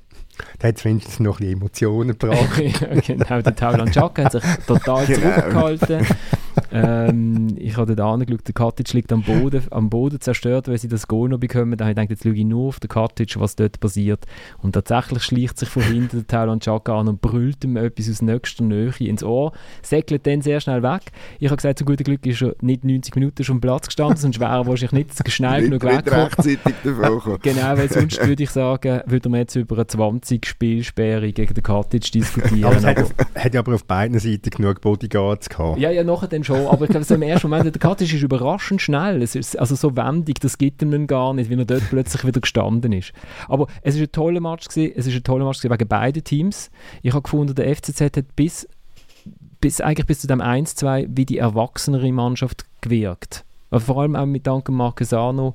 Da 0.59 0.69
hat 0.69 0.79
es 0.79 0.85
wenigstens 0.85 1.21
noch 1.21 1.39
die 1.39 1.53
Emotionen 1.53 2.19
gebracht. 2.19 2.59
ja, 2.59 3.01
genau, 3.01 3.43
der 3.43 3.55
Taulan 3.55 3.91
Chaka 3.91 4.25
hat 4.25 4.33
sich 4.33 4.43
total 4.67 5.07
genau. 5.07 5.21
zurückgehalten. 5.21 6.07
Ähm, 6.73 7.49
ich 7.57 7.77
habe 7.77 7.95
dort 7.95 8.01
angeschaut, 8.01 8.47
der 8.47 8.55
Cottage 8.55 8.93
liegt 8.95 9.13
am 9.13 9.23
Boden, 9.23 9.63
am 9.71 9.91
Boden 9.91 10.21
zerstört, 10.21 10.69
weil 10.69 10.79
sie 10.79 10.89
das 10.89 11.09
Goal 11.09 11.29
noch 11.29 11.39
bekommen. 11.39 11.77
Da 11.77 11.85
habe 11.85 11.93
ich 11.93 11.97
gedacht, 11.97 12.11
jetzt 12.11 12.23
schaue 12.23 12.35
ich 12.35 12.45
nur 12.45 12.69
auf 12.69 12.81
den 12.81 12.89
Cottage, 12.89 13.35
was 13.39 13.57
dort 13.57 13.81
passiert. 13.81 14.25
Und 14.63 14.73
tatsächlich 14.73 15.23
schleicht 15.23 15.59
sich 15.59 15.69
von 15.69 15.83
hinten 15.83 16.19
der 16.19 16.27
Taulan 16.27 16.61
Chaka 16.61 17.01
an 17.01 17.09
und 17.09 17.21
brüllt 17.21 17.65
ihm 17.65 17.77
etwas 17.77 18.09
aus 18.11 18.23
nächster 18.23 18.65
Nähe 18.65 18.93
ins 19.01 19.23
Ohr, 19.23 19.53
säckelt 19.83 20.27
dann 20.27 20.43
sehr 20.43 20.61
schnell 20.61 20.83
weg. 20.83 21.03
Ich 21.39 21.49
habe 21.49 21.57
gesagt, 21.57 21.79
zu 21.79 21.85
gutem 21.85 22.05
Glück 22.05 22.25
ist 22.27 22.43
er 22.43 22.55
nicht 22.61 22.85
90 22.85 23.15
Minuten 23.15 23.45
schon 23.45 23.57
am 23.57 23.61
Platz 23.61 23.87
gestanden, 23.87 24.17
sonst 24.17 24.41
wäre 24.41 24.53
er 24.53 24.67
wahrscheinlich 24.67 25.07
nicht 25.09 25.31
schnell 25.31 25.63
genug 25.63 25.83
weggekommen. 25.83 26.27
rechtzeitig 26.27 26.75
davon 26.85 27.39
Genau, 27.43 27.77
weil 27.77 27.91
sonst 27.91 28.27
würde 28.27 28.43
ich 28.43 28.51
sagen, 28.51 29.01
würde 29.07 29.29
man 29.29 29.41
jetzt 29.41 29.57
über 29.57 29.77
eine 29.77 29.87
20 29.87 30.47
Spielsperre 30.47 31.33
gegen 31.33 31.55
den 31.55 31.63
Cottage 31.63 32.11
diskutieren. 32.13 32.65
aber 32.65 32.77
es 32.77 32.85
hat, 32.85 33.03
auf, 33.03 33.15
hat 33.35 33.55
ja 33.55 33.61
aber 33.61 33.75
auf 33.75 33.85
beiden 33.85 34.19
Seiten 34.19 34.51
genug 34.51 34.81
Bodyguards 34.81 35.49
gehabt. 35.49 35.79
Ja, 35.79 35.91
ja, 35.91 36.05
nachher 36.05 36.29
dann 36.29 36.45
schon. 36.45 36.60
Aber 36.69 36.85
ich 36.85 36.91
glaube, 36.91 37.05
so 37.05 37.15
im 37.15 37.23
ersten 37.23 37.49
Moment, 37.49 37.75
der 37.75 37.81
Cottage 37.81 38.17
ist 38.17 38.23
überraschend 38.23 38.83
schnell. 38.83 39.23
Es 39.23 39.35
ist 39.35 39.59
also 39.59 39.75
so 39.75 39.97
wendig, 39.97 40.41
das 40.41 40.59
gibt 40.59 40.83
ihm 40.83 41.07
gar 41.07 41.35
nicht, 41.35 41.51
wie 41.51 41.55
er 41.55 41.65
dort 41.65 41.89
plötzlich 41.89 42.25
wieder 42.25 42.41
gestanden 42.41 42.93
ist. 42.93 43.13
Aber 43.49 43.67
es 43.83 43.95
ist 43.95 44.03
ein 44.03 44.13
toller 44.13 44.41
Match 44.41 44.69
gewesen. 44.69 44.93
Es 44.97 45.07
ist 45.07 45.15
ein 45.15 45.25
toller 45.25 45.45
Match 45.45 45.59
gewesen 45.59 45.73
wegen 45.73 45.89
beiden 45.89 46.25
Teams. 46.25 46.71
Ich 47.03 47.13
habe 47.13 47.23
gefunden, 47.23 47.55
der 47.55 47.75
FCZ 47.75 48.01
hat 48.01 48.37
bis, 48.37 48.69
bis 49.61 49.81
eigentlich 49.81 50.07
bis 50.07 50.21
zu 50.21 50.27
dem 50.27 50.41
1-2 50.41 51.09
wie 51.11 51.27
die 51.27 51.39
erwachsenere 51.39 52.11
Mannschaft 52.13 52.65
gewirkt. 52.81 53.45
Vor 53.73 54.01
allem 54.01 54.17
auch 54.17 54.27
mit 54.27 54.47
Danke 54.47 54.73
Marquesano. 54.73 55.55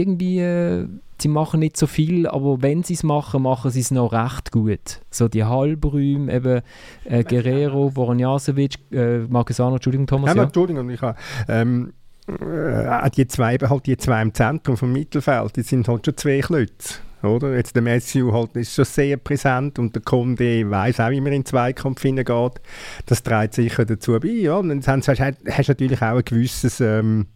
Irgendwie... 0.00 0.40
Äh, 0.40 0.86
sie 1.18 1.28
machen 1.28 1.60
nicht 1.60 1.78
so 1.78 1.86
viel, 1.86 2.26
aber 2.26 2.60
wenn 2.60 2.82
sie 2.82 2.92
es 2.92 3.02
machen, 3.02 3.42
machen 3.42 3.70
sie 3.70 3.80
es 3.80 3.90
noch 3.90 4.12
recht 4.12 4.52
gut. 4.52 5.00
So 5.10 5.28
die 5.28 5.44
Halbräume, 5.44 6.30
eben 6.30 6.60
äh, 7.04 7.24
Guerrero, 7.24 7.90
Boronjasevic, 7.90 8.74
äh, 8.92 9.20
Marquesano, 9.20 9.76
Entschuldigung 9.76 10.06
Thomas. 10.06 10.28
Ja, 10.28 10.36
ja. 10.36 10.42
Entschuldigung, 10.44 10.90
ich 10.90 11.00
habe... 11.00 11.16
Ähm, 11.48 11.94
äh, 12.28 13.10
die 13.10 13.26
zwei, 13.28 13.56
halt 13.56 13.86
die 13.86 13.96
zwei 13.96 14.20
im 14.20 14.34
Zentrum 14.34 14.76
vom 14.76 14.92
Mittelfeld, 14.92 15.56
die 15.56 15.62
sind 15.62 15.88
halt 15.88 16.04
schon 16.04 16.16
zwei 16.18 16.40
Klötze. 16.40 16.98
Oder? 17.22 17.56
Jetzt 17.56 17.74
der 17.74 17.82
Matthew 17.82 18.32
halt 18.32 18.54
ist 18.56 18.74
schon 18.74 18.84
sehr 18.84 19.16
präsent 19.16 19.78
und 19.78 19.94
der 19.94 20.02
Conde 20.02 20.68
weiß 20.68 21.00
auch, 21.00 21.10
wie 21.10 21.20
man 21.20 21.32
in 21.32 21.40
den 21.40 21.46
Zweikampf 21.46 22.02
hineingeht. 22.02 22.60
Das 23.06 23.22
trägt 23.22 23.54
sicher 23.54 23.84
dazu 23.84 24.18
bei. 24.20 24.28
Ja. 24.28 24.56
Und 24.56 24.68
dann 24.68 24.82
hast 25.06 25.18
du 25.18 25.32
natürlich 25.68 26.02
auch 26.02 26.16
ein 26.16 26.24
gewisses, 26.24 26.80
ähm, 26.80 27.26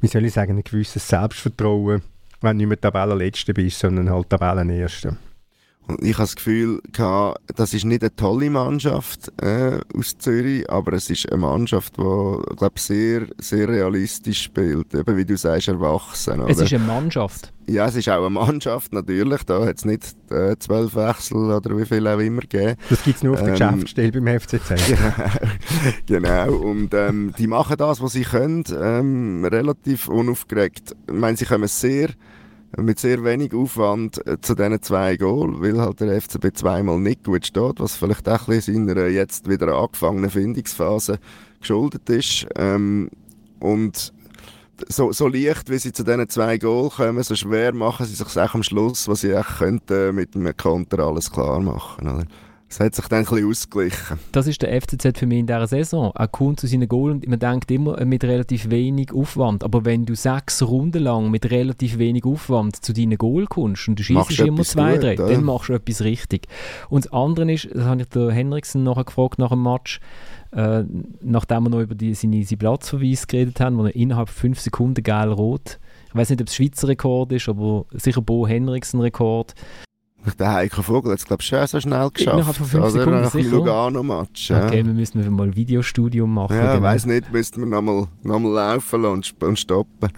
wie 0.00 0.06
soll 0.06 0.24
ich 0.24 0.32
sagen, 0.32 0.56
ein 0.56 0.64
gewisses 0.64 1.06
Selbstvertrauen 1.06 2.02
wenn 2.40 2.56
nicht 2.56 2.66
mehr 2.66 2.80
Tabellenletzter 2.80 3.52
bist, 3.52 3.78
sondern 3.78 4.10
halt 4.10 4.30
Tabellenerster. 4.30 5.16
Und 5.86 6.02
ich 6.02 6.14
habe 6.14 6.24
das 6.24 6.34
Gefühl, 6.34 6.80
das 6.92 7.74
ist 7.74 7.84
nicht 7.84 8.02
eine 8.02 8.14
tolle 8.16 8.50
Mannschaft 8.50 9.32
äh, 9.40 9.78
aus 9.96 10.18
Zürich, 10.18 10.68
aber 10.68 10.94
es 10.94 11.10
ist 11.10 11.30
eine 11.30 11.40
Mannschaft, 11.40 11.96
die, 11.96 12.56
glaube 12.56 12.80
sehr, 12.80 13.26
sehr 13.38 13.68
realistisch 13.68 14.42
spielt. 14.42 14.92
Eben 14.94 15.16
wie 15.16 15.24
du 15.24 15.36
sagst, 15.36 15.68
erwachsen. 15.68 16.40
Oder? 16.40 16.50
Es 16.50 16.60
ist 16.60 16.74
eine 16.74 16.84
Mannschaft. 16.84 17.52
Ja, 17.68 17.86
es 17.86 17.96
ist 17.96 18.08
auch 18.08 18.18
eine 18.18 18.30
Mannschaft, 18.30 18.92
natürlich. 18.92 19.42
Da 19.44 19.64
hat 19.64 19.78
es 19.78 19.84
nicht 19.84 20.14
äh, 20.30 20.56
zwölf 20.58 20.94
Wechsel 20.94 21.50
oder 21.50 21.76
wie 21.76 21.84
viel 21.84 22.06
auch 22.06 22.18
immer 22.18 22.42
gegeben. 22.42 22.76
Das 22.90 23.02
gibt 23.02 23.16
es 23.16 23.22
nur 23.22 23.34
auf 23.34 23.42
der 23.42 23.60
ähm, 23.60 23.74
Geschäftsstelle 23.74 24.12
beim 24.12 24.40
FCZ. 24.40 24.74
genau. 26.06 26.52
Und 26.52 26.94
ähm, 26.94 27.32
die 27.38 27.46
machen 27.46 27.76
das, 27.76 28.00
was 28.00 28.12
sie 28.12 28.22
können, 28.22 28.64
ähm, 28.70 29.44
relativ 29.44 30.08
unaufgeregt. 30.08 30.96
Ich 31.08 31.14
meine, 31.14 31.36
sie 31.36 31.44
kommen 31.44 31.68
sehr 31.68 32.10
mit 32.76 32.98
sehr 32.98 33.24
wenig 33.24 33.54
Aufwand 33.54 34.24
äh, 34.26 34.40
zu 34.40 34.54
diesen 34.54 34.82
zwei 34.82 35.16
Goal, 35.16 35.60
weil 35.60 35.80
halt 35.80 36.00
der 36.00 36.20
FCB 36.20 36.54
zweimal 36.54 36.98
nicht 36.98 37.24
gut 37.24 37.46
steht, 37.46 37.80
was 37.80 37.96
vielleicht 37.96 38.28
auch 38.28 38.48
ein 38.48 38.56
bisschen 38.56 38.86
seiner 38.86 39.06
jetzt 39.06 39.48
wieder 39.48 39.74
angefangenen 39.74 40.30
Findungsphase 40.30 41.18
geschuldet 41.60 42.08
ist. 42.10 42.46
Ähm, 42.56 43.10
und 43.60 44.12
so, 44.88 45.12
so 45.12 45.28
leicht, 45.28 45.70
wie 45.70 45.78
sie 45.78 45.92
zu 45.92 46.04
diesen 46.04 46.28
zwei 46.28 46.58
Goal 46.58 46.90
kommen, 46.90 47.22
so 47.22 47.34
schwer 47.34 47.72
machen 47.72 48.06
sie 48.06 48.14
sich 48.14 48.36
auch 48.36 48.54
am 48.54 48.62
Schluss, 48.62 49.08
was 49.08 49.20
sie 49.22 49.32
echt 49.32 49.58
könnten, 49.58 50.14
mit 50.14 50.36
einem 50.36 50.56
Konter 50.56 50.98
alles 51.00 51.30
klar 51.30 51.60
machen. 51.60 52.08
Oder? 52.08 52.24
Es 52.68 52.80
hat 52.80 52.94
sich 52.94 53.06
dann 53.06 53.20
ein 53.20 53.24
bisschen 53.24 53.48
ausgeglichen. 53.48 54.18
Das 54.32 54.46
ist 54.46 54.60
der 54.60 54.80
FCZ 54.80 55.18
für 55.18 55.26
mich 55.26 55.38
in 55.38 55.46
dieser 55.46 55.66
Saison. 55.66 56.12
Er 56.14 56.26
kommt 56.26 56.58
zu 56.58 56.66
seinen 56.66 56.88
Goals 56.88 57.14
und 57.14 57.28
man 57.28 57.38
denkt 57.38 57.70
immer 57.70 58.04
mit 58.04 58.24
relativ 58.24 58.70
wenig 58.70 59.12
Aufwand. 59.12 59.62
Aber 59.62 59.84
wenn 59.84 60.04
du 60.04 60.16
sechs 60.16 60.62
Runden 60.62 61.02
lang 61.02 61.30
mit 61.30 61.50
relativ 61.50 61.98
wenig 61.98 62.24
Aufwand 62.24 62.84
zu 62.84 62.92
deinen 62.92 63.18
Goal 63.18 63.46
kommst 63.46 63.88
und 63.88 63.98
du 63.98 64.02
schießt 64.02 64.40
immer 64.40 64.64
zwei, 64.64 64.94
gut, 64.94 65.04
drei, 65.04 65.14
oder? 65.14 65.28
dann 65.28 65.44
machst 65.44 65.68
du 65.68 65.74
etwas 65.74 66.02
richtig. 66.02 66.48
Und 66.88 67.04
das 67.04 67.12
andere 67.12 67.52
ist, 67.52 67.68
das 67.72 67.84
habe 67.84 68.02
ich 68.02 68.08
der 68.08 68.32
Henriksen 68.32 68.82
nachher 68.82 69.04
gefragt 69.04 69.38
nach 69.38 69.50
dem 69.50 69.62
Match, 69.62 70.00
äh, 70.52 70.82
nachdem 71.22 71.64
wir 71.64 71.70
noch 71.70 71.80
über 71.80 71.94
die, 71.94 72.14
seine, 72.14 72.42
seine 72.44 72.58
Platzverweis 72.58 73.28
geredet 73.28 73.60
haben, 73.60 73.78
wo 73.78 73.84
er 73.84 73.94
innerhalb 73.94 74.28
von 74.28 74.40
fünf 74.40 74.60
Sekunden 74.60 75.02
geil 75.02 75.30
rot 75.30 75.78
ich 76.08 76.14
weiß 76.14 76.30
nicht, 76.30 76.40
ob 76.40 76.48
es 76.48 76.54
Schweizer 76.54 76.88
Rekord 76.88 77.32
ist, 77.32 77.46
aber 77.46 77.84
sicher 77.90 78.22
Bo 78.22 78.46
Henriksen 78.46 79.00
Rekord. 79.00 79.54
Der 80.38 80.52
Heiko 80.52 80.82
Vogel 80.82 81.12
hat 81.12 81.18
es, 81.18 81.26
glaube 81.26 81.42
ich, 81.42 81.48
schon 81.48 81.66
so 81.66 81.80
schnell 81.80 82.10
geschafft. 82.10 82.36
Innerhalb 82.36 82.56
von 82.56 82.66
fünf 82.66 82.84
also 82.84 82.98
Sekunden 82.98 83.20
nach 83.22 83.32
dem 83.32 83.50
Lugano-Match. 83.50 84.50
Ja. 84.50 84.66
Okay, 84.66 84.84
wir 84.84 84.92
müssen 84.92 85.34
mal 85.34 85.46
ein 85.46 85.56
Videostudium 85.56 86.32
machen. 86.32 86.56
Ja, 86.56 86.74
ich 86.74 86.82
weiss 86.82 87.06
nicht, 87.06 87.32
müssten 87.32 87.60
wir 87.60 87.66
nochmal 87.66 88.08
noch 88.22 88.38
mal 88.38 88.52
laufen 88.52 89.04
und, 89.04 89.42
und 89.42 89.58
stoppen. 89.58 90.10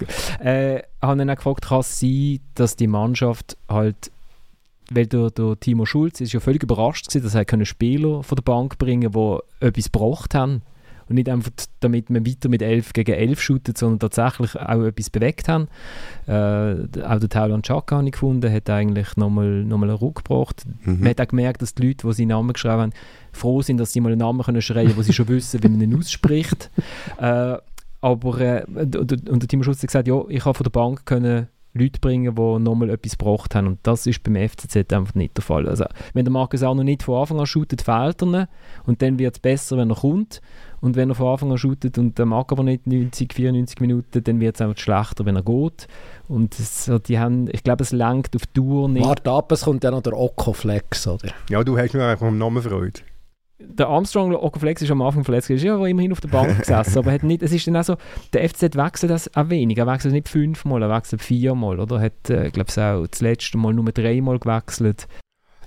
Äh, 0.43 0.79
ich 0.79 0.85
habe 1.03 1.23
ihn 1.23 1.31
auch 1.31 1.37
gefragt, 1.37 1.67
kann 1.67 1.81
es 1.81 2.01
sein, 2.01 2.41
dass 2.55 2.77
die 2.77 2.87
Mannschaft 2.87 3.57
halt 3.69 4.11
weil 4.91 5.07
der, 5.07 5.31
der 5.31 5.61
Timo 5.61 5.85
Schulz 5.85 6.19
ist 6.23 6.33
ja 6.33 6.41
völlig 6.41 6.63
überrascht 6.63 7.15
war, 7.15 7.21
dass 7.21 7.35
er 7.35 7.67
Spieler 7.67 8.23
von 8.23 8.37
der 8.37 8.43
Bank 8.43 8.79
bringen 8.79 9.13
konnte, 9.13 9.45
die 9.61 9.67
etwas 9.67 9.93
gebracht 9.93 10.35
haben 10.35 10.63
und 11.09 11.15
nicht 11.15 11.29
einfach 11.29 11.51
damit 11.81 12.11
wir 12.11 12.27
weiter 12.27 12.49
mit 12.49 12.63
11 12.63 12.93
gegen 12.93 13.13
11 13.13 13.41
shooten, 13.41 13.75
sondern 13.77 13.99
tatsächlich 13.99 14.57
auch 14.57 14.83
etwas 14.83 15.11
bewegt 15.11 15.49
haben. 15.49 15.69
Äh, 16.27 16.33
auch 17.03 17.19
der 17.19 17.29
Tauland 17.29 17.67
Chaka 17.67 17.97
habe 17.97 18.07
ich 18.07 18.13
gefunden, 18.13 18.53
hat 18.53 18.69
eigentlich 18.71 19.17
nochmal 19.17 19.65
noch 19.65 19.79
mal 19.79 19.89
einen 19.89 19.99
Ruck 19.99 20.25
gebracht. 20.25 20.65
Mhm. 20.85 21.01
Man 21.01 21.11
hat 21.11 21.21
auch 21.21 21.29
gemerkt, 21.29 21.63
dass 21.63 21.75
die 21.75 21.89
Leute, 21.89 22.07
die 22.07 22.13
seinen 22.13 22.29
Namen 22.29 22.53
geschrieben 22.53 22.81
haben, 22.81 22.93
froh 23.33 23.63
sind, 23.63 23.79
dass 23.79 23.93
sie 23.93 24.01
mal 24.01 24.13
einen 24.13 24.19
Namen 24.19 24.43
können 24.43 24.63
schreien 24.63 24.87
können, 24.87 24.99
wo 24.99 25.03
sie 25.03 25.13
schon 25.13 25.29
wissen, 25.29 25.63
wie 25.63 25.69
man 25.69 25.81
ihn 25.81 25.97
ausspricht. 25.97 26.71
Äh, 27.19 27.57
aber 28.01 28.41
äh, 28.41 28.65
und, 28.77 29.29
und 29.29 29.43
der 29.43 29.49
Timo 29.49 29.63
Schulz 29.65 29.83
hat 29.83 29.89
gesagt, 29.89 30.09
ja, 30.09 30.23
ich 30.29 30.45
habe 30.45 30.55
von 30.55 30.65
der 30.65 30.71
Bank 30.71 31.05
können 31.05 31.49
Leute 31.75 32.01
bringen, 32.01 32.35
die 32.35 32.59
nochmal 32.59 32.91
etwas 32.91 33.17
gebracht 33.17 33.55
haben. 33.55 33.67
Und 33.67 33.79
das 33.83 34.07
ist 34.07 34.23
beim 34.23 34.37
FCZ 34.37 34.93
einfach 34.93 35.15
nicht 35.15 35.37
der 35.37 35.45
Fall. 35.45 35.69
Also, 35.69 35.85
wenn 36.13 36.25
der 36.25 36.33
Markus 36.33 36.63
auch 36.63 36.75
noch 36.75 36.85
nicht 36.85 37.03
von 37.03 37.21
Anfang 37.21 37.41
an 37.41 37.47
shootet, 37.47 37.83
fehlt 37.83 38.23
er 38.23 38.49
Und 38.85 39.03
dann 39.03 39.19
wird 39.19 39.37
es 39.37 39.41
besser, 39.41 39.77
wenn 39.77 39.91
er 39.91 39.97
kommt. 39.97 40.41
Und 40.81 40.97
wenn 40.97 41.11
er 41.11 41.15
von 41.15 41.29
Anfang 41.29 41.51
an 41.51 41.59
shootet 41.59 41.99
und 41.99 42.19
der 42.19 42.27
mag 42.27 42.51
aber 42.53 42.63
nicht 42.63 42.87
90, 42.87 43.33
94 43.33 43.81
Minuten, 43.81 44.23
dann 44.23 44.41
wird 44.41 44.55
es 44.55 44.61
einfach 44.61 44.79
schlechter, 44.79 45.27
wenn 45.27 45.37
er 45.37 45.43
geht. 45.43 45.89
Und 46.29 46.55
so, 46.55 46.99
die 46.99 47.19
haben, 47.19 47.49
ich 47.53 47.63
glaube, 47.63 47.83
es 47.83 47.93
lenkt 47.93 48.37
auf 48.37 48.47
Tour 48.47 48.89
nicht. 48.89 49.05
Warte 49.05 49.31
ab, 49.31 49.51
es 49.53 49.63
kommt 49.63 49.85
ja 49.85 49.91
noch 49.91 50.03
der 50.03 50.17
Okko-Flex, 50.17 51.07
oder? 51.09 51.31
Ja, 51.51 51.65
du 51.65 51.77
hast 51.79 51.95
nur 51.95 52.05
einfach 52.05 52.27
am 52.27 52.39
Namen 52.39 52.63
Freude 52.63 53.01
der 53.61 53.89
Armstrong 53.89 54.35
Okoflex 54.35 54.83
ist 54.83 54.91
am 54.91 55.03
Anfang 55.03 55.25
verletzt 55.25 55.51
ist 55.51 55.65
ja 55.65 55.85
immerhin 55.85 56.13
auf 56.13 56.21
der 56.21 56.29
Bank 56.29 56.59
gesessen, 56.61 56.99
aber 56.99 57.13
hat 57.13 57.23
nicht, 57.23 57.43
es 57.43 57.53
ist 57.53 57.67
dann 57.67 57.77
auch 57.77 57.85
so, 57.85 57.97
der 58.33 58.49
FCZ 58.49 58.77
wechselt 58.77 59.11
das 59.11 59.35
auch 59.35 59.51
wenig, 59.51 59.79
er 59.79 59.87
wechselt 59.87 60.15
nicht 60.15 60.29
fünfmal, 60.29 60.83
er 60.83 60.91
wechselt 60.91 61.23
viermal, 61.23 61.81
oder? 61.81 61.97
Er 61.97 62.03
hat, 62.03 62.31
äh, 62.31 62.51
glaube 62.51 62.71
ich, 62.71 62.79
auch 62.79 63.07
das 63.07 63.21
letzte 63.21 63.59
Mal 63.59 63.75
nur 63.75 63.91
dreimal 63.91 64.39
gewechselt. 64.39 65.09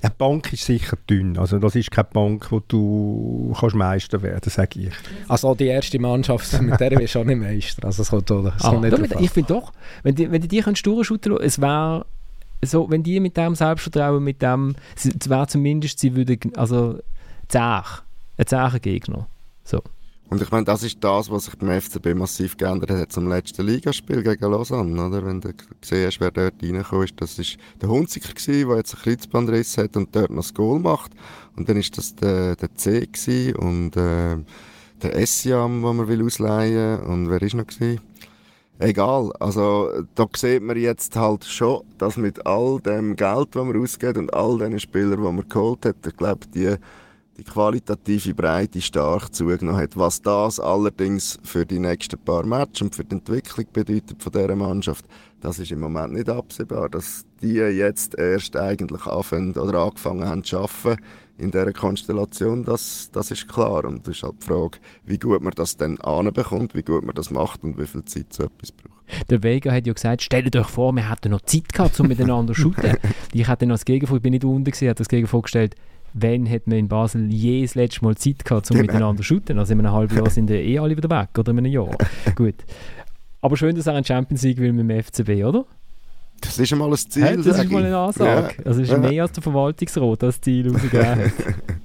Eine 0.01 0.13
Bank 0.17 0.51
ist 0.51 0.65
sicher 0.65 0.97
dünn, 1.09 1.37
also 1.37 1.59
das 1.59 1.75
ist 1.75 1.91
keine 1.91 2.07
Bank, 2.11 2.51
wo 2.51 2.59
du 2.59 3.55
kannst 3.59 3.75
Meister 3.75 4.21
werden, 4.21 4.49
sage 4.49 4.79
ich. 4.79 4.91
Also 5.27 5.53
die 5.53 5.67
erste 5.67 5.99
Mannschaft, 5.99 6.59
mit 6.61 6.79
der 6.79 6.89
bist 6.91 7.15
du 7.15 7.19
auch 7.19 7.23
nicht 7.23 7.39
Meister, 7.39 7.85
also 7.85 8.01
das 8.01 8.09
kommt, 8.09 8.29
das 8.29 8.63
ah, 8.63 8.73
nicht 8.73 9.15
Ich 9.19 9.29
finde 9.29 9.53
doch, 9.53 9.71
wenn 10.03 10.15
die, 10.15 10.31
wenn 10.31 10.41
die 10.41 10.47
die 10.47 10.61
durchschütteln 10.61 11.37
es 11.37 11.61
wäre 11.61 12.05
so, 12.63 12.89
wenn 12.89 13.03
die 13.03 13.19
mit 13.19 13.37
dem 13.37 13.55
Selbstvertrauen, 13.55 14.23
mit 14.23 14.41
dem, 14.41 14.75
es 14.95 15.29
wäre 15.29 15.47
zumindest, 15.47 15.99
sie 15.99 16.15
würden, 16.15 16.55
also 16.55 16.99
zäh. 17.47 17.81
Ein 18.37 18.47
zäher 18.47 18.79
Gegner. 18.79 19.27
So. 19.63 19.81
Und 20.31 20.41
ich 20.41 20.49
meine, 20.49 20.63
das 20.63 20.81
ist 20.81 21.03
das, 21.03 21.29
was 21.29 21.43
sich 21.43 21.57
beim 21.57 21.81
FCB 21.81 22.15
massiv 22.15 22.55
geändert 22.55 22.91
hat 22.91 23.11
zum 23.11 23.27
letzten 23.27 23.65
Ligaspiel 23.65 24.23
gegen 24.23 24.49
Lausanne, 24.49 25.05
oder? 25.05 25.25
Wenn 25.25 25.41
du 25.41 25.53
gesehen 25.81 26.07
hast, 26.07 26.21
wer 26.21 26.31
dort 26.31 26.53
reingekommen 26.63 27.03
ist, 27.03 27.19
das 27.19 27.37
war 27.37 27.45
der 27.81 27.89
Hunziker 27.89 28.33
gewesen, 28.33 28.69
der 28.69 28.77
jetzt 28.77 28.95
einen 28.95 29.03
Kreuzbandriss 29.03 29.77
hat 29.77 29.97
und 29.97 30.15
dort 30.15 30.29
noch 30.29 30.37
das 30.37 30.53
Goal 30.53 30.79
macht. 30.79 31.11
Und 31.57 31.67
dann 31.67 31.75
ist 31.75 31.97
das 31.97 32.15
der, 32.15 32.55
der 32.55 32.73
C 32.75 33.07
gewesen 33.07 33.55
und 33.57 33.97
äh, 33.97 34.37
der 35.03 35.15
Essiam, 35.17 35.81
den 35.81 35.97
man 35.97 36.07
will 36.07 36.23
ausleihen 36.23 37.01
und 37.01 37.29
wer 37.29 37.41
ist 37.41 37.55
noch 37.55 37.67
gewesen? 37.67 37.99
Egal, 38.79 39.33
also 39.37 39.89
da 40.15 40.27
sieht 40.33 40.63
man 40.63 40.77
jetzt 40.77 41.13
halt 41.17 41.43
schon, 41.43 41.83
dass 41.97 42.15
mit 42.15 42.45
all 42.45 42.79
dem 42.79 43.17
Geld, 43.17 43.49
das 43.51 43.65
man 43.65 43.77
ausgeht 43.77 44.17
und 44.17 44.33
all 44.33 44.57
den 44.57 44.79
Spielern, 44.79 45.21
die 45.21 45.31
man 45.31 45.49
geholt 45.49 45.85
hat, 45.85 45.97
ich 46.07 46.15
glaube, 46.15 46.47
die 46.55 46.77
die 47.41 47.51
qualitative 47.51 48.35
Breite 48.35 48.81
stark 48.81 49.33
zugenommen 49.33 49.81
hat. 49.81 49.97
Was 49.97 50.21
das 50.21 50.59
allerdings 50.59 51.39
für 51.43 51.65
die 51.65 51.79
nächsten 51.79 52.19
paar 52.19 52.45
Matches 52.45 52.83
und 52.83 52.95
für 52.95 53.03
die 53.03 53.15
Entwicklung 53.15 53.65
bedeutet 53.73 54.21
von 54.21 54.31
dieser 54.31 54.55
Mannschaft, 54.55 55.05
das 55.39 55.57
ist 55.57 55.71
im 55.71 55.79
Moment 55.79 56.13
nicht 56.13 56.29
absehbar. 56.29 56.89
Dass 56.89 57.25
die 57.41 57.55
jetzt 57.55 58.17
erst 58.17 58.55
eigentlich 58.55 59.05
anfangen 59.07 59.53
oder 59.53 59.79
angefangen 59.79 60.27
haben 60.27 60.43
zu 60.43 60.59
arbeiten 60.59 61.01
in 61.39 61.49
dieser 61.49 61.73
Konstellation, 61.73 62.63
das, 62.63 63.09
das 63.11 63.31
ist 63.31 63.47
klar. 63.47 63.85
Und 63.85 64.07
das 64.07 64.17
ist 64.17 64.23
halt 64.23 64.35
die 64.43 64.45
Frage, 64.45 64.77
wie 65.05 65.17
gut 65.17 65.41
man 65.41 65.53
das 65.55 65.75
dann 65.77 65.99
anbekommt, 66.01 66.75
wie 66.75 66.83
gut 66.83 67.03
man 67.03 67.15
das 67.15 67.31
macht 67.31 67.63
und 67.63 67.79
wie 67.79 67.87
viel 67.87 68.05
Zeit 68.05 68.31
so 68.31 68.43
etwas 68.43 68.71
braucht. 68.71 69.31
Der 69.31 69.41
Vega 69.41 69.71
hat 69.71 69.87
ja 69.87 69.93
gesagt, 69.93 70.21
stellt 70.21 70.55
euch 70.55 70.67
vor, 70.67 70.93
wir 70.93 71.09
hätten 71.09 71.31
noch 71.31 71.41
Zeit 71.41 71.73
gehabt, 71.73 71.99
um 71.99 72.07
miteinander 72.07 72.53
zu 72.53 72.61
shooten. 72.61 72.97
ich 73.33 73.47
hätte 73.47 73.65
noch 73.65 73.73
das 73.73 73.85
Gegenvorstellung, 73.85 74.19
ich 74.19 74.23
bin 74.23 74.31
nicht 74.33 74.45
unten 74.45 74.69
gesehen, 74.69 74.89
hat 74.91 74.99
das 74.99 75.09
Gegenvorstellung 75.09 75.71
gestellt, 75.71 75.75
wann 76.13 76.49
hat 76.49 76.67
man 76.67 76.77
in 76.77 76.87
Basel 76.87 77.31
je 77.31 77.61
das 77.61 77.75
letzte 77.75 78.03
Mal 78.03 78.15
Zeit 78.15 78.43
gehabt, 78.43 78.69
um 78.71 78.77
miteinander 78.77 79.17
zu 79.17 79.23
shooten? 79.23 79.57
Also 79.57 79.73
in 79.73 79.79
einem 79.79 79.91
halben 79.93 80.15
Jahr 80.17 80.29
sind 80.29 80.49
eh 80.49 80.79
alle 80.79 80.95
wieder 80.97 81.09
weg, 81.09 81.29
oder 81.37 81.51
in 81.51 81.59
einem 81.59 81.71
Jahr. 81.71 81.97
Gut. 82.35 82.55
Aber 83.41 83.57
schön, 83.57 83.75
dass 83.75 83.87
er 83.87 83.95
einen 83.95 84.05
Champions 84.05 84.43
League 84.43 84.59
will 84.59 84.73
mit 84.73 84.89
dem 84.89 85.03
FCB, 85.03 85.45
oder? 85.45 85.65
Das 86.41 86.57
ist 86.57 86.73
einmal 86.73 86.89
ein 86.89 86.97
Ziel. 86.97 87.23
Hey, 87.23 87.37
das 87.37 87.59
ist 87.59 87.71
mal 87.71 87.85
eine 87.85 87.97
Ansage. 87.97 88.53
Ja. 88.57 88.65
Also 88.65 88.81
es 88.81 88.89
ist 88.89 88.97
mehr 88.97 89.23
als 89.23 89.31
der 89.31 89.43
Verwaltungsrat 89.43 90.23
das 90.23 90.41
Ziel 90.41 90.69
rausgegeben 90.71 91.05
hat. 91.05 91.31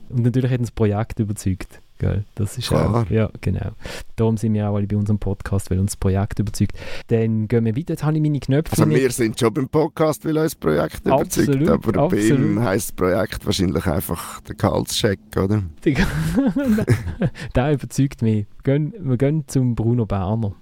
Und 0.09 0.23
natürlich 0.23 0.51
hat 0.51 0.61
uns 0.61 0.69
das 0.69 0.75
Projekt 0.75 1.19
überzeugt. 1.21 1.81
Gell? 1.99 2.25
Das 2.35 2.59
ist 2.59 2.69
Klar. 2.69 2.95
auch, 2.95 3.11
ja, 3.11 3.31
genau. 3.41 3.71
Darum 4.17 4.37
sind 4.37 4.53
wir 4.55 4.69
auch 4.69 4.77
alle 4.77 4.87
bei 4.87 4.97
unserem 4.97 5.19
Podcast, 5.19 5.71
weil 5.71 5.79
uns 5.79 5.93
das 5.93 5.97
Projekt 5.97 6.39
überzeugt. 6.39 6.77
Dann 7.09 7.49
gehen 7.49 7.65
wir 7.65 7.77
weiter. 7.77 7.95
Jetzt 7.95 8.05
habe 8.05 8.17
ich 8.17 8.23
meine 8.23 8.39
Knöpfe 8.39 8.73
Also 8.73 8.91
wir 8.91 9.11
sind 9.11 9.39
schon 9.41 9.55
beim 9.55 9.69
Podcast, 9.69 10.25
weil 10.25 10.37
uns 10.37 10.53
das 10.53 10.55
Projekt 10.57 11.07
absolut, 11.07 11.61
überzeugt. 11.61 11.87
Aber 11.97 12.05
absolut. 12.05 12.11
bei 12.11 12.45
ihm 12.45 12.63
heisst 12.63 12.91
das 12.91 12.97
Projekt 12.97 13.47
wahrscheinlich 13.47 13.87
einfach 13.87 14.41
der 14.43 14.55
Gehaltscheck, 14.57 15.21
oder? 15.37 15.63
der 17.55 17.73
überzeugt 17.73 18.23
mich. 18.23 18.47
Wir 18.65 18.75
gehen, 18.79 18.95
wir 18.99 19.17
gehen 19.17 19.45
zum 19.47 19.75
Bruno 19.75 20.05
Berner. 20.05 20.55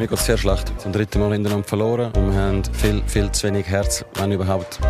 Mir 0.00 0.06
geht 0.06 0.18
es 0.18 0.24
sehr 0.24 0.38
schlecht. 0.38 0.72
Zum 0.80 0.92
dritten 0.92 1.20
Mal 1.20 1.34
hintereinander 1.34 1.68
verloren 1.68 2.10
und 2.16 2.32
wir 2.32 2.40
haben 2.40 2.64
viel, 2.72 3.02
viel 3.06 3.30
zu 3.32 3.48
wenig 3.48 3.66
Herz, 3.66 4.02
wenn 4.14 4.32
überhaupt. 4.32 4.80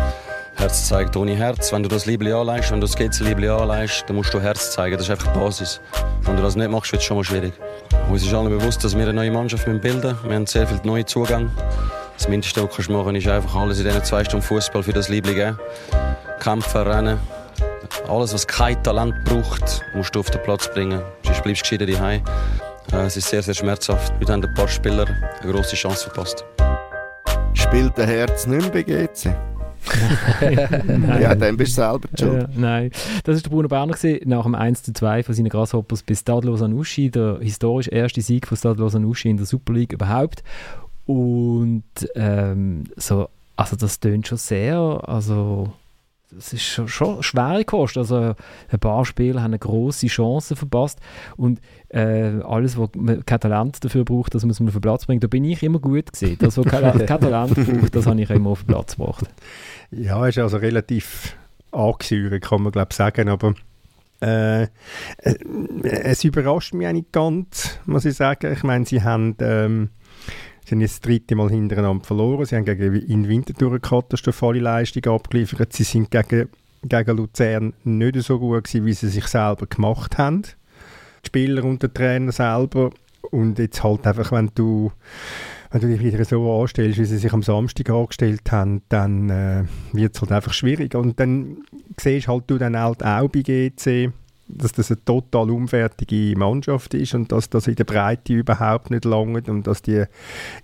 Herz 0.61 0.89
zeigt 0.89 1.17
ohne 1.17 1.35
Herz. 1.35 1.73
Wenn 1.73 1.81
du 1.81 1.89
das 1.89 2.05
Liebling 2.05 2.33
anleihst, 2.33 2.69
wenn 2.69 2.79
du 2.79 2.85
das 2.85 2.95
Gezi-Liebling 2.95 3.49
anleihst, 3.49 4.03
dann 4.05 4.15
musst 4.15 4.31
du 4.31 4.39
Herz 4.39 4.69
zeigen. 4.69 4.95
Das 4.95 5.07
ist 5.07 5.09
einfach 5.09 5.33
die 5.33 5.39
Basis. 5.39 5.81
Wenn 6.21 6.35
du 6.35 6.43
das 6.43 6.55
nicht 6.55 6.69
machst, 6.69 6.91
wird 6.91 7.01
es 7.01 7.07
schon 7.07 7.17
mal 7.17 7.23
schwierig. 7.23 7.53
Uns 8.11 8.21
ist 8.21 8.31
allen 8.31 8.47
bewusst, 8.47 8.83
dass 8.83 8.95
wir 8.95 9.01
eine 9.01 9.11
neue 9.11 9.31
Mannschaft 9.31 9.65
bilden. 9.65 10.15
Wir 10.23 10.35
haben 10.35 10.45
sehr 10.45 10.67
viele 10.67 10.79
neue 10.83 11.03
Zugänge. 11.03 11.49
Das 12.15 12.27
Mindeste, 12.27 12.63
was 12.63 12.85
du 12.85 12.93
machen 12.93 13.15
ist 13.15 13.27
einfach 13.27 13.55
alles 13.55 13.79
in 13.79 13.85
diesen 13.85 14.03
zwei 14.03 14.23
Stunden 14.23 14.45
Fußball 14.45 14.83
für 14.83 14.93
das 14.93 15.09
Liebling 15.09 15.35
geben. 15.35 15.59
Kämpfen, 16.39 16.81
rennen. 16.81 17.19
Alles, 18.07 18.31
was 18.31 18.45
kein 18.45 18.81
Talent 18.83 19.15
braucht, 19.25 19.81
musst 19.95 20.13
du 20.13 20.19
auf 20.19 20.29
den 20.29 20.43
Platz 20.43 20.71
bringen. 20.71 21.01
Sonst 21.23 21.41
bleibst 21.41 21.65
du 21.65 21.75
gescheiter 21.75 21.91
daheim. 21.91 22.21
Äh, 22.93 22.97
es 22.97 23.17
ist 23.17 23.29
sehr, 23.29 23.41
sehr 23.41 23.55
schmerzhaft. 23.55 24.13
Heute 24.19 24.31
haben 24.31 24.45
ein 24.45 24.53
paar 24.53 24.67
Spieler 24.67 25.07
eine 25.41 25.51
grosse 25.51 25.75
Chance 25.75 26.03
verpasst. 26.03 26.45
Spielt 27.55 27.97
der 27.97 28.05
Herz 28.05 28.45
nicht 28.45 28.61
mehr 28.61 28.71
bei 28.71 28.83
GC? 28.83 29.35
Ja, 31.21 31.35
dann 31.35 31.57
bist 31.57 31.77
du 31.77 31.81
selber 31.81 32.07
schuld. 32.17 32.43
Äh, 32.43 32.47
nein, 32.55 32.91
das 33.23 33.35
war 33.35 33.41
der 33.41 33.49
Bruno 33.49 33.67
Berner 33.67 33.93
gewesen, 33.93 34.29
nach 34.29 34.43
dem 34.43 34.55
1 34.55 34.83
zu 34.83 34.93
2 34.93 35.23
von 35.23 35.35
seinen 35.35 35.49
Grasshoppers 35.49 36.03
bis 36.03 36.19
Stade 36.19 36.47
Lausanne-Uschi, 36.47 37.09
der 37.09 37.39
historisch 37.41 37.87
erste 37.87 38.21
Sieg 38.21 38.47
von 38.47 38.57
Stade 38.57 38.79
Lausanne-Uschi 38.79 39.29
in 39.29 39.37
der 39.37 39.45
Super 39.45 39.73
League 39.73 39.93
überhaupt. 39.93 40.43
Und 41.05 41.83
ähm, 42.15 42.85
so, 42.95 43.29
also 43.55 43.75
das 43.75 43.99
tönt 43.99 44.27
schon 44.27 44.37
sehr, 44.37 44.77
also 44.77 45.73
das 46.33 46.53
ist 46.53 46.63
schon, 46.63 46.87
schon 46.87 47.21
schwere 47.23 47.65
Kost. 47.65 47.97
Also 47.97 48.35
ein 48.69 48.79
paar 48.79 49.05
Spieler 49.05 49.41
haben 49.41 49.51
eine 49.51 49.59
grosse 49.59 50.07
Chance 50.07 50.55
verpasst 50.55 50.99
und 51.37 51.59
äh, 51.89 52.39
alles, 52.47 52.77
was 52.77 52.89
kein 53.25 53.39
Talent 53.39 53.83
dafür 53.83 54.05
braucht, 54.05 54.33
das 54.33 54.45
muss 54.45 54.59
man 54.59 54.69
auf 54.69 54.75
den 54.75 54.81
Platz 54.81 55.05
bringen. 55.05 55.19
Da 55.19 55.27
bin 55.27 55.43
ich 55.43 55.61
immer 55.61 55.79
gut 55.79 56.13
gesehen. 56.13 56.37
Das, 56.39 56.57
was 56.57 56.65
kein, 56.65 57.05
kein 57.05 57.19
Talent 57.21 57.55
braucht, 57.55 57.95
das 57.95 58.05
habe 58.05 58.21
ich 58.21 58.29
immer 58.29 58.51
auf 58.51 58.63
den 58.63 58.67
Platz 58.67 58.95
gebracht. 58.95 59.25
Ja, 59.91 60.25
ist 60.27 60.37
also 60.37 60.57
relativ 60.57 61.35
angesäuert, 61.71 62.43
kann 62.43 62.63
man 62.63 62.71
glaube 62.71 62.93
sagen, 62.93 63.29
aber 63.29 63.53
äh, 64.21 64.63
äh, 64.63 64.69
es 65.83 66.23
überrascht 66.23 66.73
mich 66.73 66.91
nicht 66.91 67.11
ganz, 67.11 67.79
muss 67.85 68.05
ich 68.05 68.15
sagen. 68.15 68.53
Ich 68.53 68.63
meine, 68.63 68.85
sie 68.85 69.01
haben 69.01 69.35
ähm, 69.39 69.89
Sie 70.71 70.75
haben 70.75 70.81
jetzt 70.81 70.93
das 70.93 71.01
dritte 71.01 71.35
Mal 71.35 71.49
hintereinander 71.49 72.05
verloren. 72.05 72.45
Sie 72.45 72.55
haben 72.55 72.65
gegen 72.65 72.95
in 72.95 73.27
Winterthur 73.27 73.71
eine 73.71 73.79
katastrophale 73.79 74.59
Leistung 74.59 75.03
abgeliefert. 75.13 75.73
Sie 75.73 75.83
sind 75.83 76.11
gegen, 76.11 76.49
gegen 76.83 77.17
Luzern 77.17 77.73
nicht 77.83 78.21
so 78.21 78.39
gut 78.39 78.65
gewesen, 78.65 78.85
wie 78.85 78.93
sie 78.93 79.09
sich 79.09 79.25
selber 79.27 79.65
gemacht 79.65 80.17
haben. 80.17 80.43
Die 81.23 81.27
Spieler 81.27 81.65
und 81.65 81.83
der 81.83 81.93
Trainer 81.93 82.31
selber. 82.31 82.91
Und 83.31 83.59
jetzt 83.59 83.83
halt 83.83 84.05
einfach, 84.07 84.31
wenn 84.31 84.51
du, 84.55 84.91
wenn 85.71 85.81
du 85.81 85.87
dich 85.87 86.01
wieder 86.01 86.23
so 86.25 86.61
anstellst, 86.61 86.99
wie 86.99 87.05
sie 87.05 87.17
sich 87.17 87.31
am 87.31 87.43
Samstag 87.43 87.89
angestellt 87.89 88.51
haben, 88.51 88.81
dann 88.89 89.29
äh, 89.29 89.63
wird 89.93 90.15
es 90.15 90.21
halt 90.21 90.31
einfach 90.33 90.53
schwierig. 90.53 90.95
Und 90.95 91.19
dann 91.19 91.57
siehst 91.97 92.27
halt 92.27 92.43
du 92.47 92.57
dann 92.57 92.77
halt 92.77 93.03
auch 93.03 93.29
bei 93.29 93.41
GC, 93.41 94.11
dass 94.49 94.73
das 94.73 94.91
eine 94.91 95.03
total 95.05 95.49
unfertige 95.49 96.37
Mannschaft 96.37 96.93
ist 96.93 97.13
und 97.13 97.31
dass 97.31 97.49
das 97.49 97.67
in 97.67 97.75
der 97.75 97.85
Breite 97.85 98.33
überhaupt 98.33 98.91
nicht 98.91 99.05
langt 99.05 99.47
und 99.47 99.65
dass 99.65 99.81
die 99.81 100.03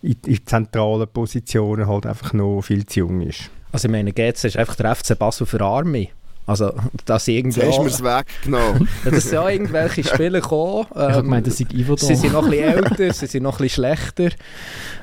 in, 0.02 0.16
in 0.26 0.46
zentralen 0.46 1.08
Positionen 1.08 1.88
halt 1.88 2.06
einfach 2.06 2.34
noch 2.34 2.62
viel 2.62 2.86
zu 2.86 3.00
jung 3.00 3.22
ist. 3.22 3.50
Also 3.72 3.88
ich 3.88 3.92
meine, 3.92 4.12
GC 4.12 4.44
ist 4.44 4.58
einfach 4.58 4.76
der 4.76 4.94
FC 4.94 5.18
Basel 5.18 5.48
für 5.48 5.62
Arme. 5.62 6.08
Also, 6.48 6.74
dass 7.06 7.28
irgendwie... 7.28 7.60
Jetzt 7.60 7.78
hast 7.78 8.00
du 8.00 8.04
mir 8.04 8.18
weggenommen. 8.20 8.88
ja, 9.04 9.12
dass 9.12 9.32
ja 9.32 9.50
irgendwelche 9.50 10.04
Spieler 10.08 10.40
kommen. 10.40 10.88
Ähm, 10.96 11.02
ich 11.02 11.14
habe 11.14 11.24
gemeint, 11.24 11.48
das 11.48 11.58
sind 11.58 11.72
Sie 11.72 12.16
sind 12.16 12.34
noch 12.34 12.46
ein 12.46 12.50
bisschen 12.50 12.74
älter, 12.84 13.14
sie 13.14 13.28
sind 13.28 13.44
noch 13.44 13.60
ein 13.60 13.64
bisschen 13.64 13.84
schlechter. 13.84 14.30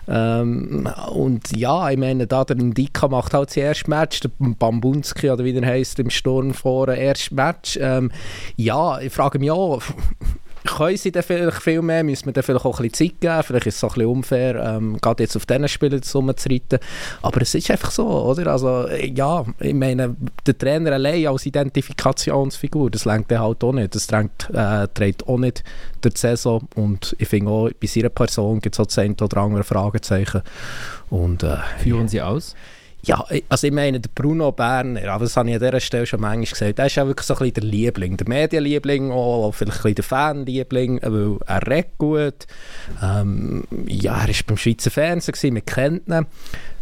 Ähm, 0.08 0.88
und 1.12 1.54
ja, 1.56 1.90
ich 1.90 1.98
meine, 1.98 2.26
da 2.26 2.44
der 2.44 2.56
Ndika 2.56 3.08
macht 3.08 3.34
halt 3.34 3.50
das 3.50 3.56
erste 3.58 3.90
Match, 3.90 4.20
der 4.20 4.30
Bambunski 4.38 5.30
oder 5.30 5.44
wie 5.44 5.52
der 5.52 5.66
heisst, 5.66 5.98
im 5.98 6.08
Sturm 6.08 6.54
vor, 6.54 6.88
erste 6.88 7.34
Match. 7.34 7.78
Ähm, 7.80 8.10
ja, 8.56 9.00
ich 9.00 9.12
frage 9.12 9.38
mich 9.38 9.50
auch, 9.50 9.82
können 10.76 10.96
sie 10.96 11.12
dann 11.12 11.22
vielleicht 11.22 11.62
viel 11.62 11.82
mehr, 11.82 12.04
müssen 12.04 12.26
wir 12.26 12.32
dann 12.32 12.42
vielleicht 12.42 12.64
auch 12.64 12.80
ein 12.80 12.88
bisschen 12.88 13.10
Zeit 13.10 13.20
geben, 13.20 13.42
vielleicht 13.42 13.66
ist 13.66 13.74
es 13.74 13.80
so 13.80 13.88
ein 13.88 13.94
bisschen 13.94 14.10
unfair, 14.10 14.54
ähm, 14.56 14.98
gerade 15.00 15.22
jetzt 15.22 15.36
auf 15.36 15.46
diesen 15.46 15.68
Spielen 15.68 16.00
rumzureiten, 16.14 16.78
aber 17.22 17.42
es 17.42 17.54
ist 17.54 17.70
einfach 17.70 17.90
so, 17.90 18.06
oder? 18.06 18.52
Also, 18.52 18.88
ja, 18.88 19.44
ich 19.60 19.74
meine, 19.74 20.16
der 20.46 20.58
Trainer 20.58 20.92
allein 20.92 21.26
als 21.26 21.46
Identifikationsfigur, 21.46 22.90
das 22.90 23.04
lenkt 23.04 23.30
dann 23.30 23.40
halt 23.40 23.62
auch 23.62 23.72
nicht, 23.72 23.94
das 23.94 24.06
trägt, 24.06 24.50
äh, 24.52 24.88
trägt 24.92 25.26
auch 25.28 25.38
nicht 25.38 25.62
durch 26.00 26.14
die 26.14 26.20
Saison. 26.20 26.66
Und 26.74 27.14
ich 27.18 27.28
finde 27.28 27.50
auch, 27.50 27.70
bei 27.80 27.86
seiner 27.86 28.08
Person 28.08 28.60
gibt 28.60 28.74
es 28.74 28.80
auch 28.80 28.86
das 28.86 29.22
oder 29.22 29.36
andere 29.38 29.64
Fragezeichen. 29.64 30.42
Und, 31.10 31.42
äh, 31.42 31.56
Führen 31.78 32.08
Sie 32.08 32.20
aus? 32.20 32.54
Ja, 33.06 33.24
also 33.48 33.66
ich 33.66 33.72
meine, 33.72 34.00
der 34.00 34.10
Bruno 34.14 34.50
Berner, 34.52 35.10
aber 35.10 35.24
das 35.24 35.36
habe 35.36 35.50
ich 35.50 35.56
an 35.56 35.60
dieser 35.60 35.80
Stelle 35.80 36.06
schon 36.06 36.20
manchmal 36.20 36.44
gesagt, 36.44 36.78
der 36.78 36.86
ist 36.86 36.94
ja 36.94 37.06
wirklich 37.06 37.26
so 37.26 37.34
ein 37.34 37.38
bisschen 37.38 37.54
der 37.54 37.64
Liebling, 37.64 38.16
der 38.16 38.28
Medienliebling, 38.28 39.10
auch 39.10 39.52
vielleicht 39.52 39.78
ein 39.78 39.82
bisschen 39.82 39.94
der 39.96 40.04
Fanliebling, 40.04 41.00
weil 41.02 41.38
er 41.46 41.66
redet 41.66 41.98
gut. 41.98 42.46
Ähm, 43.02 43.64
ja, 43.86 44.22
er 44.22 44.28
war 44.28 44.34
beim 44.46 44.56
Schweizer 44.56 44.90
Fernsehen, 44.90 45.34
gewesen, 45.34 45.64
kennen 45.66 46.00
ihn. 46.08 46.26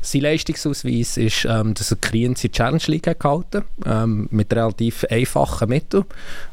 Sein 0.05 0.23
Leistungsausweis 0.23 1.17
ist, 1.17 1.45
ähm, 1.45 1.75
dass 1.75 1.93
er 1.93 1.97
Kriens 1.97 2.43
in 2.43 2.51
die 2.51 2.57
Challenge 2.57 2.83
League 2.89 3.21
gehalten 3.21 3.63
ähm, 3.87 4.29
mit 4.33 4.53
relativ 4.53 5.05
einfachen 5.09 5.69
Mitteln. 5.69 6.05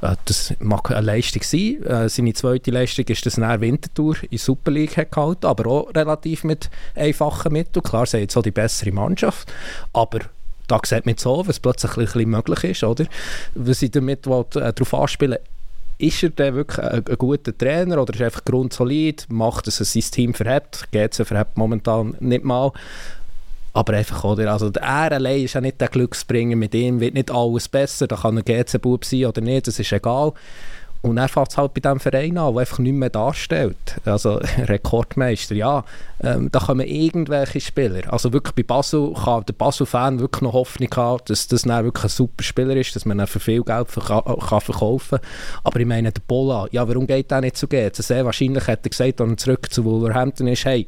Äh, 0.01 0.15
das 0.25 0.53
mag 0.59 0.91
eine 0.91 1.01
Leistung 1.01 1.41
sein. 1.41 1.83
Äh, 1.83 2.09
seine 2.09 2.33
zweite 2.33 2.69
Leistung 2.69 3.05
ist, 3.05 3.25
dass 3.25 3.39
er 3.39 3.59
Wintertour 3.59 4.17
in 4.21 4.29
der 4.29 4.39
Super 4.39 4.69
League 4.69 5.11
gehalten 5.11 5.47
aber 5.47 5.65
auch 5.67 5.95
relativ 5.95 6.43
mit 6.43 6.69
einfachen 6.95 7.51
Mitteln. 7.53 7.81
Klar, 7.83 8.05
sie 8.05 8.19
jetzt 8.19 8.37
auch 8.37 8.43
die 8.43 8.51
bessere 8.51 8.91
Mannschaft, 8.91 9.51
aber 9.93 10.19
da 10.67 10.79
sieht 10.85 11.07
man 11.07 11.17
so, 11.17 11.43
was 11.47 11.59
plötzlich 11.59 11.97
ein 11.97 12.05
bisschen 12.05 12.29
möglich 12.29 12.63
ist, 12.63 12.83
oder? 12.83 13.05
Was 13.55 13.81
ich 13.81 13.89
damit 13.89 14.27
will, 14.27 14.45
äh, 14.55 14.73
darauf 14.73 14.93
anspielen 14.93 15.39
ist 15.99 16.23
er 16.23 16.29
denn 16.29 16.55
wirklich 16.55 16.79
ein, 16.79 17.03
ein, 17.05 17.17
guter 17.17 17.55
Trainer 17.55 18.01
oder 18.01 18.13
ist 18.13 18.21
er 18.21 18.27
einfach 18.27 18.45
grundsolid, 18.45 19.25
macht 19.29 19.67
es 19.67 19.77
sein 19.77 20.03
Team 20.11 20.33
verhebt, 20.33 20.87
geht 20.91 21.19
es 21.19 21.27
verhebt 21.27 21.57
momentan 21.57 22.15
nicht 22.21 22.45
mal 22.45 22.71
aber 23.79 23.93
einfach, 23.93 24.25
oder? 24.25 24.51
Also, 24.51 24.69
er 24.73 25.11
allein 25.11 25.43
ist 25.43 25.53
ja 25.53 25.61
nicht 25.61 25.79
der 25.79 25.87
Glücksbringer, 25.87 26.57
mit 26.57 26.75
ihm 26.75 26.99
wird 26.99 27.13
nicht 27.13 27.31
alles 27.31 27.69
besser, 27.69 28.07
da 28.07 28.17
kann 28.17 28.37
ein 28.37 28.43
GC-Bub 28.43 29.05
sein 29.05 29.25
oder 29.25 29.39
nicht, 29.39 29.67
das 29.67 29.79
ist 29.79 29.91
egal. 29.93 30.33
Und 31.01 31.17
er 31.17 31.29
fängt 31.29 31.51
es 31.51 31.57
halt 31.57 31.73
bei 31.73 31.79
diesem 31.79 32.01
Verein 32.01 32.37
an, 32.37 32.53
der 32.53 32.59
einfach 32.59 32.79
nichts 32.79 32.97
mehr 32.97 33.09
darstellt. 33.09 34.01
Also 34.03 34.41
Rekordmeister, 34.57 35.55
ja, 35.55 35.85
ähm, 36.21 36.49
da 36.51 36.59
kommen 36.59 36.85
irgendwelche 36.85 37.61
Spieler. 37.61 38.11
Also 38.11 38.33
wirklich 38.33 38.53
bei 38.53 38.63
Basel 38.63 39.13
kann 39.13 39.45
der 39.45 39.53
Basel-Fan 39.53 40.19
wirklich 40.19 40.41
noch 40.41 40.51
Hoffnung 40.51 40.89
haben, 40.97 41.21
dass 41.27 41.47
das 41.47 41.61
dann 41.61 41.85
wirklich 41.85 42.03
ein 42.03 42.09
super 42.09 42.43
Spieler 42.43 42.75
ist, 42.75 42.97
dass 42.97 43.05
man 43.05 43.21
ihn 43.21 43.27
für 43.27 43.39
viel 43.39 43.63
Geld 43.63 43.89
verka 43.89 44.21
kann 44.21 44.59
verkaufen 44.59 45.19
kann. 45.19 45.29
Aber 45.63 45.79
ich 45.79 45.85
meine, 45.85 46.11
der 46.11 46.21
Bola, 46.27 46.67
ja, 46.71 46.85
warum 46.85 47.07
geht 47.07 47.31
der 47.31 47.39
nicht 47.39 47.55
zu 47.55 47.69
GC? 47.69 47.95
Sehr 47.95 48.25
wahrscheinlich 48.25 48.67
hat 48.67 48.85
er 48.85 48.89
gesagt, 48.89 49.21
er 49.21 49.37
zurück 49.37 49.71
zu 49.71 49.85
Wolverhampton 49.85 50.47
ist, 50.47 50.65
hey, 50.65 50.85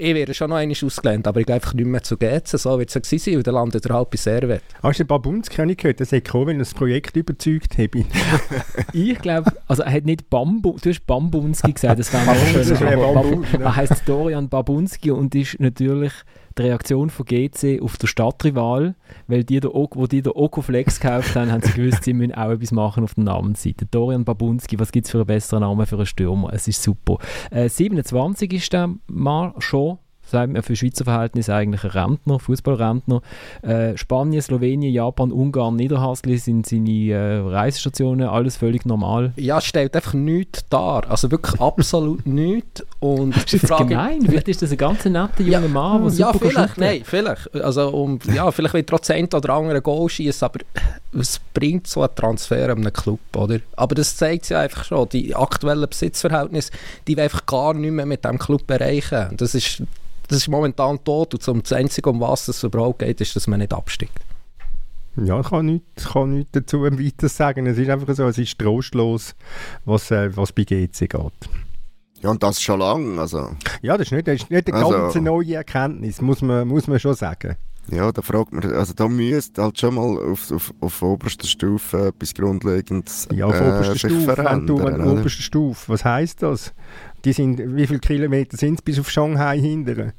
ich 0.00 0.14
werde 0.14 0.34
schon 0.34 0.50
noch 0.50 0.56
einmal 0.56 0.76
ausgelernt, 0.82 1.26
aber 1.26 1.40
ich 1.40 1.46
gehe 1.46 1.54
einfach 1.54 1.74
nicht 1.74 1.86
mehr 1.86 2.02
zu 2.02 2.16
GZ, 2.16 2.48
so 2.48 2.78
wird 2.78 2.88
es 2.88 2.94
ja 2.94 3.00
gewesen 3.00 3.24
sein, 3.24 3.36
und 3.36 3.46
dann 3.46 3.54
landet 3.54 3.86
er 3.86 3.94
halt 3.94 4.10
bei 4.10 4.16
Servet. 4.16 4.62
Hast 4.82 5.00
du 5.00 5.04
Babunski 5.04 5.56
habe 5.56 5.72
ich 5.72 5.78
gehört, 5.78 6.00
dass 6.00 6.12
er 6.12 6.20
gekommen, 6.20 6.46
wenn 6.48 6.56
er 6.56 6.60
das 6.60 6.74
Projekt 6.74 7.16
überzeugt 7.16 7.76
habe? 7.78 8.04
ich 8.92 9.18
glaube, 9.18 9.52
also 9.68 9.82
er 9.82 9.92
hat 9.92 10.04
nicht 10.04 10.30
Bambu, 10.30 10.76
du 10.80 10.88
hast 10.88 11.06
Bambunski 11.06 11.72
gesagt, 11.72 11.98
das 11.98 12.12
wäre 12.12 12.24
noch 13.14 13.24
schön. 13.24 13.60
Er 13.60 13.76
heißt 13.76 14.02
Dorian 14.06 14.48
Babunski 14.48 15.10
und 15.10 15.34
ist 15.34 15.60
natürlich 15.60 16.12
die 16.58 16.62
Reaktion 16.62 17.10
von 17.10 17.26
GC 17.26 17.80
auf 17.82 17.96
den 17.96 18.06
Stadtrival, 18.06 18.94
weil 19.26 19.44
die, 19.44 19.62
wo 19.62 20.06
die 20.06 20.22
den 20.22 20.32
Okoflex 20.32 21.00
gekauft 21.00 21.34
haben, 21.36 21.52
haben 21.52 21.62
sie 21.62 21.72
gewusst, 21.72 22.04
sie 22.04 22.12
müssen 22.12 22.34
auch 22.34 22.50
etwas 22.50 22.72
machen 22.72 23.04
auf 23.04 23.14
der 23.14 23.24
Namensseite. 23.24 23.86
Dorian 23.86 24.24
Babunski, 24.24 24.78
was 24.78 24.92
gibt 24.92 25.06
es 25.06 25.12
für 25.12 25.18
einen 25.18 25.26
besseren 25.26 25.60
Namen 25.60 25.86
für 25.86 25.96
einen 25.96 26.06
Stürmer? 26.06 26.52
Es 26.52 26.68
ist 26.68 26.82
super. 26.82 27.18
Äh, 27.50 27.68
27 27.68 28.52
ist 28.52 28.72
der 28.72 28.90
mal 29.06 29.54
schon 29.58 29.98
sagt 30.30 30.52
man 30.52 30.62
für 30.62 30.76
Schweizer 30.76 31.04
Verhältnisse 31.04 31.54
eigentlich 31.54 31.84
ein 31.84 31.90
Rentner, 31.90 32.38
Fußballrentner. 32.38 33.22
Äh, 33.62 33.96
Spanien, 33.96 34.42
Slowenien, 34.42 34.92
Japan, 34.92 35.32
Ungarn, 35.32 35.76
Niederhasli 35.76 36.38
sind 36.38 36.66
seine 36.66 36.90
äh, 36.90 37.38
Reisestationen, 37.38 38.28
alles 38.28 38.56
völlig 38.56 38.86
normal. 38.86 39.32
Ja, 39.36 39.60
stellt 39.60 39.94
einfach 39.96 40.14
nichts 40.14 40.64
dar, 40.68 41.10
also 41.10 41.30
wirklich 41.30 41.60
absolut 41.60 42.26
nichts. 42.26 42.84
Und 43.00 43.36
ist 43.36 43.54
das 43.54 43.60
Frage, 43.62 43.86
gemein? 43.86 44.22
Vielleicht 44.22 44.48
ist 44.48 44.62
das 44.62 44.70
ein 44.70 44.76
ganz 44.76 45.04
netter 45.04 45.42
junger 45.42 45.62
ja, 45.62 45.68
Mann, 45.68 46.02
der 46.02 46.12
Ja, 46.12 46.32
vielleicht, 46.32 46.78
nein, 46.78 47.02
vielleicht. 47.04 47.54
Also, 47.54 47.88
um, 47.88 48.18
ja, 48.34 48.50
vielleicht 48.50 48.74
wird 48.74 48.88
trotzdem 48.88 49.28
oder 49.32 49.54
andere 49.54 49.82
Goal 49.82 50.08
schießen, 50.08 50.44
aber 50.46 50.60
was 51.12 51.40
bringt 51.52 51.86
so 51.86 52.02
ein 52.02 52.14
Transfer 52.14 52.70
an 52.70 52.78
einem 52.78 52.92
Club, 52.92 53.20
oder? 53.36 53.58
Aber 53.76 53.94
das 53.94 54.16
zeigt 54.16 54.48
ja 54.48 54.60
einfach 54.60 54.84
schon, 54.84 55.08
die 55.08 55.34
aktuellen 55.34 55.88
Besitzverhältnisse, 55.88 56.72
die 57.06 57.16
wir 57.16 57.24
einfach 57.24 57.46
gar 57.46 57.74
nicht 57.74 57.90
mehr 57.90 58.06
mit 58.06 58.24
dem 58.24 58.38
Club 58.38 58.70
erreichen. 58.70 59.36
Das 59.36 59.54
ist 59.54 59.82
das 60.30 60.38
ist 60.38 60.48
momentan 60.48 61.02
tot 61.02 61.48
und 61.48 61.64
das 61.64 61.72
Einzige, 61.72 62.08
um 62.08 62.20
was 62.20 62.46
es 62.46 62.62
überhaupt 62.62 63.00
geht, 63.00 63.20
ist, 63.20 63.34
dass 63.34 63.48
man 63.48 63.58
nicht 63.58 63.74
absteigt. 63.74 64.20
Ja, 65.16 65.40
ich 65.40 65.48
kann 65.48 65.66
nichts, 65.66 66.12
kann 66.12 66.30
nichts 66.30 66.52
dazu 66.52 66.82
weiter 66.82 67.28
sagen. 67.28 67.66
Es 67.66 67.76
ist 67.76 67.90
einfach 67.90 68.14
so, 68.14 68.28
es 68.28 68.38
ist 68.38 68.56
trostlos, 68.56 69.34
was, 69.84 70.12
äh, 70.12 70.34
was 70.36 70.52
bei 70.52 70.62
GC 70.62 71.08
geht. 71.08 71.32
Ja, 72.22 72.30
und 72.30 72.40
das 72.44 72.62
schon 72.62 72.78
lange. 72.78 73.20
Also. 73.20 73.56
Ja, 73.82 73.98
das 73.98 74.06
ist 74.06 74.12
nicht, 74.12 74.28
das 74.28 74.36
ist 74.36 74.50
nicht 74.50 74.68
eine 74.68 74.76
also, 74.76 74.90
ganz 74.90 75.14
neue 75.16 75.56
Erkenntnis, 75.56 76.20
muss 76.20 76.42
man, 76.42 76.68
muss 76.68 76.86
man 76.86 77.00
schon 77.00 77.14
sagen. 77.14 77.56
Ja, 77.90 78.12
da 78.12 78.22
fragt 78.22 78.52
man, 78.52 78.64
also 78.72 78.92
da 78.94 79.08
müsste 79.08 79.62
halt 79.62 79.78
schon 79.78 79.94
mal 79.94 80.18
auf, 80.18 80.50
auf, 80.52 80.72
auf 80.80 81.02
oberster 81.02 81.46
Stufe 81.46 82.08
etwas 82.08 82.34
Grundlegendes 82.34 83.28
Ja, 83.32 83.46
auf 83.46 83.60
äh, 83.60 83.64
oberster 83.64 84.08
Stufe, 84.08 84.36
wenn 84.36 84.66
du, 84.66 84.78
wenn 84.78 85.00
oberster 85.00 85.42
Stufe, 85.42 85.92
was 85.92 86.04
heisst 86.04 86.42
das? 86.42 86.72
Die 87.24 87.32
sind, 87.32 87.58
wie 87.76 87.86
viele 87.86 88.00
Kilometer 88.00 88.56
sind 88.56 88.74
es 88.74 88.82
bis 88.82 88.98
auf 88.98 89.10
Shanghai 89.10 89.58
hinterher? 89.58 90.12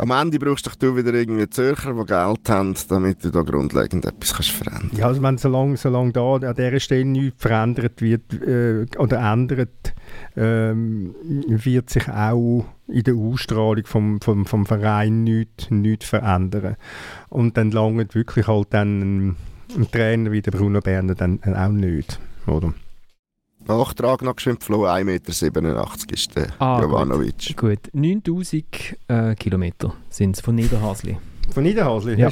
Am 0.00 0.12
Ende 0.12 0.38
brauchst 0.38 0.64
du 0.64 0.70
doch 0.70 0.96
wieder 0.96 1.12
irgendwie 1.12 1.50
Zürcher, 1.50 1.92
die 1.92 2.06
Geld 2.06 2.48
haben, 2.48 2.74
damit 2.88 3.22
du 3.22 3.30
da 3.30 3.42
grundlegend 3.42 4.06
etwas 4.06 4.32
kannst 4.32 4.50
verändern 4.50 4.82
kannst. 4.88 4.98
Ja, 4.98 5.06
also 5.08 5.22
wenn 5.22 5.36
solange, 5.36 5.76
solange 5.76 6.12
da 6.12 6.36
an 6.36 6.54
dieser 6.54 6.80
Stelle 6.80 7.04
nichts 7.04 7.42
verändert 7.42 8.00
wird 8.00 8.32
äh, 8.32 8.86
oder 8.96 9.18
ändert, 9.32 9.94
ähm, 10.36 11.14
wird 11.48 11.90
sich 11.90 12.08
auch 12.08 12.64
in 12.90 13.02
der 13.04 13.14
Ausstrahlung 13.14 13.84
vom, 13.84 14.20
vom, 14.20 14.46
vom 14.46 14.66
Verein 14.66 15.24
nichts, 15.24 15.70
nichts 15.70 16.08
verändern. 16.08 16.76
Und 17.28 17.56
dann 17.56 17.70
langt 17.70 18.14
wirklich 18.14 18.46
halt 18.46 18.68
dann 18.70 19.00
ein, 19.00 19.36
ein 19.76 19.90
Trainer 19.90 20.32
wie 20.32 20.42
der 20.42 20.50
Bruno 20.50 20.80
Berner 20.80 21.14
dann 21.14 21.40
auch 21.42 21.70
nicht, 21.70 22.18
oder? 22.46 22.74
Nachtrag 23.66 24.22
noch 24.22 24.36
geschwind 24.36 24.64
Flo, 24.64 24.86
1,87 24.86 25.04
Meter 25.04 26.14
ist 26.14 26.36
der 26.36 26.48
ah, 26.58 26.80
Jovanovic. 26.80 27.56
Gut, 27.56 27.84
gut. 27.84 27.94
9000 27.94 28.64
äh, 29.08 29.34
Kilometer 29.34 29.92
sind 30.08 30.36
es 30.36 30.42
von 30.42 30.54
Niederhasli. 30.54 31.18
Von 31.52 31.62
Niederhasli? 31.62 32.18
Ja. 32.18 32.30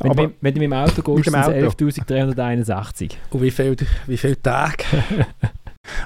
Wenn, 0.00 0.12
du, 0.12 0.34
wenn 0.40 0.54
du 0.54 0.60
mit 0.60 0.62
dem 0.62 0.72
Auto 0.72 1.02
gehst, 1.02 1.30
sind 1.30 1.34
es 1.34 1.48
11.361. 1.48 3.12
Und 3.30 3.42
wie 3.42 3.50
viele 3.50 3.76
wie 4.06 4.16
viel 4.16 4.36
Tage? 4.36 4.84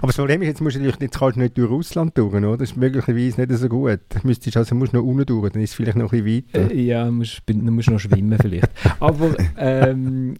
Aber 0.03 0.09
das 0.09 0.17
Problem 0.17 0.43
ist, 0.43 0.49
jetzt 0.49 0.61
musst 0.61 0.75
du 0.75 0.81
natürlich 0.81 1.01
jetzt 1.01 1.19
kannst 1.19 1.37
du 1.37 1.41
nicht 1.41 1.57
durch 1.57 1.71
Russland 1.71 2.19
durch, 2.19 2.35
oder? 2.35 2.57
Das 2.57 2.71
ist 2.71 2.77
möglicherweise 2.77 3.41
nicht 3.41 3.53
so 3.53 3.69
gut. 3.69 4.01
Du 4.09 4.19
müsstest 4.25 4.57
also 4.57 4.75
musst 4.75 4.93
noch 4.93 5.05
unten 5.05 5.27
durch, 5.27 5.53
dann 5.53 5.63
ist 5.63 5.71
es 5.71 5.77
vielleicht 5.77 5.97
noch 5.97 6.13
ein 6.13 6.25
bisschen 6.25 6.45
weiter. 6.53 6.75
Äh, 6.75 6.81
ja, 6.81 7.05
du 7.05 7.13
musst, 7.13 7.43
du 7.47 7.55
musst 7.55 7.89
noch 7.89 8.01
schwimmen 8.01 8.37
vielleicht. 8.41 8.69
Aber 8.99 9.37
ähm, 9.57 10.35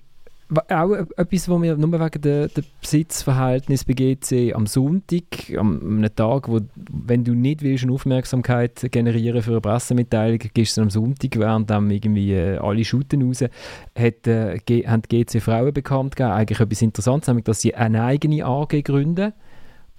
auch 0.69 0.93
etwas, 1.17 1.49
wo 1.49 1.63
wir 1.63 1.77
nur 1.77 1.93
wegen 1.93 2.21
der, 2.21 2.49
der 2.49 2.65
Besitzverhältnis 2.81 3.85
bei 3.85 3.95
GC 3.95 4.53
am 4.53 4.67
Sonntag, 4.67 5.23
am 5.57 5.99
einem 5.99 6.15
Tag, 6.15 6.49
wo, 6.49 6.59
wenn 6.91 7.23
du 7.23 7.33
nicht 7.35 7.63
willst, 7.63 7.85
eine 7.85 7.93
Aufmerksamkeit 7.93 8.85
generieren 8.91 9.43
für 9.43 9.53
eine 9.53 9.61
Pressemitteilung, 9.61 10.41
gehst 10.53 10.77
du 10.77 10.83
am 10.83 10.91
Sonntag, 10.91 11.37
während 11.37 11.71
dann 11.71 11.89
irgendwie 11.89 12.33
äh, 12.33 12.59
alle 12.59 12.85
shooten 12.85 13.23
raus, 13.23 13.43
hat, 13.43 14.27
äh, 14.27 14.59
haben 14.87 15.03
die 15.09 15.25
GC 15.25 15.41
Frauen 15.41 15.73
bekannt 15.73 16.17
gegeben, 16.17 16.33
eigentlich 16.35 16.61
etwas 16.61 16.83
Interessantes, 16.83 17.29
nämlich, 17.29 17.45
dass 17.45 17.61
sie 17.61 17.77
eine 17.77 18.03
eigene 18.03 18.45
AG 18.45 18.83
gründen. 18.83 19.33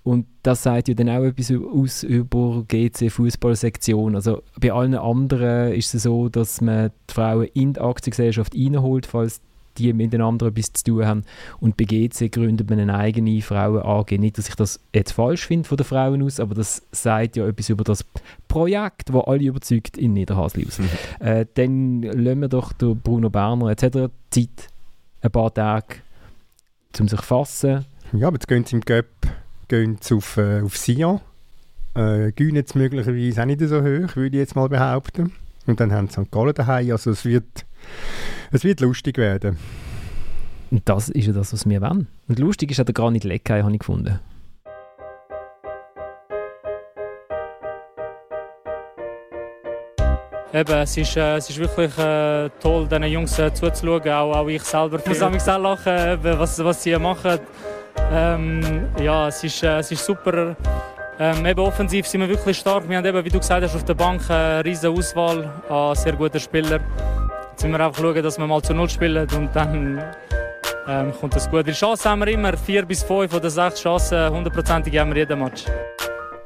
Und 0.03 0.25
das 0.43 0.63
sagt 0.63 0.89
ja 0.89 0.93
dann 0.93 1.09
auch 1.09 1.23
etwas 1.23 1.51
aus 1.51 2.03
über 2.03 2.65
GC 2.67 3.09
Fußballsektion. 3.09 4.15
Also 4.15 4.43
bei 4.59 4.73
allen 4.73 4.95
anderen 4.95 5.73
ist 5.73 5.93
es 5.95 6.03
so, 6.03 6.27
dass 6.27 6.59
man 6.59 6.91
die 7.09 7.13
Frauen 7.13 7.47
in 7.53 7.73
die 7.73 7.79
Aktiengesellschaft 7.79 8.53
reinholt, 8.53 9.05
falls 9.05 9.39
die 9.77 9.91
miteinander 9.93 10.47
etwas 10.47 10.73
zu 10.73 10.83
tun 10.83 11.05
haben. 11.05 11.23
Und 11.59 11.77
bei 11.77 11.85
GC 11.85 12.31
gründet 12.31 12.69
man 12.69 12.79
eine 12.79 12.95
eigene 12.95 13.41
Frauen-AG. 13.41 14.11
Nicht, 14.19 14.37
dass 14.37 14.49
ich 14.49 14.55
das 14.55 14.79
jetzt 14.93 15.13
falsch 15.13 15.47
finde 15.47 15.67
von 15.67 15.77
den 15.77 15.85
Frauen 15.85 16.21
aus, 16.21 16.39
aber 16.39 16.53
das 16.53 16.83
sagt 16.91 17.37
ja 17.37 17.47
etwas 17.47 17.69
über 17.69 17.83
das 17.83 18.05
Projekt, 18.47 19.09
das 19.09 19.23
alle 19.25 19.43
überzeugt 19.43 19.97
in 19.97 20.13
Niederhasli 20.13 20.67
aus. 20.67 20.79
Mhm. 20.79 20.89
Äh, 21.19 21.45
dann 21.55 22.01
lassen 22.03 22.41
wir 22.41 22.49
doch 22.49 22.73
der 22.73 22.93
Bruno 22.93 23.29
Berner 23.29 23.69
etc. 23.69 24.11
Zeit, 24.29 24.67
ein 25.21 25.31
paar 25.31 25.53
Tage, 25.53 25.95
um 26.99 27.07
sich 27.07 27.19
zu 27.19 27.25
fassen. 27.25 27.85
Ja, 28.11 28.27
aber 28.27 28.35
jetzt 28.35 28.47
gehen 28.47 28.65
sie 28.65 28.75
im 28.75 28.81
Göpp 28.81 29.07
gehen 29.67 29.97
sie 30.01 30.15
auf, 30.15 30.37
äh, 30.37 30.61
auf 30.61 30.77
Sion. 30.77 31.21
Äh, 31.95 32.31
Gehen 32.31 32.55
jetzt 32.55 32.75
möglicherweise 32.75 33.41
auch 33.41 33.45
nicht 33.45 33.59
so 33.61 33.81
hoch, 33.81 34.15
würde 34.15 34.35
ich 34.35 34.41
jetzt 34.41 34.55
mal 34.55 34.67
behaupten. 34.67 35.31
Und 35.65 35.79
dann 35.79 35.91
haben 35.91 36.07
sie 36.07 36.23
St. 36.23 36.31
Gallen 36.31 36.53
daheim. 36.53 36.91
Also 36.91 37.11
es 37.11 37.23
wird, 37.23 37.65
es 38.51 38.63
wird 38.63 38.79
lustig 38.79 39.17
werden. 39.17 39.57
Und 40.71 40.89
das 40.89 41.09
ist 41.09 41.27
ja 41.27 41.33
das, 41.33 41.53
was 41.53 41.69
wir 41.69 41.81
wollen. 41.81 42.07
Und 42.27 42.39
lustig 42.39 42.71
ist 42.71 42.77
ja 42.77 42.83
gar 42.83 43.11
nicht 43.11 43.23
lecker, 43.23 43.61
habe 43.61 43.71
ich 43.71 43.79
gefunden. 43.79 44.19
Eben, 50.55 50.73
es 50.73 50.97
ist, 50.97 51.17
äh, 51.17 51.37
es 51.37 51.49
ist 51.49 51.57
wirklich 51.57 51.97
äh, 51.97 52.47
toll, 52.59 52.87
diesen 52.87 53.03
Jungs 53.05 53.39
äh, 53.39 53.51
zuzuschauen. 53.51 54.07
Auch, 54.09 54.35
auch 54.35 54.47
ich 54.47 54.61
selber. 54.61 54.99
Ich 54.99 55.19
muss 55.19 55.45
sehr 55.45 55.57
lachen, 55.57 56.19
was, 56.21 56.63
was 56.63 56.83
sie 56.83 56.95
machen. 56.97 57.39
Ähm, 58.11 58.87
ja, 59.01 59.27
es 59.27 59.43
ist, 59.43 59.63
äh, 59.63 59.79
es 59.79 59.91
ist 59.91 60.05
super. 60.05 60.55
Ähm, 61.19 61.45
eben 61.45 61.59
offensiv 61.59 62.07
sind 62.07 62.21
wir 62.21 62.29
wirklich 62.29 62.57
stark. 62.57 62.87
Wir 62.89 62.97
haben 62.97 63.05
eben, 63.05 63.23
wie 63.23 63.29
du 63.29 63.39
gesagt 63.39 63.63
hast, 63.63 63.75
auf 63.75 63.85
der 63.85 63.93
Bank 63.93 64.29
eine 64.29 64.65
riesige 64.65 64.91
Auswahl 64.91 65.49
an 65.69 65.95
sehr 65.95 66.13
guten 66.13 66.39
Spielern. 66.39 66.81
Jetzt 67.51 67.63
müssen 67.63 67.77
wir 67.77 67.85
einfach 67.85 68.01
schauen, 68.01 68.23
dass 68.23 68.37
wir 68.37 68.47
mal 68.47 68.61
zu 68.61 68.73
Null 68.73 68.89
spielen 68.89 69.27
und 69.35 69.55
dann 69.55 70.03
ähm, 70.87 71.13
kommt 71.19 71.35
das 71.35 71.49
gut. 71.49 71.67
Die 71.67 71.71
Chancen 71.71 72.11
haben 72.11 72.19
wir 72.21 72.27
immer, 72.27 72.57
vier 72.57 72.85
bis 72.85 73.03
fünf 73.03 73.33
oder 73.33 73.49
sechs 73.49 73.81
Chancen, 73.81 74.31
hundertprozentig 74.31 74.97
haben 74.97 75.11
wir 75.11 75.19
jeden 75.19 75.39
Match. 75.39 75.65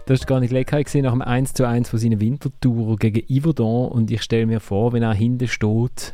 Das 0.06 0.22
war 0.22 0.26
gar 0.28 0.40
nicht 0.40 0.52
lecker 0.52 0.82
gesehen 0.82 1.04
nach 1.04 1.12
dem 1.12 1.22
1 1.22 1.54
zu 1.54 1.68
1 1.68 1.90
von 1.90 2.00
seiner 2.00 2.20
Wintertour 2.20 2.98
gegen 2.98 3.26
Yverdon 3.28 3.90
und 3.90 4.12
ich 4.12 4.22
stelle 4.22 4.46
mir 4.46 4.60
vor, 4.60 4.94
wenn 4.94 5.04
er 5.04 5.14
hinten 5.14 5.48
steht, 5.48 6.14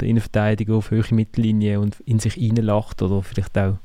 der 0.00 0.08
Innenverteidiger 0.08 0.74
auf 0.74 0.90
höhere 0.90 1.14
Mittellinie 1.14 1.80
und 1.80 1.98
in 2.00 2.18
sich 2.18 2.36
reinlacht 2.36 3.02
oder 3.02 3.22
vielleicht 3.22 3.56
auch 3.58 3.78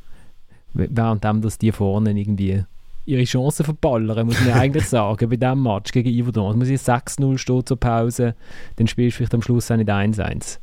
währenddem, 0.74 1.42
dass 1.42 1.58
die 1.58 1.72
vorne 1.72 2.12
irgendwie 2.12 2.64
ihre 3.06 3.24
Chancen 3.24 3.66
verballern, 3.66 4.28
muss 4.28 4.40
man 4.46 4.54
eigentlich 4.54 4.86
sagen, 4.88 5.30
bei 5.30 5.36
diesem 5.36 5.64
Match 5.64 5.92
gegen 5.92 6.10
Iverdon. 6.10 6.52
Es 6.52 6.58
muss 6.58 6.68
ich 6.70 6.82
6-0 6.82 7.38
stehen 7.38 7.66
zur 7.66 7.80
Pause, 7.80 8.36
dann 8.76 8.88
spielst 8.88 9.16
du 9.16 9.18
vielleicht 9.18 9.34
am 9.34 9.42
Schluss 9.42 9.72
auch 9.72 9.78
nicht 9.78 9.90
1-1. 9.90 10.60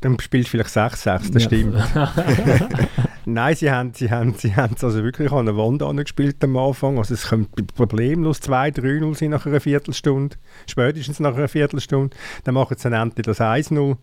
Dann 0.00 0.18
spielst 0.20 0.48
du 0.48 0.58
vielleicht 0.58 0.70
6-6, 0.70 1.32
das 1.32 1.32
ja. 1.32 1.40
stimmt. 1.40 1.76
Nein, 3.28 3.56
sie 3.56 3.72
haben, 3.72 3.92
sie 3.92 4.08
haben, 4.08 4.34
sie 4.34 4.54
haben 4.54 4.74
es 4.76 4.84
also 4.84 5.02
wirklich 5.02 5.32
an 5.32 5.46
der 5.46 5.56
Wand 5.56 5.82
angespielt 5.82 6.42
am 6.44 6.56
Anfang. 6.56 6.96
Also 6.98 7.14
es 7.14 7.28
könnte 7.28 7.64
problemlos 7.74 8.40
2-3-0 8.40 9.16
sein 9.16 9.30
nach 9.30 9.46
einer 9.46 9.60
Viertelstunde, 9.60 10.36
spätestens 10.68 11.18
nach 11.18 11.34
einer 11.34 11.48
Viertelstunde. 11.48 12.16
Dann 12.44 12.54
machen 12.54 12.76
sie 12.76 12.88
dann 12.88 13.08
endlich 13.08 13.26
das 13.26 13.40
1-0. 13.40 13.96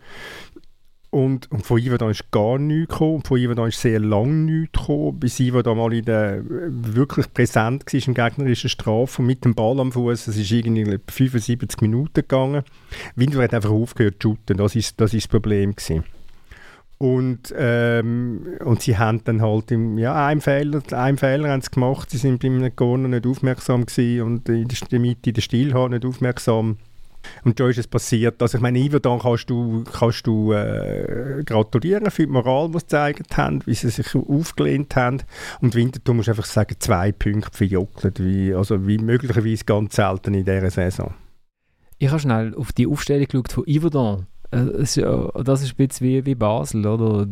Und, 1.14 1.52
und 1.52 1.64
von 1.64 1.78
Ivan 1.78 2.10
ist 2.10 2.32
gar 2.32 2.58
nichts 2.58 2.92
gekommen. 2.92 3.18
Und 3.18 3.28
von 3.28 3.38
Ivan 3.38 3.68
ist 3.68 3.80
sehr 3.80 4.00
lange 4.00 4.34
nichts 4.34 4.80
gekommen, 4.80 5.20
bis 5.20 5.40
Ivan 5.40 5.78
mal 5.78 5.94
in 5.94 6.06
der, 6.06 6.42
wirklich 6.44 7.32
präsent 7.32 7.86
war 7.86 8.08
im 8.08 8.14
gegnerischen 8.16 8.72
Strafe 8.72 9.22
und 9.22 9.28
mit 9.28 9.46
dem 9.46 9.54
Ball 9.54 9.80
am 9.80 9.92
Fuß. 9.92 10.28
Es 10.28 10.36
ist 10.36 10.52
irgendwie 10.52 10.98
75 11.08 11.82
Minuten 11.82 12.16
gegangen. 12.16 12.64
Winter 13.16 13.44
hat 13.44 13.54
einfach 13.54 13.70
aufgehört 13.70 14.16
zu 14.20 14.30
shooten. 14.30 14.58
Das 14.58 14.76
ist 14.76 15.00
das, 15.00 15.12
das 15.12 15.28
Problem 15.28 15.76
gewesen. 15.76 16.04
Und, 16.98 17.54
ähm, 17.60 18.48
und 18.66 18.82
sie 18.82 18.98
haben 18.98 19.24
dann 19.24 19.44
halt 19.44 19.70
im, 19.70 20.00
ja, 20.00 20.26
einen 20.26 20.42
Fehler, 20.42 20.82
einen 20.94 21.20
Fehler 21.20 21.50
haben 21.50 21.62
sie 21.62 21.70
gemacht. 21.70 22.10
Sie 22.10 22.18
sind 22.18 22.42
bei 22.42 22.48
einem 22.48 22.76
Corner 22.76 23.10
nicht 23.10 23.28
aufmerksam 23.28 23.86
gewesen 23.86 24.24
und 24.24 24.50
in 24.50 24.68
der 24.68 25.00
Mitte, 25.00 25.30
in 25.30 25.36
der 25.36 25.42
Stillhart 25.44 25.92
nicht 25.92 26.06
aufmerksam 26.06 26.78
und 27.44 27.60
da 27.60 27.70
ist 27.70 27.78
es 27.78 27.88
passiert. 27.88 28.42
Also 28.42 28.58
ich 28.58 28.62
meine, 28.62 28.80
Ivo, 28.80 29.00
dann 29.00 29.20
kannst 29.20 29.50
du, 29.50 29.84
kannst 29.84 30.26
du 30.28 30.54
äh, 30.54 31.44
gratulieren 31.46 32.10
für 32.12 32.26
die 32.26 32.32
Moral, 32.32 32.70
die 32.70 32.80
sie 32.80 32.84
gezeigt 32.84 33.38
haben, 33.38 33.62
wie 33.66 33.74
sie 33.74 33.90
sich 33.90 34.16
aufgelehnt 34.16 34.96
haben. 34.96 35.22
Und 35.62 35.76
Winterthur 35.76 36.16
muss 36.16 36.30
einfach 36.30 36.46
sagen, 36.46 36.76
zwei 36.80 37.12
Punkte 37.12 37.52
verjockelt, 37.52 38.24
wie, 38.24 38.54
also 38.54 38.88
wie 38.88 38.98
möglicherweise 38.98 39.66
ganz 39.66 39.96
selten 39.96 40.34
in 40.34 40.46
dieser 40.46 40.70
Saison. 40.70 41.14
Ich 41.98 42.10
habe 42.10 42.20
schnell 42.20 42.56
auf 42.56 42.74
die 42.74 42.88
Aufstellung 42.88 43.28
geschaut 43.28 43.52
von 43.52 43.66
Yverdon. 44.54 45.44
Das 45.44 45.62
ist 45.62 45.74
ein 45.74 45.88
bisschen 45.88 46.08
wie, 46.08 46.26
wie 46.26 46.36
Basel, 46.36 46.86
oder? 46.86 47.28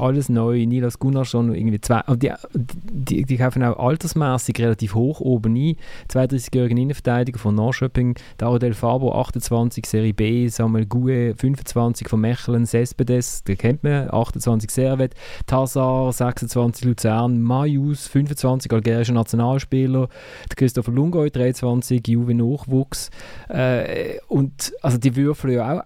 Alles 0.00 0.28
neu, 0.28 0.64
Nilas 0.66 0.98
Gunnarsson, 0.98 1.54
irgendwie 1.54 1.80
zwei. 1.80 2.02
Die, 2.16 2.32
die, 2.54 3.24
die 3.24 3.36
kaufen 3.36 3.62
auch 3.62 3.78
altersmäßig 3.78 4.58
relativ 4.60 4.94
hoch 4.94 5.20
oben 5.20 5.54
ein. 5.56 5.76
32-jähriger 6.10 6.70
Innenverteidiger 6.70 7.38
von 7.38 7.54
Norrköping, 7.54 8.16
Daro 8.38 8.58
Del 8.58 8.74
Fabo, 8.74 9.12
28, 9.12 9.86
Serie 9.86 10.14
B, 10.14 10.48
Samuel 10.48 10.86
Gue, 10.86 11.34
25 11.36 12.08
von 12.08 12.20
Mechelen, 12.20 12.66
Cespedes, 12.66 13.44
den 13.44 13.58
kennt 13.58 13.82
man, 13.82 14.12
28 14.12 14.70
Servet, 14.70 15.14
Tazar, 15.46 16.12
26 16.12 16.84
Luzern, 16.84 17.42
Majus, 17.42 18.06
25 18.08 18.72
algerischer 18.72 19.12
Nationalspieler, 19.12 20.08
Christopher 20.56 20.92
Lungoy, 20.92 21.30
23, 21.30 22.06
Juve 22.06 22.34
Nachwuchs. 22.34 23.10
Äh, 23.48 24.18
und 24.28 24.72
also 24.82 24.98
die 24.98 25.16
würfeln 25.16 25.54
ja 25.54 25.78
auch 25.78 25.84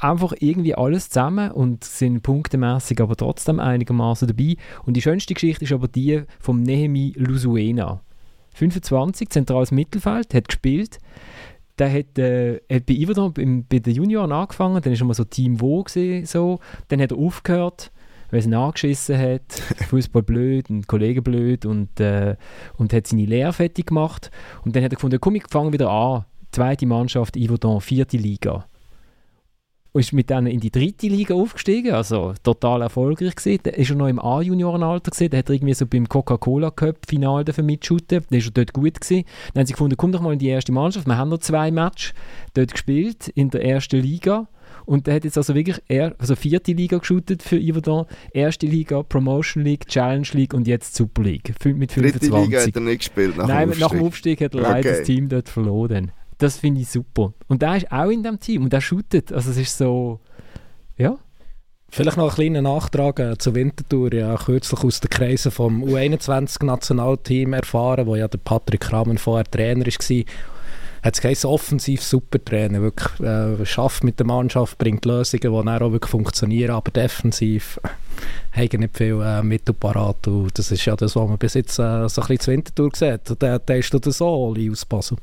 einfach 0.00 0.34
irgendwie 0.38 0.74
alles 0.74 1.08
zusammen 1.08 1.50
und 1.50 1.84
sind 1.84 2.22
punktemäßig 2.22 3.00
aber 3.00 3.16
trotzdem 3.16 3.60
einigermaßen 3.60 4.28
dabei. 4.28 4.56
Und 4.84 4.96
die 4.96 5.02
schönste 5.02 5.34
Geschichte 5.34 5.64
ist 5.64 5.72
aber 5.72 5.88
die 5.88 6.22
vom 6.40 6.62
Nehemi 6.62 7.14
Lusuena. 7.16 8.00
25, 8.54 9.28
zentrales 9.28 9.70
Mittelfeld, 9.70 10.34
hat 10.34 10.48
gespielt. 10.48 10.98
Der 11.78 11.92
hat, 11.92 12.18
äh, 12.18 12.60
hat 12.72 12.86
bei 12.86 12.94
Iverdon 12.94 13.32
bei 13.68 13.78
den 13.78 13.94
Junioren 13.94 14.32
angefangen, 14.32 14.80
dann 14.80 14.92
war 14.92 14.98
er 14.98 15.04
mal 15.04 15.14
so 15.14 15.24
Team 15.24 15.60
Wo 15.60 15.82
gewesen, 15.82 16.24
so. 16.24 16.60
Dann 16.88 17.02
hat 17.02 17.12
er 17.12 17.18
aufgehört, 17.18 17.92
weil 18.30 18.40
er 18.40 18.48
nachgeschissen 18.48 19.18
hat, 19.18 19.50
Fußball 19.88 20.22
blöd 20.22 20.70
und 20.70 20.86
Kollegen 20.86 21.22
blöd 21.22 21.66
und, 21.66 22.00
äh, 22.00 22.36
und 22.78 22.94
hat 22.94 23.06
seine 23.06 23.26
Lehre 23.26 23.52
fertig 23.52 23.88
gemacht. 23.88 24.30
Und 24.64 24.74
dann 24.74 24.84
hat 24.84 24.92
er 24.92 24.96
gefunden, 24.96 25.20
komm, 25.20 25.34
ich 25.34 25.44
fange 25.50 25.74
wieder 25.74 25.90
an. 25.90 26.24
Zweite 26.50 26.86
Mannschaft, 26.86 27.36
Iverdon, 27.36 27.82
vierte 27.82 28.16
Liga 28.16 28.64
und 29.96 30.00
ist 30.00 30.12
mit 30.12 30.28
denen 30.28 30.48
in 30.48 30.60
die 30.60 30.70
dritte 30.70 31.08
Liga 31.08 31.34
aufgestiegen, 31.34 31.94
also 31.94 32.34
total 32.42 32.82
erfolgreich 32.82 33.34
gewesen. 33.34 33.60
Da 33.62 33.70
ist 33.70 33.88
er 33.88 33.96
noch 33.96 34.08
im 34.08 34.18
A-Juniorenalter 34.18 35.10
gesehen, 35.10 35.30
da 35.30 35.38
hat 35.38 35.48
er 35.48 35.54
irgendwie 35.54 35.72
so 35.72 35.86
beim 35.86 36.06
Coca-Cola 36.06 36.70
Cup 36.70 36.98
Final 37.08 37.44
mitschuten, 37.62 38.22
da 38.28 38.36
ist 38.36 38.46
er 38.46 38.50
dort 38.50 38.74
gut 38.74 39.00
gewesen. 39.00 39.24
Dann 39.54 39.62
haben 39.62 39.66
sie 39.66 39.72
gefunden, 39.72 39.96
komm 39.96 40.12
doch 40.12 40.20
mal 40.20 40.34
in 40.34 40.38
die 40.38 40.48
erste 40.48 40.70
Mannschaft, 40.70 41.06
wir 41.06 41.16
haben 41.16 41.30
noch 41.30 41.38
zwei 41.38 41.70
Matches 41.70 42.12
dort 42.52 42.72
gespielt 42.72 43.28
in 43.28 43.48
der 43.48 43.64
ersten 43.64 43.98
Liga. 43.98 44.48
Und 44.84 45.08
er 45.08 45.14
hat 45.14 45.24
jetzt 45.24 45.38
also 45.38 45.54
wirklich 45.54 45.80
er, 45.88 46.14
also 46.18 46.36
vierte 46.36 46.72
Liga 46.72 46.98
geshootet 46.98 47.42
für 47.42 47.58
Yverdon, 47.58 48.04
erste 48.34 48.66
Liga, 48.66 49.02
Promotion 49.02 49.64
League, 49.64 49.88
Challenge 49.88 50.28
League 50.32 50.52
und 50.52 50.68
jetzt 50.68 50.94
Super 50.94 51.22
League 51.22 51.54
mit 51.64 51.90
25. 51.90 52.02
Dritte 52.02 52.26
Liga 52.26 52.60
hat 52.60 52.74
er 52.74 52.82
nicht 52.82 52.98
gespielt 52.98 53.38
nach 53.38 53.48
Nein, 53.48 53.62
dem 53.62 53.70
Aufstieg. 53.70 53.80
nach 53.80 53.90
dem 53.90 54.02
Aufstieg 54.02 54.40
hat 54.42 54.54
er 54.54 54.60
okay. 54.60 54.70
leider 54.70 54.90
das 54.90 55.02
Team 55.04 55.30
dort 55.30 55.48
verloren. 55.48 56.12
Das 56.38 56.58
finde 56.58 56.82
ich 56.82 56.88
super. 56.88 57.32
Und 57.48 57.62
der 57.62 57.76
ist 57.76 57.90
auch 57.90 58.10
in 58.10 58.22
dem 58.22 58.38
Team 58.38 58.64
und 58.64 58.72
der 58.72 58.80
shootet. 58.80 59.32
Also 59.32 59.50
es 59.50 59.56
ist 59.56 59.78
so, 59.78 60.20
ja. 60.96 61.16
Vielleicht 61.88 62.16
noch 62.16 62.28
ein 62.28 62.34
kleiner 62.34 62.62
Nachtrag 62.62 63.20
äh, 63.20 63.38
zur 63.38 63.54
Wintertour. 63.54 64.12
Ich 64.12 64.22
habe 64.22 64.42
kürzlich 64.44 64.84
aus 64.84 65.00
den 65.00 65.08
Kreisen 65.08 65.50
vom 65.50 65.82
U21-Nationalteam 65.84 67.54
erfahren, 67.54 68.06
wo 68.06 68.16
ja 68.16 68.28
der 68.28 68.38
Patrick 68.38 68.82
Kramer 68.82 69.16
vorher 69.16 69.44
Trainer 69.44 69.86
war. 69.86 70.24
Es 71.02 71.20
geheißen, 71.20 71.48
offensiv 71.48 72.02
super 72.02 72.44
Trainer. 72.44 72.82
Wirklich 72.82 73.20
äh, 73.20 73.64
schafft 73.64 74.02
mit 74.02 74.18
der 74.18 74.26
Mannschaft, 74.26 74.76
bringt 74.76 75.04
Lösungen, 75.04 75.40
die 75.40 75.64
dann 75.64 75.82
auch 75.82 75.92
wirklich 75.92 76.10
funktionieren, 76.10 76.72
aber 76.72 76.90
defensiv 76.90 77.80
haben 78.52 78.80
nicht 78.80 78.96
viel 78.96 79.22
äh, 79.22 79.42
Mittel 79.42 79.72
parat. 79.72 80.26
Und 80.26 80.58
das 80.58 80.72
ist 80.72 80.84
ja 80.84 80.96
das, 80.96 81.14
was 81.14 81.28
man 81.28 81.38
bis 81.38 81.54
jetzt 81.54 81.78
äh, 81.78 82.08
so 82.08 82.20
ein 82.20 82.26
bisschen 82.26 82.40
zur 82.40 82.54
Wintertour 82.54 82.90
sieht. 82.92 83.30
Und 83.30 83.40
der 83.40 83.64
testest 83.64 83.94
du 83.94 83.98
das 84.00 84.18
so, 84.18 84.26
Oli, 84.26 84.70
aus 84.70 84.84
Basel? 84.84 85.16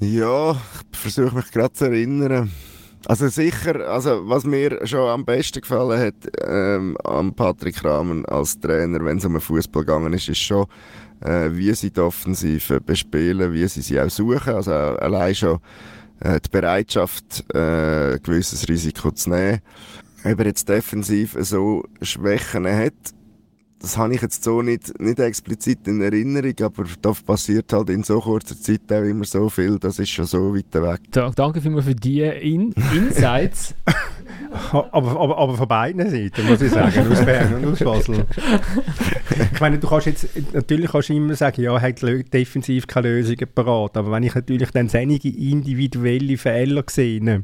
Ja, 0.00 0.56
ich 0.92 0.98
versuche 0.98 1.36
mich 1.36 1.50
gerade 1.50 1.72
zu 1.72 1.84
erinnern. 1.86 2.50
Also 3.06 3.28
sicher, 3.28 3.88
also 3.88 4.28
was 4.28 4.44
mir 4.44 4.86
schon 4.86 5.08
am 5.08 5.24
besten 5.24 5.60
gefallen 5.60 6.00
hat 6.00 6.14
ähm, 6.46 6.96
an 7.04 7.34
Patrick 7.34 7.84
Rahmen 7.84 8.24
als 8.26 8.60
Trainer, 8.60 9.04
wenn 9.04 9.18
es 9.18 9.24
um 9.24 9.32
den 9.32 9.40
Fußball 9.40 9.84
gegangen 9.84 10.12
ist, 10.12 10.28
ist 10.28 10.38
schon 10.38 10.66
äh, 11.24 11.50
wie 11.52 11.72
sie 11.74 11.90
die 11.90 12.00
Offensive 12.00 12.80
bespielen, 12.80 13.52
wie 13.52 13.66
sie 13.68 13.80
sie 13.80 14.00
auch 14.00 14.10
suchen. 14.10 14.54
Also 14.54 14.72
allein 14.72 15.34
schon 15.34 15.58
äh, 16.20 16.40
die 16.40 16.48
Bereitschaft, 16.50 17.44
äh, 17.54 18.18
gewisses 18.22 18.68
Risiko 18.68 19.10
zu 19.10 19.30
nehmen. 19.30 19.60
Ob 20.24 20.38
er 20.38 20.46
jetzt 20.46 20.68
defensiv 20.68 21.36
so 21.40 21.84
Schwächen 22.00 22.66
hat, 22.66 22.92
das 23.82 23.98
habe 23.98 24.14
ich 24.14 24.22
jetzt 24.22 24.44
so 24.44 24.62
nicht, 24.62 24.98
nicht 25.00 25.18
explizit 25.18 25.88
in 25.88 26.00
Erinnerung, 26.00 26.54
aber 26.62 26.84
da 27.02 27.12
passiert 27.12 27.72
halt 27.72 27.90
in 27.90 28.04
so 28.04 28.20
kurzer 28.20 28.58
Zeit 28.58 28.80
auch 28.92 29.02
immer 29.02 29.24
so 29.24 29.48
viel, 29.48 29.78
das 29.78 29.98
ist 29.98 30.10
schon 30.10 30.24
so 30.24 30.54
weit 30.54 30.72
weg. 30.72 31.00
Da, 31.10 31.30
danke 31.30 31.60
vielmals 31.60 31.86
für 31.86 31.94
die 31.94 32.20
in 32.20 32.72
Insights. 32.94 33.74
aber, 34.62 34.92
aber, 34.92 35.36
aber 35.36 35.54
von 35.56 35.68
beiden 35.68 36.08
Seiten, 36.08 36.46
muss 36.46 36.62
ich 36.62 36.70
sagen, 36.70 37.10
aus 37.10 37.24
Bern 37.24 37.54
und 37.54 37.72
aus 37.72 37.80
Basel. 37.80 38.24
ich 39.52 39.60
meine, 39.60 39.78
du 39.78 39.88
kannst 39.88 40.06
jetzt, 40.06 40.28
natürlich 40.52 40.90
kannst 40.90 41.08
du 41.08 41.14
immer 41.14 41.34
sagen, 41.34 41.60
ja, 41.60 41.74
er 41.74 41.80
hat 41.80 42.02
defensiv 42.32 42.86
keine 42.86 43.08
Lösungen 43.08 43.48
parat, 43.52 43.96
aber 43.96 44.12
wenn 44.12 44.22
ich 44.22 44.34
natürlich 44.34 44.70
dann 44.70 44.88
einige 44.92 45.28
individuelle 45.28 46.38
Fehler 46.38 46.84
sehe, 46.88 47.42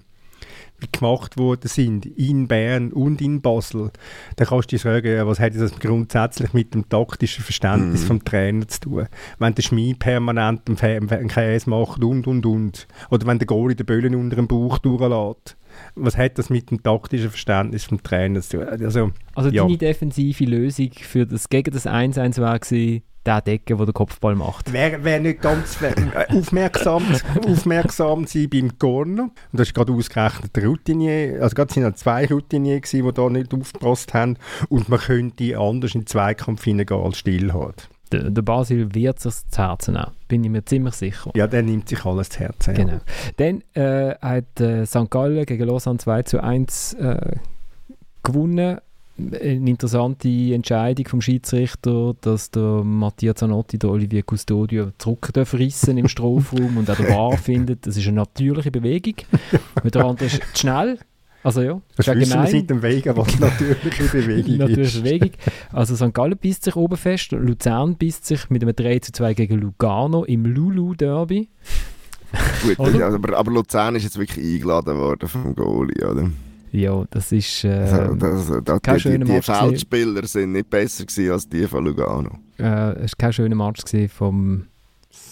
gemacht 0.92 1.36
worden 1.36 1.68
sind 1.68 2.06
in 2.06 2.46
Bern 2.46 2.92
und 2.92 3.20
in 3.20 3.40
Basel, 3.40 3.90
dann 4.36 4.46
kannst 4.46 4.70
du 4.70 4.76
dich 4.76 4.82
fragen, 4.82 5.26
was 5.26 5.40
hat 5.40 5.54
das 5.56 5.78
grundsätzlich 5.78 6.52
mit 6.52 6.74
dem 6.74 6.88
taktischen 6.88 7.44
Verständnis 7.44 8.04
mm. 8.04 8.06
vom 8.06 8.24
Trainer 8.24 8.68
zu 8.68 8.80
tun? 8.80 9.08
Wenn 9.38 9.54
der 9.54 9.62
Schmied 9.62 9.98
permanent 9.98 10.68
einen 10.68 11.28
Käse 11.28 11.68
macht 11.68 12.02
und, 12.02 12.26
und, 12.26 12.46
und. 12.46 12.86
Oder 13.10 13.26
wenn 13.26 13.38
der 13.38 13.46
Goalie 13.46 13.76
den 13.76 13.86
Böllen 13.86 14.14
unter 14.14 14.36
dem 14.36 14.48
Bauch 14.48 14.78
durchlässt. 14.78 15.56
Was 15.94 16.16
hat 16.16 16.38
das 16.38 16.50
mit 16.50 16.70
dem 16.70 16.82
taktischen 16.82 17.30
Verständnis 17.30 17.84
vom 17.84 18.02
Trainer 18.02 18.40
zu 18.40 18.58
tun? 18.58 18.68
Also, 18.68 19.10
also 19.34 19.50
ja. 19.50 19.64
deine 19.64 19.78
defensive 19.78 20.44
Lösung 20.44 20.90
für 20.92 21.26
das, 21.26 21.48
gegen 21.48 21.72
das 21.72 21.86
1-1 21.86 22.40
war 22.40 22.58
der 23.28 23.42
Decken, 23.42 23.76
der 23.76 23.86
den 23.86 23.92
Kopfball 23.92 24.34
macht. 24.34 24.72
Wer, 24.72 25.04
wer 25.04 25.20
nicht 25.20 25.42
ganz 25.42 25.82
äh, 25.82 25.94
aufmerksam, 26.34 27.04
aufmerksam 27.46 28.26
sein 28.26 28.48
beim 28.48 28.78
Corner, 28.78 29.24
und 29.24 29.32
das 29.52 29.68
ist 29.68 29.74
gerade 29.74 29.92
ausgerechnet 29.92 30.56
der 30.56 30.64
Routinier, 30.64 31.42
also 31.42 31.54
gerade 31.54 31.74
sind 31.74 31.98
zwei 31.98 32.26
Routinier 32.26 32.80
gewesen, 32.80 33.06
die 33.06 33.12
da 33.12 33.28
nicht 33.28 33.52
aufgepasst 33.52 34.14
haben, 34.14 34.38
und 34.70 34.88
man 34.88 34.98
könnte 34.98 35.58
anders 35.58 35.94
in 35.94 36.02
den 36.02 36.06
Zweikampf 36.06 36.64
hineingehen 36.64 37.02
als 37.02 37.18
Stillhart. 37.18 37.90
Der, 38.12 38.30
der 38.30 38.42
Basil 38.42 38.94
wird 38.94 39.20
sich 39.20 39.34
zu 39.50 39.62
Herzen 39.62 39.94
nehmen, 39.94 40.12
bin 40.28 40.44
ich 40.44 40.50
mir 40.50 40.64
ziemlich 40.64 40.94
sicher. 40.94 41.30
Ja, 41.34 41.46
der 41.46 41.62
nimmt 41.62 41.88
sich 41.88 42.04
alles 42.04 42.30
zu 42.30 42.40
Herzen. 42.40 42.74
Genau. 42.74 42.92
Ja. 42.92 43.00
Dann 43.36 43.62
äh, 43.74 44.14
hat 44.20 44.60
äh, 44.60 44.86
St. 44.86 45.10
Gallen 45.10 45.44
gegen 45.46 45.64
Lausanne 45.66 45.98
2 45.98 46.22
zu 46.22 46.42
1 46.42 46.94
äh, 46.94 47.36
gewonnen 48.22 48.78
eine 49.18 49.70
interessante 49.70 50.28
Entscheidung 50.28 51.06
vom 51.08 51.20
Schiedsrichter, 51.20 52.14
dass 52.20 52.50
der 52.50 52.84
Mattia 52.84 53.34
Zanotti 53.34 53.78
der 53.78 53.90
Olivier 53.90 54.22
Custodio 54.22 54.90
zurück 54.98 55.30
rissen 55.54 55.98
im 55.98 56.08
Strafraum 56.08 56.76
und 56.76 56.90
auch 56.90 56.96
der 56.96 57.08
War 57.08 57.36
findet, 57.36 57.86
das 57.86 57.96
ist 57.96 58.06
eine 58.06 58.16
natürliche 58.16 58.70
Bewegung. 58.70 59.14
Und 59.82 59.94
der 59.94 60.04
andere 60.04 60.26
ist 60.26 60.40
zu 60.54 60.60
schnell. 60.60 60.98
Also 61.42 61.62
ja, 61.62 61.80
das 61.96 62.08
ist 62.08 62.16
wissen 62.16 62.42
wir 62.42 62.46
seit 62.48 62.70
dem 62.70 62.82
Weg, 62.82 63.06
was 63.14 63.38
natürliche 63.38 64.04
Bewegung 64.04 64.56
natürliche 64.56 65.00
Bewegung. 65.00 65.30
Also 65.72 65.94
St. 65.94 66.12
Gallen 66.12 66.36
beißt 66.36 66.64
sich 66.64 66.74
oben 66.74 66.96
fest, 66.96 67.30
Luzern 67.32 67.96
beißt 67.96 68.26
sich 68.26 68.50
mit 68.50 68.62
einem 68.62 68.74
3 68.74 68.98
zu 68.98 69.12
2 69.12 69.34
gegen 69.34 69.60
Lugano 69.60 70.24
im 70.24 70.44
Lulu-Derby. 70.44 71.48
Gut, 72.76 73.00
aber, 73.00 73.38
aber 73.38 73.52
Luzern 73.52 73.94
ist 73.94 74.02
jetzt 74.02 74.18
wirklich 74.18 74.44
eingeladen 74.44 74.96
worden 74.96 75.28
vom 75.28 75.54
Goalie, 75.54 76.06
oder? 76.06 76.30
Ja, 76.72 77.04
das 77.10 77.32
ist 77.32 77.64
äh, 77.64 77.68
also, 77.68 78.14
das, 78.14 78.64
das, 78.64 78.82
kein 78.82 78.94
die, 78.96 79.00
schöner 79.00 79.24
die, 79.24 79.32
die 79.32 79.42
Feldspieler 79.42 80.26
sind 80.26 80.52
nicht 80.52 80.68
besser 80.68 81.06
gewesen 81.06 81.30
als 81.32 81.48
die 81.48 81.66
von 81.66 81.84
Lugano. 81.84 82.38
Äh, 82.58 82.92
es 83.04 83.12
war 83.12 83.18
kein 83.18 83.32
schöner 83.32 83.56
Match 83.56 83.82
vom... 84.08 84.66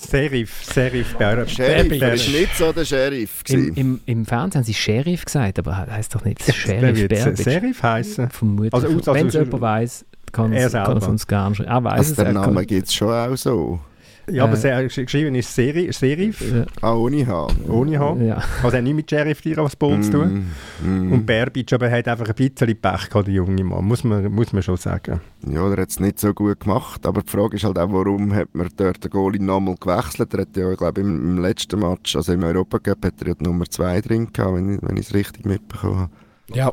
Serif, 0.08 0.64
Serif 0.64 1.14
Ber 1.16 1.46
Sheriff, 1.48 2.00
er 2.00 2.14
ist 2.14 2.28
nicht 2.28 2.56
so 2.56 2.72
der 2.72 2.84
Sheriff 2.84 3.42
Im, 3.48 3.74
im, 3.74 4.00
Im 4.06 4.26
Fernsehen 4.26 4.60
haben 4.60 4.64
sie 4.64 4.74
Sheriff 4.74 5.24
gesagt, 5.24 5.58
aber 5.58 5.76
heißt 5.76 6.14
doch 6.14 6.24
nicht 6.24 6.42
Sheriff 6.42 7.08
Berbic. 7.08 7.36
Serif 7.36 7.82
heißen? 7.82 8.30
Vermutlich. 8.30 8.72
Also, 8.72 8.88
also, 8.88 9.14
Wenn 9.14 9.26
es 9.26 9.34
jemand 9.34 9.60
weiss, 9.60 10.04
kann 10.32 10.52
es 10.52 10.74
uns 10.74 11.22
schreiben. 11.22 11.64
Er 11.64 11.84
weiss 11.84 12.10
also, 12.10 12.22
der 12.22 12.32
Name 12.32 12.64
gibt 12.66 12.86
es 12.86 12.94
schon 12.94 13.10
auch 13.10 13.36
so. 13.36 13.80
Ja, 14.28 14.44
aber 14.44 14.62
äh, 14.64 14.86
geschrieben 14.86 15.34
ist 15.36 15.54
Seri, 15.54 15.92
Serif. 15.92 16.40
Äh, 16.40 16.66
ah, 16.80 16.94
ohne 16.94 17.26
H. 17.26 17.46
Ohne 17.68 17.98
H. 17.98 18.16
Ja. 18.20 18.42
Also 18.62 18.80
nicht 18.80 18.94
mit 18.94 19.08
Sheriff 19.10 19.40
dir 19.40 19.56
was 19.58 19.76
Boot 19.76 20.04
zu 20.04 20.10
tun. 20.12 20.52
Mm, 20.82 20.88
mm. 20.88 21.12
Und 21.12 21.26
Berbic 21.26 21.72
aber 21.72 21.90
hat 21.90 22.08
einfach 22.08 22.28
ein 22.28 22.34
bisschen 22.34 22.76
Pech 22.76 23.08
gehabt, 23.08 23.28
der 23.28 23.34
junge 23.34 23.62
Mann, 23.62 23.84
muss 23.84 24.02
man, 24.02 24.32
muss 24.32 24.52
man 24.52 24.62
schon 24.62 24.76
sagen. 24.76 25.20
Ja, 25.46 25.68
der 25.68 25.82
hat 25.82 25.90
es 25.90 26.00
nicht 26.00 26.18
so 26.18 26.34
gut 26.34 26.60
gemacht, 26.60 27.06
aber 27.06 27.22
die 27.22 27.30
Frage 27.30 27.56
ist 27.56 27.64
halt 27.64 27.78
auch, 27.78 27.92
warum 27.92 28.34
hat 28.34 28.48
man 28.52 28.68
dort 28.76 29.04
den 29.04 29.10
Goalie 29.10 29.42
nochmal 29.42 29.76
gewechselt? 29.78 30.34
Er 30.34 30.40
hat 30.40 30.56
ja, 30.56 30.72
ich 30.72 30.78
glaube, 30.78 31.00
im, 31.00 31.36
im, 31.36 31.38
letzten 31.38 31.78
Match, 31.78 32.16
also 32.16 32.32
im 32.32 32.42
Europacup, 32.42 33.04
hat 33.04 33.20
er 33.20 33.28
ja 33.28 33.34
die 33.34 33.44
Nummer 33.44 33.66
2 33.66 34.00
drin 34.00 34.32
gehabt, 34.32 34.54
wenn 34.56 34.74
ich, 34.74 34.82
wenn 34.82 34.96
ich 34.96 35.06
es 35.06 35.14
richtig 35.14 35.44
mitbekommen 35.44 35.98
habe. 35.98 36.10
Ja. 36.52 36.72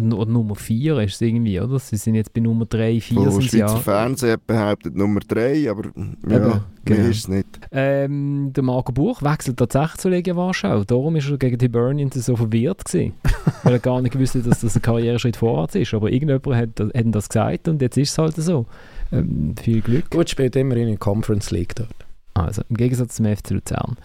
Und 0.00 0.30
Nummer 0.30 0.54
4 0.54 0.98
ist 1.00 1.14
es 1.14 1.20
irgendwie, 1.20 1.60
oder? 1.60 1.78
Sie 1.78 1.96
sind 1.96 2.14
jetzt 2.14 2.32
bei 2.32 2.40
Nummer 2.40 2.66
3, 2.66 3.00
4 3.00 3.18
oh, 3.18 3.30
sind 3.30 3.44
Schweizer 3.44 3.58
ja. 3.58 3.76
Fernsehen 3.76 4.38
behauptet 4.46 4.96
Nummer 4.96 5.20
3, 5.20 5.70
aber 5.70 5.84
ja, 6.28 6.36
Eben, 6.36 6.60
genau. 6.84 7.08
ist 7.08 7.18
es 7.18 7.28
nicht. 7.28 7.46
Ähm, 7.72 8.52
der 8.54 8.62
Marco 8.62 8.92
Buch 8.92 9.22
wechselt 9.22 9.58
tatsächlich 9.58 9.98
zu 9.98 10.08
Legia 10.08 10.36
Warschau. 10.36 10.84
Darum 10.84 11.14
war 11.14 11.30
er 11.30 11.38
gegen 11.38 11.58
die 11.58 11.68
Burnians 11.68 12.14
so 12.14 12.36
verwirrt 12.36 12.84
gewesen, 12.84 13.14
weil 13.62 13.74
er 13.74 13.78
gar 13.78 14.00
nicht 14.00 14.18
wusste, 14.18 14.42
dass 14.42 14.60
das 14.60 14.76
ein 14.76 14.82
Karriereschritt 14.82 15.36
vorwärts 15.36 15.74
ist. 15.74 15.92
Aber 15.94 16.10
irgendjemand 16.10 16.46
hat, 16.46 16.80
hat 16.80 16.94
ihm 16.94 17.12
das 17.12 17.28
gesagt 17.28 17.68
und 17.68 17.82
jetzt 17.82 17.96
ist 17.96 18.10
es 18.10 18.18
halt 18.18 18.36
so. 18.36 18.66
Ähm, 19.12 19.54
viel 19.60 19.80
Glück. 19.80 20.10
Gut, 20.10 20.30
spielt 20.30 20.56
immerhin 20.56 20.84
in 20.84 20.90
der 20.90 20.98
Conference 20.98 21.50
League 21.50 21.74
dort. 21.74 21.94
Also, 22.34 22.62
im 22.68 22.76
Gegensatz 22.76 23.16
zum 23.16 23.26
FC 23.26 23.50
Luzern. 23.50 23.96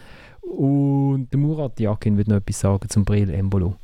Und 0.41 1.29
der 1.31 1.39
Murat 1.39 1.79
Jakin 1.79 2.17
wird 2.17 2.27
noch 2.27 2.37
etwas 2.37 2.59
sagen 2.59 2.89
zum 2.89 3.05
Brill 3.05 3.29
Embolo. 3.29 3.75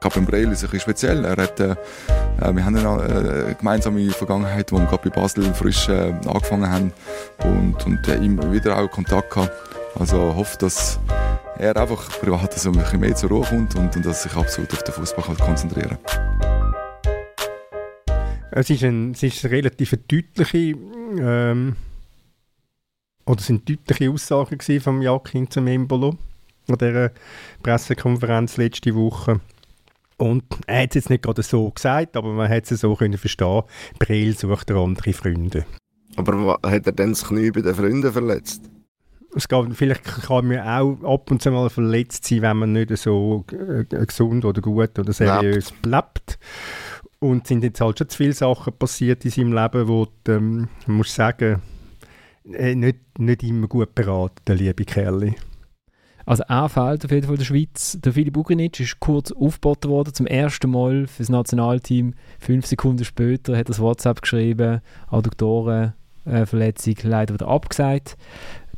Capembrel 0.00 0.52
ist 0.52 0.64
ein 0.64 0.80
speziell. 0.80 1.24
Er 1.24 1.36
hat, 1.36 1.60
äh, 1.60 1.70
äh 2.40 2.52
wir 2.52 2.64
haben 2.64 2.76
eine 2.76 3.50
äh, 3.50 3.54
gemeinsame 3.54 4.10
Vergangenheit, 4.10 4.70
wo 4.72 4.78
wir 4.78 4.86
gerade 4.86 5.10
bei 5.10 5.20
Basel 5.20 5.52
frisch 5.54 5.88
äh, 5.88 6.12
angefangen 6.26 6.70
haben 6.70 6.92
und, 7.44 7.84
und 7.86 8.08
äh, 8.08 8.16
ihm 8.16 8.52
wieder 8.52 8.78
auch 8.78 8.90
Kontakt 8.90 9.30
gehabt. 9.30 9.52
Also 9.98 10.34
hoffe, 10.34 10.58
dass 10.58 10.98
er 11.58 11.76
einfach 11.76 12.20
privat 12.20 12.52
so 12.52 12.70
ein 12.70 12.78
bisschen 12.78 13.00
mehr 13.00 13.14
zur 13.14 13.30
Ruhe 13.30 13.46
kommt 13.46 13.74
und, 13.76 13.96
und 13.96 14.06
dass 14.06 14.22
sich 14.22 14.36
absolut 14.36 14.72
auf 14.72 14.82
den 14.82 14.94
Fußball 14.94 15.36
konzentrieren 15.36 15.98
kann. 16.04 16.36
Es 18.50 18.70
ist, 18.70 18.84
ein, 18.84 19.12
es 19.12 19.22
ist 19.22 19.44
eine 19.44 19.54
relativ 19.54 19.94
deutliche 20.08 20.78
ähm, 21.18 21.76
oder 23.26 23.42
sind 23.42 23.68
deutliche 23.68 24.10
Aussagen 24.10 24.80
vom 24.80 25.02
Jakin 25.02 25.50
zum 25.50 25.66
Embolo 25.66 26.16
an 26.68 26.78
dieser 26.78 27.10
Pressekonferenz 27.62 28.56
letzte 28.56 28.94
Woche. 28.94 29.40
Und 30.18 30.44
er 30.66 30.82
hat 30.82 30.90
es 30.90 30.94
jetzt 30.94 31.10
nicht 31.10 31.22
gerade 31.22 31.42
so 31.42 31.70
gesagt, 31.70 32.16
aber 32.16 32.32
man 32.32 32.48
hat 32.48 32.70
es 32.70 32.80
so 32.80 32.94
können 32.94 33.18
verstehen. 33.18 33.62
Brill 33.98 34.36
sucht 34.36 34.70
er 34.70 34.76
andere 34.76 35.12
Freunde. 35.12 35.66
Aber 36.16 36.58
hat 36.64 36.86
er 36.86 36.92
denn 36.92 37.10
das 37.10 37.26
Knie 37.26 37.50
bei 37.50 37.60
den 37.60 37.74
Freunden 37.74 38.12
verletzt? 38.12 38.62
Es 39.34 39.48
geht, 39.48 39.74
vielleicht 39.74 40.04
kann 40.04 40.48
man 40.48 40.60
auch 40.60 41.14
ab 41.14 41.30
und 41.30 41.42
zu 41.42 41.50
mal 41.50 41.68
verletzt 41.68 42.24
sein, 42.24 42.40
wenn 42.40 42.56
man 42.56 42.72
nicht 42.72 42.96
so 42.96 43.44
äh, 43.52 43.84
gesund 43.84 44.46
oder 44.46 44.62
gut 44.62 44.98
oder 44.98 45.12
seriös 45.12 45.72
bleibt. 45.72 45.82
bleibt. 45.82 46.38
Und 47.18 47.42
es 47.42 47.48
sind 47.48 47.62
jetzt 47.62 47.80
halt 47.80 47.98
schon 47.98 48.08
zu 48.08 48.16
viele 48.16 48.32
Sachen 48.32 48.72
passiert 48.72 49.24
in 49.26 49.30
seinem 49.30 49.52
Leben, 49.52 49.88
wo 49.88 50.06
du, 50.24 50.32
ähm, 50.32 50.68
muss 50.86 51.14
sagen, 51.14 51.60
äh, 52.50 52.74
nicht, 52.74 53.18
nicht 53.18 53.42
immer 53.42 53.68
gut 53.68 53.94
beraten, 53.94 54.40
der 54.46 54.54
liebe 54.54 54.84
Kerl. 54.84 55.34
Also 56.26 56.42
er 56.48 56.68
fehlt 56.68 57.04
auf 57.04 57.12
jeden 57.12 57.26
Fall 57.26 57.36
der 57.36 57.44
Schweiz. 57.44 57.98
Der 58.02 58.12
Filip 58.12 58.36
Ugrinic 58.36 58.80
ist 58.80 58.98
kurz 58.98 59.30
aufgeboten 59.30 59.90
worden, 59.90 60.12
zum 60.12 60.26
ersten 60.26 60.70
Mal 60.70 61.06
für 61.06 61.22
das 61.22 61.28
Nationalteam. 61.28 62.14
Fünf 62.40 62.66
Sekunden 62.66 63.04
später 63.04 63.52
hat 63.52 63.66
er 63.66 63.72
das 63.72 63.78
WhatsApp 63.78 64.22
geschrieben, 64.22 64.80
Adduktorenverletzung 65.08 66.96
äh, 66.96 67.08
leider 67.08 67.34
wieder 67.34 67.46
abgesagt. 67.46 68.16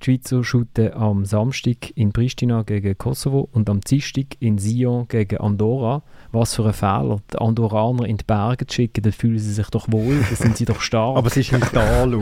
Die 0.01 0.05
Schweizer 0.05 0.45
shooten 0.45 0.93
am 0.93 1.25
Samstag 1.25 1.91
in 1.97 2.13
Pristina 2.13 2.63
gegen 2.63 2.97
Kosovo 2.97 3.49
und 3.53 3.69
am 3.69 3.81
Dienstag 3.81 4.27
in 4.39 4.59
Sion 4.59 5.09
gegen 5.09 5.39
Andorra. 5.39 6.03
Was 6.31 6.55
für 6.55 6.67
ein 6.67 6.73
Fehler, 6.73 7.21
die 7.33 7.39
Andorraner 7.39 8.05
in 8.05 8.17
die 8.17 8.25
Berge 8.25 8.67
zu 8.67 8.77
schicken, 8.77 9.03
dann 9.03 9.13
fühlen 9.13 9.39
sie 9.39 9.53
sich 9.53 9.69
doch 9.71 9.91
wohl, 9.91 10.17
dann 10.17 10.37
sind 10.37 10.57
sie 10.57 10.67
doch 10.67 10.81
stark. 10.81 11.17
aber 11.17 11.27
es 11.27 11.37
ist 11.37 11.53
im 11.53 11.61
Tal 11.61 12.09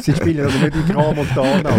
Sie 0.00 0.14
spielen 0.14 0.46
also 0.46 0.58
nicht 0.58 0.74
in 0.74 0.86
Gran 0.86 1.14
Montana 1.14 1.70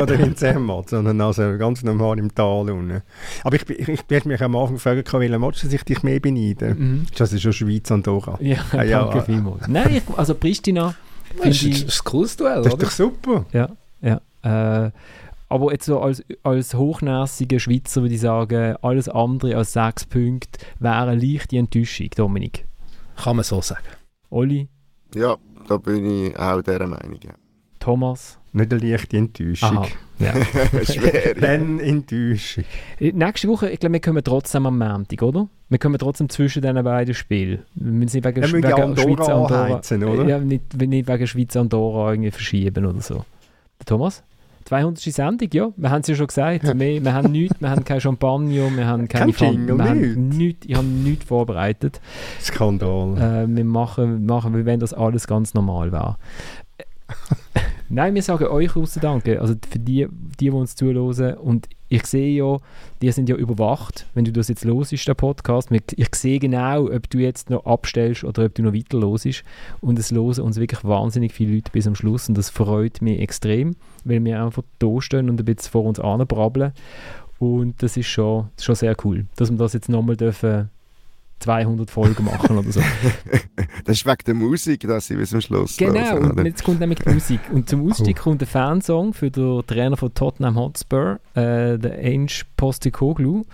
oder 0.00 0.14
in 0.18 0.36
Zermatt, 0.36 0.90
sondern 0.90 1.20
also 1.20 1.42
ganz 1.58 1.82
normal 1.82 2.18
im 2.18 2.34
Tal 2.34 2.70
unten. 2.70 3.02
Aber 3.44 3.56
ich, 3.56 3.68
ich, 3.68 3.88
ich 3.88 4.00
werde 4.08 4.28
mich 4.28 4.42
am 4.42 4.56
Anfang 4.56 4.78
fragen, 4.78 5.04
welchen 5.12 5.40
Match 5.40 5.58
sich 5.60 5.84
dich 5.84 6.02
mehr 6.02 6.20
beneiden. 6.20 6.78
Mhm. 6.78 7.06
Das 7.18 7.32
ist 7.32 7.42
schon 7.42 7.52
Schweiz-Andorra. 7.52 8.38
Ja, 8.40 8.58
ah, 8.72 8.82
ja, 8.82 9.00
danke 9.02 9.18
ja. 9.18 9.24
vielmals. 9.24 9.68
Nein, 9.68 9.96
ich, 9.96 10.18
also 10.18 10.34
Pristina... 10.34 10.94
Das 11.42 11.62
ist 11.62 12.00
ein 12.00 12.04
cooles 12.04 12.36
Duell, 12.36 12.62
Das 12.62 12.72
ist 12.72 12.82
doch 12.82 12.90
super. 12.90 13.44
Ja, 13.52 13.68
ja. 14.00 14.20
Äh, 14.46 14.90
aber 15.48 15.72
jetzt 15.72 15.86
so 15.86 16.00
als, 16.00 16.24
als 16.42 16.74
hochnäsiger 16.74 17.60
Schweizer 17.60 18.02
würde 18.02 18.14
ich 18.14 18.20
sagen, 18.20 18.76
alles 18.82 19.08
andere 19.08 19.56
als 19.56 19.72
sechs 19.72 20.04
Punkte 20.04 20.58
wäre 20.80 21.08
eine 21.08 21.14
leichte 21.20 21.56
Enttäuschung, 21.56 22.08
Dominik. 22.16 22.66
Kann 23.16 23.36
man 23.36 23.44
so 23.44 23.60
sagen. 23.60 23.84
Olli, 24.30 24.68
Ja, 25.14 25.36
da 25.68 25.76
bin 25.76 26.26
ich 26.26 26.38
auch 26.38 26.62
dieser 26.62 26.86
Meinung. 26.86 27.18
Ja. 27.24 27.32
Thomas. 27.78 28.38
Nicht 28.52 28.72
eine 28.72 28.84
leichte 28.84 29.16
Enttäuschung. 29.16 29.78
Aha, 29.78 29.86
ja. 30.18 30.32
Schwer. 30.84 31.34
Dann 31.34 31.78
Enttäuschung. 31.78 32.64
Äh, 32.98 33.12
Nächste 33.12 33.48
Woche, 33.48 33.70
ich 33.70 33.78
glaube, 33.78 33.92
wir 33.94 34.00
kommen 34.00 34.24
trotzdem 34.24 34.66
am 34.66 34.78
Montag, 34.78 35.22
oder? 35.22 35.48
Wir 35.68 35.78
kommen 35.78 35.98
trotzdem 35.98 36.28
zwischen 36.28 36.62
diesen 36.62 36.82
beiden 36.82 37.14
Spielen. 37.14 37.62
Wir 37.74 37.92
müssen 37.92 38.16
nicht 38.16 38.24
wegen, 38.24 38.36
Wir 38.36 38.42
müssen 38.42 38.56
wegen 38.56 38.68
ja 38.68 38.84
Andorra 38.84 39.02
Schweiz 39.02 39.28
Andorra 39.28 39.64
anheizen, 39.64 40.04
oder? 40.04 40.24
Ja, 40.24 40.38
nicht, 40.38 40.74
nicht 40.76 41.06
wegen 41.08 41.26
Schweiz 41.26 41.56
Andorra 41.56 42.12
irgendwie 42.12 42.30
verschieben 42.32 42.84
oder 42.86 43.00
so. 43.00 43.24
Der 43.78 43.86
Thomas? 43.86 44.24
200. 44.66 44.98
Sendung, 44.98 45.48
ja. 45.52 45.68
Wir 45.76 45.90
haben 45.90 46.00
es 46.02 46.08
ja 46.08 46.14
schon 46.14 46.26
gesagt. 46.26 46.64
Wir, 46.78 47.04
wir 47.04 47.14
haben 47.14 47.32
nichts, 47.32 47.60
wir 47.60 47.70
haben 47.70 47.84
kein 47.84 48.00
Champagner, 48.00 48.76
wir 48.76 48.86
haben 48.86 49.08
keine 49.08 49.32
Kein 49.32 49.54
Jingle, 49.54 49.78
wir 49.78 49.84
haben 49.84 50.28
nichts. 50.28 50.66
ich 50.66 50.74
habe 50.74 50.86
nichts 50.86 51.24
vorbereitet. 51.24 52.00
Skandal. 52.40 53.16
Äh, 53.16 53.56
wir 53.56 53.64
machen, 53.64 54.26
machen, 54.26 54.54
wir 54.54 54.66
wenn 54.66 54.80
das 54.80 54.92
alles 54.92 55.26
ganz 55.26 55.54
normal 55.54 55.92
wäre. 55.92 56.16
Nein, 57.88 58.14
wir 58.14 58.22
sagen 58.22 58.46
euch 58.46 58.74
aussen 58.74 59.00
Danke. 59.00 59.40
Also 59.40 59.54
für 59.68 59.78
die, 59.78 60.06
die, 60.10 60.46
die 60.46 60.50
uns 60.50 60.74
zuhören. 60.74 61.34
Und 61.34 61.68
ich 61.88 62.04
sehe 62.06 62.36
ja, 62.36 62.58
die 63.00 63.12
sind 63.12 63.28
ja 63.28 63.36
überwacht, 63.36 64.06
wenn 64.14 64.24
du 64.24 64.32
das 64.32 64.48
jetzt 64.48 64.64
los 64.64 64.92
ist, 64.92 65.06
der 65.06 65.14
Podcast. 65.14 65.70
Ich 65.70 66.14
sehe 66.14 66.38
genau, 66.40 66.86
ob 66.86 67.08
du 67.08 67.18
jetzt 67.18 67.48
noch 67.48 67.64
abstellst 67.64 68.24
oder 68.24 68.46
ob 68.46 68.54
du 68.54 68.62
noch 68.62 68.74
weiter 68.74 68.98
los 68.98 69.24
ist. 69.24 69.44
Und 69.80 69.98
es 69.98 70.10
hören 70.10 70.40
uns 70.40 70.56
wirklich 70.56 70.82
wahnsinnig 70.82 71.32
viele 71.32 71.54
Leute 71.54 71.70
bis 71.70 71.86
am 71.86 71.94
Schluss. 71.94 72.28
Und 72.28 72.36
das 72.36 72.50
freut 72.50 73.02
mich 73.02 73.20
extrem, 73.20 73.76
weil 74.04 74.24
wir 74.24 74.42
einfach 74.42 74.62
da 74.78 75.00
stehen 75.00 75.30
und 75.30 75.40
ein 75.40 75.44
bisschen 75.44 75.70
vor 75.70 75.84
uns 75.84 76.00
anbrabbeln. 76.00 76.72
Und 77.38 77.82
das 77.82 77.96
ist 77.96 78.06
schon, 78.06 78.48
schon 78.58 78.74
sehr 78.74 78.96
cool, 79.04 79.26
dass 79.36 79.50
wir 79.50 79.58
das 79.58 79.74
jetzt 79.74 79.88
nochmal 79.88 80.16
dürfen 80.16 80.70
200 81.40 81.90
Folgen 81.90 82.24
machen 82.24 82.58
oder 82.58 82.72
so. 82.72 82.80
Das 83.84 83.98
ist 83.98 84.06
wegen 84.06 84.24
der 84.26 84.34
Musik, 84.34 84.80
dass 84.80 85.10
ich 85.10 85.16
bis 85.16 85.30
zum 85.30 85.40
Schluss 85.40 85.76
Genau, 85.76 86.16
und 86.16 86.44
jetzt 86.44 86.64
kommt 86.64 86.80
nämlich 86.80 86.98
die 86.98 87.10
Musik. 87.10 87.40
Und 87.52 87.68
zum 87.68 87.88
Ausstieg 87.88 88.16
kommt 88.16 88.40
der 88.40 88.48
Fansong 88.48 89.14
für 89.14 89.30
den 89.30 89.64
Trainer 89.66 89.96
von 89.96 90.12
Tottenham 90.12 90.56
Hotspur, 90.56 91.20
äh, 91.34 91.78
der 91.78 91.98
Ange 92.02 92.42
Postecoglou. 92.56 93.44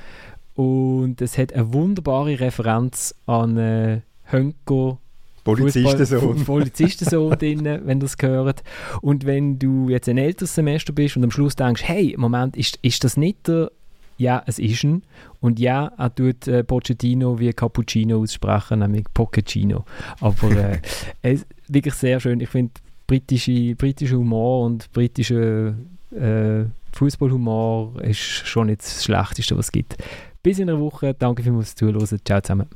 Und 0.55 1.21
es 1.21 1.37
hat 1.37 1.53
eine 1.53 1.73
wunderbare 1.73 2.41
Referenz 2.41 3.15
an 3.27 3.59
äh, 3.59 4.01
Hönko 4.25 4.99
Polizistensohn. 5.45 6.45
Polizistensohn 6.45 7.37
drin, 7.39 7.65
wenn 7.85 8.01
du 8.01 8.07
es 8.07 8.17
gehört. 8.17 8.63
Und 9.01 9.27
wenn 9.27 9.59
du 9.59 9.89
jetzt 9.89 10.09
ein 10.09 10.19
älteres 10.19 10.55
Semester 10.55 10.93
bist 10.93 11.17
und 11.17 11.25
am 11.25 11.31
Schluss 11.31 11.57
denkst, 11.57 11.83
hey, 11.85 12.15
Moment, 12.17 12.57
ist, 12.57 12.79
ist 12.83 13.05
das 13.05 13.17
nicht 13.17 13.49
der... 13.49 13.71
Ja, 14.17 14.43
es 14.47 14.59
ist 14.59 14.85
ein. 14.85 15.03
Und 15.41 15.59
ja, 15.59 15.93
er 15.99 16.15
tut 16.15 16.47
äh, 16.49 16.63
Pochettino 16.65 17.39
wie 17.39 17.53
Cappuccino 17.53 18.21
aussprechen, 18.21 18.81
nämlich 18.81 19.05
Pochettino. 19.13 19.85
Aber 20.21 20.51
äh, 20.53 20.81
es, 21.23 21.47
wirklich 21.69 21.95
sehr 21.95 22.21
schön. 22.21 22.41
Ich 22.41 22.49
finde, 22.49 22.73
britische, 23.07 23.75
britischer 23.75 24.17
Humor 24.17 24.67
und 24.67 24.93
britischer 24.93 25.75
äh, 26.13 26.65
Fußballhumor 26.93 28.01
ist 28.03 28.19
schon 28.19 28.67
nicht 28.67 28.83
das 28.83 29.05
Schlechteste, 29.05 29.57
was 29.57 29.67
es 29.67 29.73
gibt. 29.73 29.97
Bis 30.43 30.59
in 30.59 30.69
einer 30.69 30.81
Woche. 30.81 31.15
Danke 31.15 31.43
fürs 31.43 31.75
Zuhören. 31.75 32.07
Ciao 32.25 32.41
zusammen. 32.41 32.69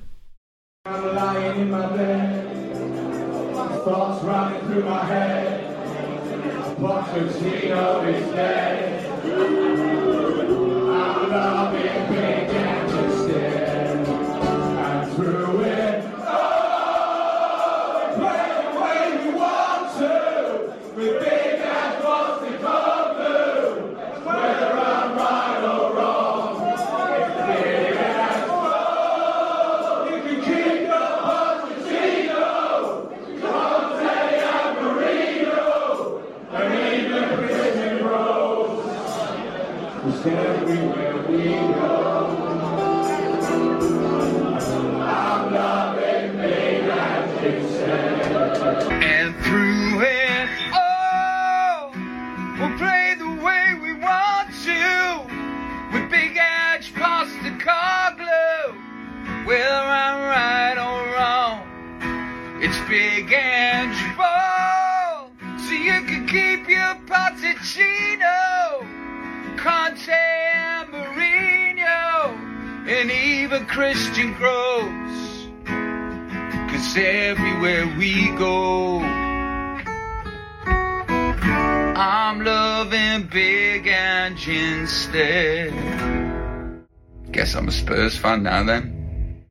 I'm 0.87 1.15
lying 1.15 1.63
in 1.63 1.71
my 1.71 1.87
bed, 1.97 3.55
thoughts 3.85 4.23
running 4.23 4.61
through 4.69 4.85
my 4.85 5.05
head. 5.05 5.67
Pochettino 6.79 8.05
is 8.07 8.31
dead. 8.33 9.66
Christian 73.77 74.33
Gross. 74.33 75.49
Cause 75.67 76.97
everywhere 76.97 77.87
we 77.99 78.31
go, 78.39 79.01
I'm 81.95 82.43
loving 82.43 83.29
big 83.29 83.87
and 83.87 84.39
instead. 84.49 85.75
Guess 87.31 87.55
I'm 87.55 87.69
a 87.69 87.71
Spurs 87.71 88.17
fan 88.17 88.45
now 88.45 88.63
then. 88.65 88.96